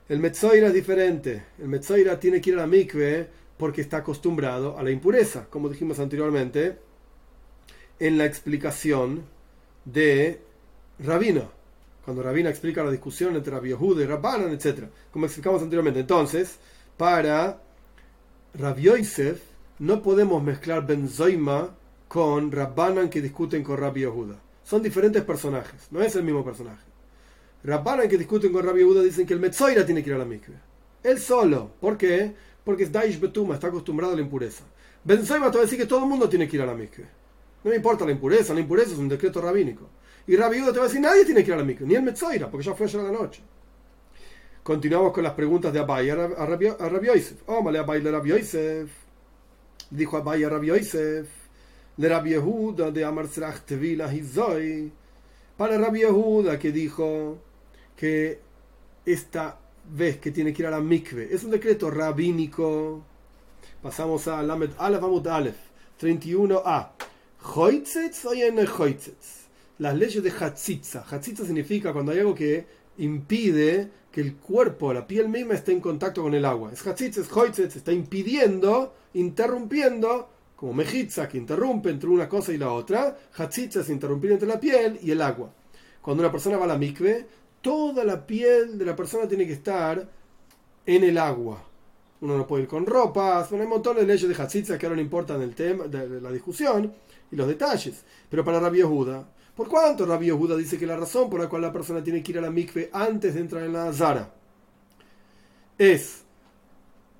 El 0.08 0.20
Metzoira 0.20 0.68
es 0.68 0.74
diferente. 0.74 1.44
El 1.60 1.68
Metzoira 1.68 2.20
tiene 2.20 2.40
que 2.40 2.52
ir 2.52 2.58
a 2.58 2.62
la 2.62 2.68
mikve 2.68 3.28
porque 3.58 3.82
está 3.82 3.98
acostumbrado 3.98 4.78
a 4.78 4.84
la 4.84 4.92
impureza, 4.92 5.48
como 5.50 5.70
dijimos 5.70 6.00
anteriormente 6.00 6.78
en 8.00 8.18
la 8.18 8.26
explicación 8.26 9.24
de 9.86 10.42
Rabino 11.00 11.55
cuando 12.06 12.22
Rabina 12.22 12.52
explica 12.52 12.84
la 12.84 12.92
discusión 12.92 13.36
entre 13.36 13.52
y 13.68 13.74
Rabbanan, 14.06 14.54
etc. 14.54 14.86
Como 15.12 15.26
explicamos 15.26 15.64
anteriormente. 15.64 16.00
Entonces, 16.00 16.58
para 16.96 17.60
Rabbi 18.54 18.84
Yosef 18.84 19.42
no 19.80 20.04
podemos 20.04 20.42
mezclar 20.44 20.86
Benzoima 20.86 21.76
con 22.08 22.52
Rabbanan 22.52 23.10
que 23.10 23.24
discuten 23.24 23.64
con 23.64 23.78
Rabbi 23.78 24.02
Yehuda. 24.02 24.40
Son 24.64 24.84
diferentes 24.84 25.24
personajes, 25.24 25.88
no 25.90 26.02
es 26.02 26.16
el 26.16 26.24
mismo 26.24 26.46
personaje. 26.46 26.86
Rabbanan 27.64 28.08
que 28.08 28.20
discuten 28.20 28.54
con 28.54 28.64
Rabbi 28.64 28.82
Yehuda 28.82 29.02
dicen 29.02 29.26
que 29.26 29.34
el 29.34 29.40
Metzoira 29.40 29.84
tiene 29.84 30.04
que 30.04 30.12
ir 30.12 30.16
a 30.16 30.20
la 30.20 30.26
mikve. 30.26 30.56
Él 31.02 31.20
solo. 31.20 31.72
¿Por 31.82 31.98
qué? 31.98 32.34
Porque 32.64 32.84
es 32.84 32.92
Daish 32.92 33.20
Betuma, 33.20 33.56
está 33.56 33.68
acostumbrado 33.68 34.14
a 34.14 34.16
la 34.16 34.22
impureza. 34.22 34.64
Benzoima 35.04 35.50
te 35.50 35.58
va 35.58 35.64
a 35.64 35.66
decir 35.66 35.80
que 35.80 35.88
todo 35.88 36.04
el 36.04 36.10
mundo 36.10 36.30
tiene 36.30 36.48
que 36.48 36.56
ir 36.56 36.62
a 36.62 36.68
la 36.68 36.76
mikve. 36.76 37.06
No 37.64 37.72
me 37.72 37.78
importa 37.78 38.06
la 38.06 38.12
impureza, 38.12 38.54
la 38.54 38.60
impureza 38.60 38.92
es 38.92 39.00
un 39.00 39.10
decreto 39.10 39.42
rabínico. 39.42 39.90
Y 40.28 40.36
Rabbi 40.36 40.58
te 40.58 40.80
va 40.80 40.86
a 40.86 40.88
decir, 40.88 41.02
nadie 41.02 41.24
tiene 41.24 41.44
que 41.44 41.52
ir 41.52 41.54
a 41.54 41.58
la 41.58 41.64
mikve, 41.64 41.86
ni 41.86 41.96
el 41.96 42.02
Metzoira, 42.02 42.50
porque 42.50 42.66
ya 42.66 42.74
fue 42.74 42.88
ayer 42.88 43.02
a 43.02 43.04
la 43.04 43.12
noche. 43.12 43.42
Continuamos 44.64 45.14
con 45.14 45.24
las 45.24 45.34
preguntas 45.34 45.72
de 45.72 45.78
Abai 45.78 46.10
a 46.10 46.16
Rabbi, 46.16 47.06
Yosef. 47.06 47.44
Oh, 47.46 47.62
male 47.62 47.78
Abai 47.78 48.02
le 48.02 48.12
Yosef. 48.26 48.90
Dijo 49.92 50.18
Abai 50.18 50.44
a 50.44 50.50
Rabbi 50.50 50.68
Yosef. 50.68 51.28
Le 51.98 52.10
Rabbi 52.10 52.32
Yehuda 52.32 52.90
de 52.90 53.06
Amar 53.06 53.28
Tevila 53.64 54.12
Hizoi. 54.12 54.92
Para 55.56 55.78
Rabbi 55.78 56.00
Yehuda 56.00 56.58
que 56.58 56.72
dijo 56.72 57.38
que 57.96 58.40
esta 59.06 59.60
vez 59.88 60.18
que 60.18 60.32
tiene 60.32 60.52
que 60.52 60.64
ir 60.64 60.68
a 60.68 60.72
la 60.72 60.82
mikve 60.82 61.30
es 61.32 61.44
un 61.44 61.52
decreto 61.52 61.92
rabínico. 61.92 63.04
Pasamos 63.84 64.28
a 64.28 64.42
Lamed 64.42 64.72
Aleph 64.80 65.04
Amud 65.04 65.28
Aleph 65.28 65.58
31a. 66.02 66.90
Hoitzetz 67.54 68.26
o 68.26 68.32
Hoitzetz 68.32 69.45
las 69.80 69.96
leyes 69.96 70.24
de 70.24 70.32
Hatzitza. 70.32 71.06
Hatzitza 71.10 71.46
significa 71.46 71.94
cuando 71.94 72.12
hay 72.12 72.20
algo 72.20 72.36
que 72.36 72.66
impide 72.98 73.90
que 74.12 74.22
el 74.22 74.36
cuerpo, 74.36 74.94
la 74.94 75.06
piel 75.06 75.28
misma, 75.28 75.56
esté 75.56 75.74
en 75.74 75.82
contacto 75.82 76.24
con 76.24 76.34
el 76.34 76.46
agua. 76.46 76.72
Es 76.72 76.86
Hatzitza, 76.86 77.22
es 77.22 77.32
Hoitzet, 77.32 77.76
está 77.76 77.92
impidiendo, 77.92 78.94
interrumpiendo, 79.14 80.30
como 80.56 80.74
Mejitza, 80.74 81.28
que 81.28 81.38
interrumpe 81.38 81.90
entre 81.90 82.10
una 82.10 82.30
cosa 82.30 82.54
y 82.54 82.58
la 82.58 82.72
otra. 82.72 83.18
Hatzitza 83.36 83.82
es 83.82 83.90
interrumpir 83.90 84.32
entre 84.32 84.48
la 84.48 84.60
piel 84.60 84.98
y 85.02 85.12
el 85.12 85.22
agua. 85.22 85.54
Cuando 86.02 86.24
una 86.24 86.32
persona 86.32 86.58
va 86.58 86.64
a 86.64 86.70
la 86.70 86.78
mikve, 86.78 87.28
toda 87.62 88.06
la 88.06 88.26
piel 88.26 88.78
de 88.78 88.86
la 88.86 88.96
persona 88.96 89.28
tiene 89.28 89.46
que 89.46 89.54
estar 89.54 90.08
en 90.86 91.04
el 91.04 91.18
agua. 91.18 91.62
Uno 92.22 92.38
no 92.38 92.48
puede 92.48 92.64
ir 92.64 92.70
con 92.70 92.86
ropas, 92.86 93.52
hay 93.52 93.60
un 93.60 93.70
montón 93.70 93.98
de 93.98 94.06
leyes 94.06 94.30
de 94.30 94.42
Hatzitza 94.42 94.78
que 94.78 94.86
ahora 94.86 94.96
no 94.96 95.02
importan 95.02 95.42
el 95.42 95.54
tema, 95.54 95.86
de 95.88 96.22
la 96.22 96.32
discusión 96.32 96.94
y 97.30 97.36
los 97.36 97.48
detalles. 97.48 98.06
Pero 98.30 98.46
para 98.46 98.62
Rabbi 98.62 98.78
Yehuda, 98.78 99.28
¿Por 99.56 99.70
cuánto 99.70 100.06
Rabbi 100.06 100.26
Yehuda 100.26 100.58
dice 100.58 100.78
que 100.78 100.86
la 100.86 100.98
razón 100.98 101.30
por 101.30 101.40
la 101.40 101.48
cual 101.48 101.62
la 101.62 101.72
persona 101.72 102.04
tiene 102.04 102.22
que 102.22 102.34
ir 102.34 102.40
a 102.40 102.42
la 102.42 102.52
mikve 102.52 102.90
antes 102.92 103.34
de 103.34 103.40
entrar 103.40 103.64
en 103.64 103.74
la 103.74 103.92
Zara 103.94 104.34
es 105.78 106.24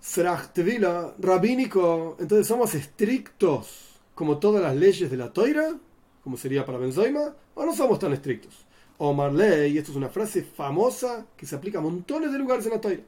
Serachtevila, 0.02 1.16
rabínico? 1.18 2.18
Entonces 2.20 2.46
somos 2.46 2.76
estrictos 2.76 4.02
como 4.14 4.38
todas 4.38 4.62
las 4.62 4.76
leyes 4.76 5.10
de 5.10 5.16
la 5.16 5.32
Toira, 5.32 5.78
como 6.24 6.36
sería 6.36 6.66
para 6.66 6.78
Benzoima, 6.78 7.34
o 7.54 7.66
no 7.66 7.74
somos 7.74 8.00
tan 8.00 8.12
estrictos. 8.12 8.66
Omar 8.98 9.34
Ley, 9.34 9.78
esto 9.78 9.92
es 9.92 9.98
una 9.98 10.10
frase 10.10 10.44
famosa 10.44 11.26
que 11.38 11.46
se 11.46 11.56
aplica 11.56 11.80
a 11.80 11.82
montones 11.82 12.32
de 12.34 12.38
lugares 12.38 12.66
en 12.66 12.72
la 12.74 12.82
Toira. 12.82 13.04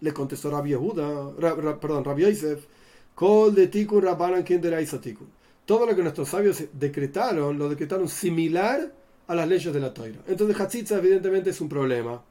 Le 0.00 0.12
contestó 0.12 0.50
Rabbi 0.50 0.70
Yehuda, 0.70 1.34
perdón, 1.80 2.04
Rabbi 2.04 2.22
Yosef, 2.22 2.66
Kol 3.14 3.54
de 3.54 3.68
Tikun 3.68 4.02
Rabbanan 4.02 4.44
Tikun 4.44 5.28
todo 5.66 5.86
lo 5.86 5.96
que 5.96 6.02
nuestros 6.02 6.28
sabios 6.28 6.62
decretaron, 6.72 7.58
lo 7.58 7.68
decretaron 7.68 8.08
similar 8.08 8.92
a 9.26 9.34
las 9.34 9.48
leyes 9.48 9.72
de 9.72 9.80
la 9.80 9.94
Toira. 9.94 10.20
Entonces 10.26 10.60
Hatzitza 10.60 10.98
evidentemente 10.98 11.50
es 11.50 11.60
un 11.60 11.68
problema. 11.68 12.22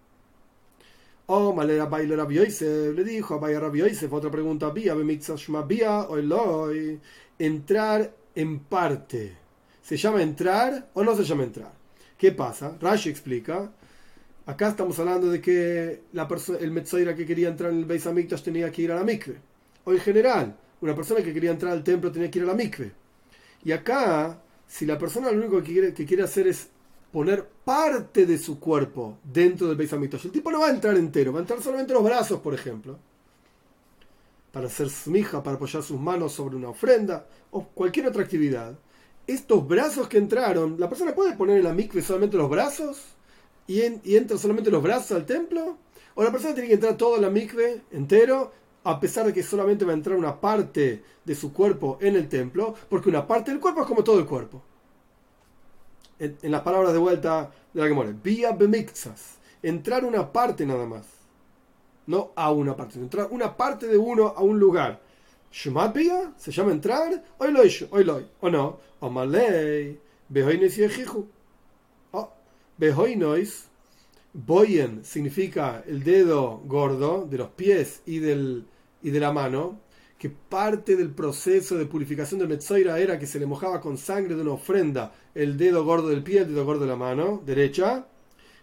Oh, 1.25 1.53
malera 1.53 1.85
baile 1.85 2.15
Rabbi 2.15 2.35
le 2.35 3.03
dijo 3.03 3.35
a 3.35 3.37
Baila 3.37 3.61
Rabbi 3.61 3.81
otra 3.81 4.29
pregunta, 4.29 4.69
vía, 4.71 4.93
vía, 4.93 6.07
entrar 7.39 8.13
en 8.35 8.59
parte. 8.59 9.37
¿Se 9.81 9.97
llama 9.97 10.21
entrar 10.21 10.89
o 10.93 11.03
no 11.03 11.15
se 11.15 11.23
llama 11.23 11.43
entrar? 11.43 11.71
¿Qué 12.17 12.31
pasa? 12.33 12.77
Rashi 12.79 13.09
explica, 13.09 13.71
acá 14.45 14.69
estamos 14.69 14.99
hablando 14.99 15.29
de 15.29 15.41
que 15.41 16.03
la 16.13 16.27
el 16.59 16.71
Metzoira 16.71 17.15
que 17.15 17.25
quería 17.25 17.49
entrar 17.49 17.71
en 17.71 17.79
el 17.79 17.85
Beis 17.85 18.05
Hamikdash 18.05 18.43
tenía 18.43 18.71
que 18.71 18.81
ir 18.81 18.91
a 18.91 18.95
la 18.95 19.03
mikve. 19.03 19.37
O 19.85 19.91
en 19.91 19.99
general, 19.99 20.55
una 20.81 20.95
persona 20.95 21.23
que 21.23 21.33
quería 21.33 21.51
entrar 21.51 21.71
al 21.71 21.83
templo 21.83 22.11
tenía 22.11 22.29
que 22.29 22.39
ir 22.39 22.45
a 22.45 22.47
la 22.47 22.53
mikve. 22.53 23.02
Y 23.65 23.71
acá, 23.71 24.41
si 24.67 24.85
la 24.85 24.97
persona 24.97 25.31
lo 25.31 25.37
único 25.37 25.61
que 25.63 26.05
quiere, 26.05 26.23
hacer 26.23 26.47
es 26.47 26.69
poner 27.11 27.47
parte 27.63 28.25
de 28.25 28.37
su 28.37 28.59
cuerpo 28.59 29.17
dentro 29.23 29.67
del 29.67 29.77
Beis 29.77 29.93
el 29.93 30.31
tipo 30.31 30.51
no 30.51 30.61
va 30.61 30.67
a 30.67 30.71
entrar 30.71 30.97
entero, 30.97 31.31
va 31.31 31.39
a 31.39 31.41
entrar 31.41 31.61
solamente 31.61 31.93
los 31.93 32.03
brazos, 32.03 32.39
por 32.41 32.53
ejemplo, 32.53 32.97
para 34.51 34.67
hacer 34.67 34.89
smija, 34.89 35.43
para 35.43 35.55
apoyar 35.55 35.83
sus 35.83 35.99
manos 35.99 36.33
sobre 36.33 36.55
una 36.55 36.69
ofrenda 36.69 37.25
o 37.51 37.65
cualquier 37.67 38.07
otra 38.07 38.23
actividad. 38.23 38.73
Estos 39.25 39.65
brazos 39.67 40.07
que 40.07 40.17
entraron, 40.17 40.75
la 40.79 40.89
persona 40.89 41.15
puede 41.15 41.35
poner 41.35 41.57
en 41.57 41.63
la 41.63 41.73
mikve 41.73 42.01
solamente 42.01 42.35
los 42.35 42.49
brazos 42.49 43.01
y, 43.67 43.81
y 44.03 44.17
entra 44.17 44.37
solamente 44.37 44.69
los 44.69 44.83
brazos 44.83 45.11
al 45.11 45.25
templo, 45.25 45.77
o 46.15 46.23
la 46.23 46.31
persona 46.31 46.53
tiene 46.53 46.67
que 46.67 46.75
entrar 46.75 46.97
todo 46.97 47.15
en 47.15 47.21
la 47.21 47.29
mikve 47.29 47.81
entero 47.91 48.51
a 48.83 48.99
pesar 48.99 49.25
de 49.25 49.33
que 49.33 49.43
solamente 49.43 49.85
va 49.85 49.91
a 49.91 49.95
entrar 49.95 50.17
una 50.17 50.39
parte 50.39 51.03
de 51.23 51.35
su 51.35 51.53
cuerpo 51.53 51.97
en 52.01 52.15
el 52.15 52.27
templo, 52.27 52.75
porque 52.89 53.09
una 53.09 53.25
parte 53.25 53.51
del 53.51 53.59
cuerpo 53.59 53.81
es 53.81 53.87
como 53.87 54.03
todo 54.03 54.19
el 54.19 54.25
cuerpo. 54.25 54.61
En, 56.19 56.37
las 56.51 56.61
palabras 56.61 56.93
de 56.93 56.99
vuelta 56.99 57.51
de 57.73 57.81
la 57.81 57.87
que 57.87 57.93
muere, 57.93 58.13
vía 58.21 58.51
bemixas, 58.51 59.37
entrar 59.61 60.05
una 60.05 60.31
parte 60.31 60.65
nada 60.65 60.85
más, 60.85 61.05
no 62.07 62.31
a 62.35 62.51
una 62.51 62.75
parte, 62.75 62.99
entrar 62.99 63.27
una 63.31 63.55
parte 63.55 63.87
de 63.87 63.97
uno 63.97 64.27
a 64.27 64.41
un 64.41 64.59
lugar. 64.59 65.01
Shumat 65.51 65.95
se 66.37 66.51
llama 66.51 66.71
entrar, 66.71 67.23
hoy 67.37 67.51
lo 67.51 67.61
hoy 67.61 68.03
lo 68.03 68.21
o 68.41 68.49
no, 68.49 68.79
o 68.99 69.09
malay, 69.09 69.99
behoinois 70.27 70.77
y 70.77 70.83
ejiju. 70.83 71.27
Oh, 72.11 72.31
behoinois, 72.77 73.67
boyen 74.33 75.05
significa 75.05 75.83
el 75.85 76.03
dedo 76.03 76.61
gordo 76.65 77.27
de 77.29 77.37
los 77.37 77.49
pies 77.49 78.01
y 78.05 78.19
del 78.19 78.65
y 79.03 79.11
de 79.11 79.19
la 79.19 79.31
mano, 79.31 79.79
que 80.17 80.29
parte 80.29 80.95
del 80.95 81.09
proceso 81.11 81.77
de 81.77 81.85
purificación 81.85 82.39
del 82.39 82.47
Metzoira 82.47 82.97
era 82.97 83.19
que 83.19 83.27
se 83.27 83.39
le 83.39 83.45
mojaba 83.45 83.81
con 83.81 83.97
sangre 83.97 84.35
de 84.35 84.41
una 84.41 84.53
ofrenda 84.53 85.13
el 85.35 85.57
dedo 85.57 85.83
gordo 85.83 86.07
del 86.07 86.23
pie, 86.23 86.39
el 86.39 86.47
dedo 86.47 86.65
gordo 86.65 86.81
de 86.81 86.87
la 86.87 86.95
mano 86.95 87.41
derecha. 87.45 88.07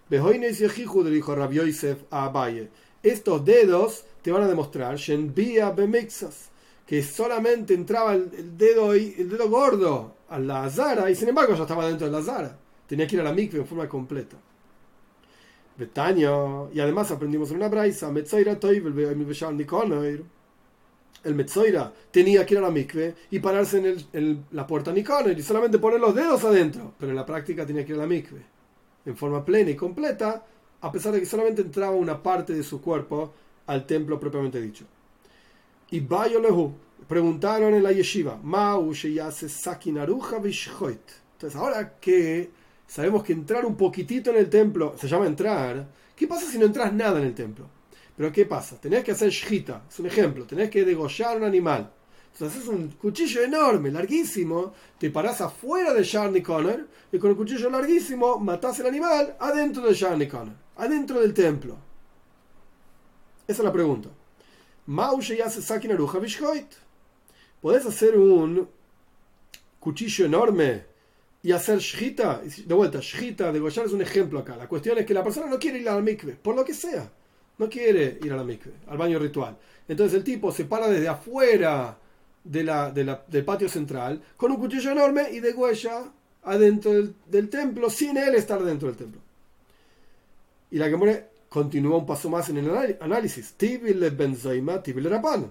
Behoines 0.09 0.59
Yehiju 0.59 1.05
le 1.05 1.11
dijo 1.11 1.35
Rabbi 1.35 1.57
Yosef 1.57 1.99
a 2.11 2.25
Abaye. 2.25 2.71
Estos 3.03 3.45
dedos 3.45 4.05
te 4.23 4.33
van 4.33 4.43
a 4.43 4.49
demostrar, 4.49 4.97
Shenbia 4.97 5.71
Bemixas, 5.71 6.49
que 6.87 7.03
solamente 7.03 7.75
entraba 7.75 8.15
el, 8.15 8.57
dedo, 8.57 8.95
el 8.95 9.29
dedo 9.29 9.49
gordo 9.49 10.15
a 10.31 10.39
la 10.39 10.69
Zara 10.71 11.11
y 11.11 11.15
sin 11.15 11.29
embargo 11.29 11.55
ya 11.55 11.63
estaba 11.63 11.87
dentro 11.87 12.07
de 12.07 12.13
la 12.13 12.23
Zara. 12.23 12.59
Tenía 12.87 13.07
que 13.07 13.17
ir 13.17 13.21
a 13.21 13.25
la 13.25 13.33
mikve 13.33 13.61
en 13.61 13.67
forma 13.67 13.89
completa. 13.89 14.37
Y 15.79 16.81
además 16.81 17.11
aprendimos 17.11 17.51
en 17.51 17.57
una 17.57 17.69
braisa, 17.69 18.11
Metzoira 18.11 18.59
el 21.23 21.35
Metzoira 21.35 21.93
tenía 22.11 22.47
que 22.47 22.55
ir 22.55 22.59
a 22.59 22.63
la 22.63 22.71
mikve 22.71 23.15
y 23.31 23.39
pararse 23.41 23.97
en, 24.13 24.45
la 24.53 24.67
puerta 24.67 24.93
Nikonor 24.93 25.39
y 25.39 25.43
solamente 25.43 25.79
poner 25.79 26.01
los 26.01 26.15
dedos 26.15 26.43
adentro, 26.45 26.95
pero 26.99 27.11
en 27.11 27.17
la 27.17 27.27
práctica 27.27 27.67
tenía 27.67 27.85
que 27.85 27.93
ir 27.93 27.99
a 27.99 28.03
la 28.03 28.07
mikve 28.07 28.41
en 29.05 29.17
forma 29.17 29.45
plena 29.45 29.71
y 29.71 29.77
completa, 29.77 30.45
a 30.81 30.93
pesar 30.93 31.13
de 31.13 31.21
que 31.21 31.27
solamente 31.27 31.63
entraba 31.63 31.95
una 31.95 32.23
parte 32.23 32.55
de 32.55 32.63
su 32.63 32.81
cuerpo 32.81 33.33
al 33.67 33.87
templo 33.87 34.19
propiamente 34.19 34.61
dicho. 34.61 34.85
Y 35.91 36.01
Bayolehu 36.01 36.73
preguntaron 37.09 37.75
en 37.75 37.83
la 37.83 37.93
yeshiva, 37.93 38.39
Entonces, 41.33 41.57
ahora 41.57 41.95
que 42.01 42.51
sabemos 42.91 43.23
que 43.23 43.33
entrar 43.33 43.65
un 43.65 43.77
poquitito 43.77 44.31
en 44.31 44.37
el 44.37 44.51
templo 44.51 44.97
se 44.99 45.07
llama 45.07 45.27
entrar, 45.27 45.87
¿qué 46.17 46.27
pasa 46.27 46.51
si 46.51 46.59
no 46.59 46.67
entras 46.67 46.93
nada 46.93 47.21
en 47.21 47.27
el 47.27 47.35
templo? 47.35 47.67
Pero 48.17 48.33
¿qué 48.33 48.47
pasa? 48.47 48.81
Tenés 48.81 49.05
que 49.05 49.13
hacer 49.13 49.31
shita, 49.31 49.85
es 49.89 49.99
un 50.01 50.07
ejemplo, 50.07 50.45
tenés 50.45 50.69
que 50.71 50.85
degollar 50.85 51.37
un 51.37 51.45
animal. 51.45 51.93
Entonces 52.33 52.59
haces 52.59 52.69
un 52.69 52.89
cuchillo 52.91 53.43
enorme, 53.43 53.93
larguísimo, 53.93 54.75
te 54.99 55.11
parás 55.11 55.41
afuera 55.41 55.95
de 55.95 56.03
Sharni 56.03 56.43
Connor 56.43 56.89
y 57.13 57.19
con 57.19 57.31
el 57.31 57.37
cuchillo 57.37 57.71
larguísimo 57.71 58.39
matás 58.41 58.81
el 58.81 58.87
animal 58.87 59.37
adentro 59.39 59.87
de 59.87 59.95
Sharni 59.95 60.27
Connor, 60.27 60.55
adentro 60.77 61.21
del 61.21 61.33
templo. 61.33 61.77
Esa 63.47 63.63
es 63.63 63.65
la 63.65 63.73
pregunta. 63.73 64.09
Maushe 64.87 65.41
hace 65.41 65.63
Sakin 65.63 65.93
Aruja. 65.93 66.19
Podés 67.61 67.87
hacer 67.87 68.19
un 68.19 68.69
cuchillo 69.79 70.27
enorme 70.27 70.90
y 71.43 71.53
hacer 71.53 71.79
shita. 71.79 72.43
De 72.67 72.75
vuelta, 72.75 73.01
shita, 73.01 73.53
degollar 73.53 73.87
es 73.87 73.93
un 73.93 74.03
ejemplo 74.03 74.39
acá. 74.39 74.57
La 74.57 74.69
cuestión 74.69 74.99
es 74.99 75.07
que 75.07 75.15
la 75.15 75.23
persona 75.23 75.47
no 75.47 75.59
quiere 75.59 75.79
ir 75.79 75.89
a 75.89 75.95
la 75.95 76.03
mikve, 76.03 76.33
por 76.35 76.55
lo 76.55 76.65
que 76.65 76.75
sea. 76.75 77.11
No 77.59 77.69
quiere 77.69 78.19
ir 78.23 78.33
a 78.33 78.37
la 78.37 78.45
mikve, 78.45 78.73
al 78.87 78.99
baño 78.99 79.19
ritual. 79.19 79.57
Entonces 79.89 80.17
el 80.17 80.25
tipo 80.25 80.53
se 80.53 80.65
para 80.65 80.89
desde 80.89 81.09
afuera 81.09 81.99
de 82.45 82.65
la, 82.65 82.91
del 82.91 83.45
patio 83.45 83.69
central 83.69 84.23
con 84.37 84.51
un 84.51 84.59
cuchillo 84.59 84.93
enorme 84.93 85.31
y 85.31 85.41
de 85.41 85.53
huella 85.53 86.11
adentro 86.45 86.93
del, 87.27 87.51
templo 87.51 87.91
sin 87.91 88.17
él 88.17 88.35
estar 88.35 88.63
dentro 88.63 88.89
del 88.89 88.97
templo. 88.97 89.21
Y 90.71 90.79
la 90.79 90.89
Gemore 90.89 91.29
continúa 91.49 91.99
un 91.99 92.07
paso 92.07 92.31
más 92.31 92.49
en 92.49 92.59
el 92.59 92.97
análisis. 93.01 93.55
Tibil 93.55 94.11
benzaima, 94.11 94.83
tibil 94.83 95.11
rapan. 95.11 95.51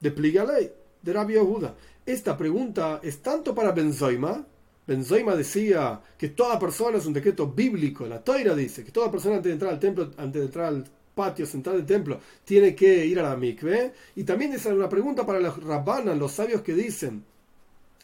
De 0.00 0.10
ley 0.10 0.72
de 1.02 1.12
Rabbi 1.12 1.34
Yehuda. 1.34 1.74
Esta 2.06 2.36
pregunta 2.36 3.00
es 3.02 3.20
tanto 3.22 3.54
para 3.54 3.72
Benzoima. 3.72 4.44
Benzoima 4.86 5.34
decía 5.34 6.00
que 6.18 6.28
toda 6.28 6.58
persona 6.58 6.98
es 6.98 7.06
un 7.06 7.12
decreto 7.12 7.46
bíblico. 7.46 8.06
La 8.06 8.22
Toira 8.22 8.54
dice 8.54 8.84
que 8.84 8.92
toda 8.92 9.10
persona 9.10 9.36
antes 9.36 9.48
de 9.48 9.54
entrar 9.54 9.72
al 9.72 9.78
templo, 9.80 10.10
antes 10.16 10.40
de 10.40 10.46
entrar 10.46 10.66
al 10.66 10.84
patio 11.14 11.46
central 11.46 11.76
del 11.76 11.86
templo, 11.86 12.20
tiene 12.44 12.74
que 12.74 13.06
ir 13.06 13.18
a 13.18 13.22
la 13.22 13.36
mikve. 13.36 13.92
Y 14.16 14.24
también 14.24 14.52
es 14.52 14.66
una 14.66 14.88
pregunta 14.88 15.24
para 15.24 15.40
los 15.40 15.62
rabbanan, 15.62 16.18
los 16.18 16.32
sabios 16.32 16.62
que 16.62 16.74
dicen, 16.74 17.24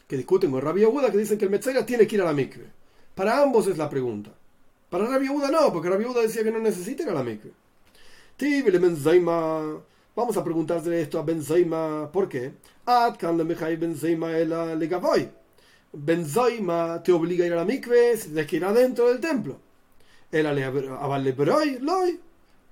que 0.07 0.17
discuten 0.17 0.49
con 0.51 0.61
Rabbi 0.61 0.81
Yehuda, 0.81 1.11
que 1.11 1.17
dicen 1.17 1.37
que 1.37 1.45
el 1.45 1.51
Metzera 1.51 1.85
tiene 1.85 2.07
que 2.07 2.15
ir 2.15 2.21
a 2.21 2.25
la 2.25 2.33
mikve. 2.33 2.65
Para 3.13 3.41
ambos 3.41 3.67
es 3.67 3.77
la 3.77 3.89
pregunta. 3.89 4.31
Para 4.89 5.05
Rabbi 5.05 5.27
Yehuda 5.27 5.51
no, 5.51 5.71
porque 5.71 5.89
Rabbi 5.89 6.03
Yehuda 6.03 6.21
decía 6.21 6.43
que 6.43 6.51
no 6.51 6.59
necesita 6.59 7.03
ir 7.03 7.09
a 7.09 7.13
la 7.13 7.23
mikve. 7.23 7.51
Vamos 10.13 10.35
a 10.35 10.43
preguntarle 10.43 11.01
esto 11.01 11.19
a 11.19 11.23
Benzaima, 11.23 12.11
¿por 12.11 12.27
qué? 12.27 12.51
Benzaima 15.93 17.03
te 17.03 17.11
obliga 17.11 17.43
a 17.43 17.47
ir 17.47 17.53
a 17.53 17.57
la 17.57 17.65
mikve, 17.65 18.17
tienes 18.17 18.47
que 18.47 18.55
ir 18.55 18.65
adentro 18.65 19.09
del 19.09 19.19
templo. 19.19 19.59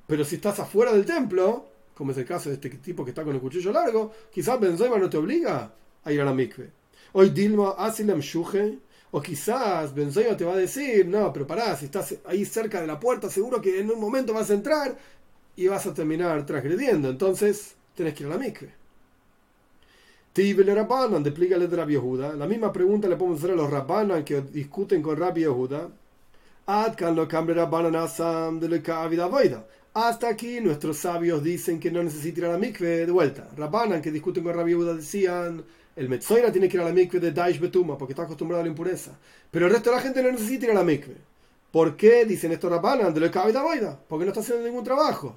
Pero 0.07 0.25
si 0.25 0.35
estás 0.35 0.59
afuera 0.59 0.93
del 0.93 1.05
templo, 1.05 1.65
como 1.93 2.11
es 2.11 2.17
el 2.17 2.25
caso 2.25 2.49
de 2.49 2.55
este 2.55 2.69
tipo 2.69 3.03
que 3.03 3.11
está 3.11 3.23
con 3.23 3.35
el 3.35 3.41
cuchillo 3.41 3.73
largo, 3.73 4.13
quizás 4.31 4.59
Benzaima 4.59 4.97
no 4.97 5.09
te 5.09 5.17
obliga 5.17 5.69
a 6.03 6.11
ir 6.11 6.21
a 6.21 6.25
la 6.25 6.33
mikve. 6.33 6.71
Hoy 7.11 7.31
Dilma 7.31 7.71
Asilam 7.77 8.21
Shuge, 8.21 8.79
o 9.11 9.21
quizás 9.21 9.93
Benzaima 9.93 10.37
te 10.37 10.45
va 10.45 10.53
a 10.53 10.57
decir, 10.57 11.05
no, 11.05 11.33
pero 11.33 11.45
pará, 11.45 11.75
si 11.75 11.85
estás 11.85 12.15
ahí 12.25 12.45
cerca 12.45 12.79
de 12.79 12.87
la 12.87 12.99
puerta, 12.99 13.29
seguro 13.29 13.61
que 13.61 13.79
en 13.79 13.91
un 13.91 13.99
momento 13.99 14.33
vas 14.33 14.49
a 14.49 14.53
entrar 14.53 14.97
y 15.57 15.67
vas 15.67 15.85
a 15.85 15.93
terminar 15.93 16.45
transgrediendo. 16.45 17.09
Entonces, 17.09 17.75
tenés 17.95 18.13
que 18.13 18.23
ir 18.23 18.27
a 18.27 18.35
la 18.35 18.37
mikve. 18.37 18.78
Rabbanan, 20.75 21.25
explícale 21.25 21.67
de 21.67 21.75
Rabbi 21.75 21.93
Yehuda. 21.93 22.33
La 22.33 22.47
misma 22.47 22.71
pregunta 22.71 23.09
le 23.09 23.17
podemos 23.17 23.39
hacer 23.39 23.51
a 23.51 23.55
los 23.55 23.69
Rabbanan 23.69 24.23
que 24.23 24.41
discuten 24.41 25.01
con 25.01 25.17
Rabbi 25.17 25.41
Yehuda. 25.41 25.89
Hasta 29.93 30.29
aquí 30.29 30.61
nuestros 30.61 30.97
sabios 30.97 31.43
dicen 31.43 31.79
que 31.79 31.91
no 31.91 32.01
necesita 32.01 32.39
ir 32.39 32.45
a 32.45 32.51
la 32.53 32.57
mikve 32.57 33.05
de 33.05 33.11
vuelta. 33.11 33.49
Rabbanan 33.57 34.01
que 34.01 34.11
discuten 34.11 34.45
con 34.45 34.53
Rabbi 34.53 34.71
Yehuda 34.71 34.93
decían 34.93 35.61
el 35.97 36.07
Metzoira 36.07 36.53
tiene 36.53 36.69
que 36.69 36.77
ir 36.77 36.83
a 36.83 36.85
la 36.85 36.93
mikve 36.93 37.19
de 37.19 37.33
Daish 37.33 37.59
Betuma 37.59 37.97
porque 37.97 38.13
está 38.13 38.23
acostumbrado 38.23 38.61
a 38.61 38.63
la 38.63 38.69
impureza. 38.69 39.11
Pero 39.51 39.65
el 39.65 39.73
resto 39.73 39.89
de 39.89 39.97
la 39.97 40.01
gente 40.01 40.23
no 40.23 40.31
necesita 40.31 40.67
ir 40.67 40.71
a 40.71 40.75
la 40.75 40.83
mikve. 40.85 41.15
¿Por 41.69 41.97
qué 41.97 42.23
dicen 42.23 42.53
estos 42.53 42.71
Rabbanan 42.71 43.13
de 43.13 43.19
lo 43.19 43.29
Porque 44.07 44.25
no 44.25 44.29
está 44.29 44.39
haciendo 44.39 44.65
ningún 44.65 44.85
trabajo. 44.85 45.35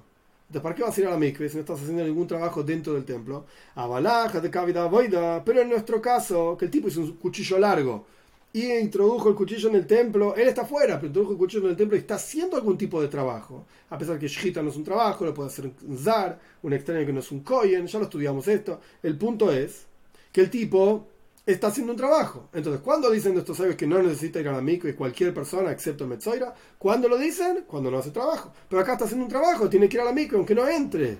¿Para 0.60 0.74
qué 0.74 0.82
vas 0.82 0.96
a 0.96 1.00
ir 1.00 1.06
a 1.06 1.10
la 1.10 1.16
mikve 1.16 1.48
si 1.48 1.56
no 1.56 1.60
estás 1.60 1.80
haciendo 1.80 2.04
ningún 2.04 2.26
trabajo 2.26 2.62
dentro 2.62 2.94
del 2.94 3.04
templo? 3.04 3.46
A 3.74 3.86
balaja 3.86 4.40
de 4.40 4.50
cavidad 4.50 4.90
boida. 4.90 5.44
Pero 5.44 5.60
en 5.60 5.68
nuestro 5.68 6.00
caso, 6.02 6.56
que 6.58 6.66
el 6.66 6.70
tipo 6.70 6.88
hizo 6.88 7.00
un 7.00 7.12
cuchillo 7.12 7.58
largo 7.58 8.06
y 8.52 8.70
introdujo 8.70 9.30
el 9.30 9.34
cuchillo 9.34 9.70
en 9.70 9.76
el 9.76 9.86
templo, 9.86 10.34
él 10.36 10.48
está 10.48 10.66
fuera, 10.66 10.96
pero 10.96 11.06
introdujo 11.06 11.32
el 11.32 11.38
cuchillo 11.38 11.64
en 11.64 11.70
el 11.70 11.76
templo 11.76 11.96
y 11.96 12.00
está 12.00 12.16
haciendo 12.16 12.56
algún 12.56 12.76
tipo 12.76 13.00
de 13.00 13.08
trabajo. 13.08 13.64
A 13.88 13.96
pesar 13.96 14.18
que 14.18 14.28
Shita 14.28 14.62
no 14.62 14.70
es 14.70 14.76
un 14.76 14.84
trabajo, 14.84 15.24
lo 15.24 15.32
puede 15.32 15.48
hacer 15.48 15.70
un 15.82 15.98
Zar, 15.98 16.38
un 16.62 16.72
extraño 16.72 17.06
que 17.06 17.12
no 17.12 17.20
es 17.20 17.32
un 17.32 17.40
Koyen, 17.40 17.86
ya 17.86 17.98
lo 17.98 18.04
estudiamos 18.04 18.46
esto. 18.48 18.80
El 19.02 19.16
punto 19.16 19.50
es 19.50 19.86
que 20.32 20.42
el 20.42 20.50
tipo 20.50 21.06
está 21.44 21.68
haciendo 21.68 21.92
un 21.92 21.98
trabajo. 21.98 22.48
Entonces, 22.52 22.82
¿cuándo 22.82 23.10
dicen 23.10 23.36
estos 23.36 23.56
sabios 23.56 23.76
que 23.76 23.86
no 23.86 24.00
necesita 24.00 24.40
ir 24.40 24.48
a 24.48 24.52
la 24.52 24.60
mikve 24.60 24.94
cualquier 24.94 25.34
persona 25.34 25.72
excepto 25.72 26.06
Metzoira? 26.06 26.54
¿Cuándo 26.78 27.08
lo 27.08 27.18
dicen? 27.18 27.64
Cuando 27.66 27.90
no 27.90 27.98
hace 27.98 28.10
trabajo. 28.10 28.52
Pero 28.68 28.80
acá 28.80 28.92
está 28.92 29.04
haciendo 29.06 29.24
un 29.24 29.30
trabajo, 29.30 29.68
tiene 29.68 29.88
que 29.88 29.96
ir 29.96 30.02
a 30.02 30.04
la 30.04 30.12
mikve 30.12 30.36
aunque 30.36 30.54
no 30.54 30.68
entre. 30.68 31.18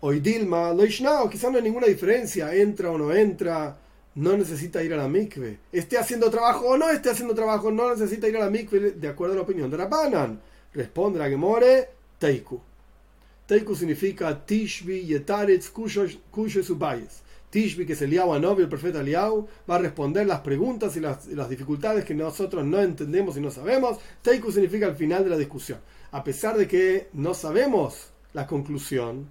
Hoy 0.00 0.20
Dilma, 0.20 0.72
Loishnao, 0.72 1.30
quizás 1.30 1.50
no 1.50 1.58
hay 1.58 1.64
ninguna 1.64 1.86
diferencia, 1.86 2.54
entra 2.54 2.90
o 2.90 2.98
no 2.98 3.12
entra, 3.14 3.76
no 4.16 4.36
necesita 4.36 4.82
ir 4.82 4.92
a 4.92 4.96
la 4.96 5.08
mikve. 5.08 5.58
Esté 5.72 5.96
haciendo 5.96 6.30
trabajo 6.30 6.66
o 6.66 6.76
no 6.76 6.90
esté 6.90 7.10
haciendo 7.10 7.34
trabajo, 7.34 7.70
no 7.70 7.90
necesita 7.90 8.28
ir 8.28 8.36
a 8.36 8.40
la 8.40 8.50
mikve 8.50 8.92
de 8.92 9.08
acuerdo 9.08 9.34
a 9.34 9.36
la 9.36 9.42
opinión 9.42 9.70
de 9.70 9.76
Rabbanan. 9.76 10.40
Responde 10.74 11.18
la 11.18 11.28
Gemore, 11.28 11.88
Teiku. 12.18 12.60
Teiku 13.46 13.74
significa 13.74 14.44
Tishbi 14.44 15.06
Yetaretz 15.06 15.70
Kusho 15.70 16.62
Subayes 16.62 17.25
Tishbi, 17.50 17.86
que 17.86 17.92
es 17.94 18.02
Eliyahu 18.02 18.38
novio 18.38 18.64
el 18.64 18.68
profeta 18.68 19.00
Eliyahu, 19.00 19.46
va 19.68 19.76
a 19.76 19.78
responder 19.78 20.26
las 20.26 20.40
preguntas 20.40 20.96
y 20.96 21.00
las, 21.00 21.48
dificultades 21.48 22.04
que 22.04 22.14
nosotros 22.14 22.64
no 22.64 22.80
entendemos 22.80 23.36
y 23.36 23.40
no 23.40 23.50
sabemos. 23.50 23.98
Teiku 24.22 24.50
significa 24.50 24.86
el 24.86 24.96
final 24.96 25.24
de 25.24 25.30
la 25.30 25.36
discusión. 25.36 25.78
A 26.12 26.24
pesar 26.24 26.56
de 26.56 26.66
que 26.66 27.08
no 27.12 27.34
sabemos 27.34 28.10
la 28.32 28.46
conclusión, 28.46 29.26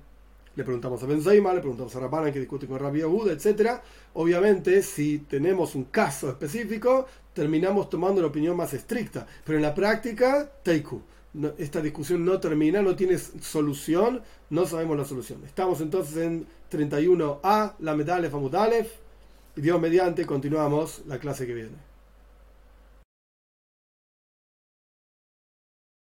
le 0.56 0.64
preguntamos 0.64 1.04
a 1.04 1.06
Benzaima, 1.06 1.54
le 1.54 1.60
preguntamos 1.60 1.96
a 1.96 2.00
Rabbanan 2.00 2.32
que 2.32 2.40
discute 2.40 2.68
con 2.68 2.80
Rabbi 2.80 3.00
Yehuda, 3.00 3.34
etc. 3.34 3.82
Obviamente, 4.14 4.82
si 4.82 5.20
tenemos 5.20 5.76
un 5.76 5.86
caso 5.86 6.30
específico, 6.30 7.06
terminamos 7.34 7.90
tomando 7.90 8.22
la 8.22 8.28
opinión 8.28 8.56
más 8.56 8.74
estricta. 8.74 9.28
Pero 9.44 9.58
en 9.58 9.64
la 9.64 9.76
práctica, 9.76 10.50
Teiku 10.64 11.02
esta 11.58 11.82
discusión 11.82 12.24
no 12.24 12.40
termina, 12.40 12.82
no 12.82 12.96
tiene 12.96 13.18
solución, 13.18 14.22
no 14.50 14.66
sabemos 14.66 14.98
la 14.98 15.06
solución. 15.06 15.44
Estamos 15.46 15.82
entonces 15.82 16.18
en 16.18 16.48
31a, 16.76 17.76
la 17.80 17.96
medalef, 17.96 18.34
Amudalef, 18.34 18.92
y 19.56 19.62
Dios 19.62 19.80
mediante 19.80 20.26
continuamos 20.26 21.04
la 21.08 21.20
clase 21.20 21.48
que 21.48 21.54
viene. 21.54 21.85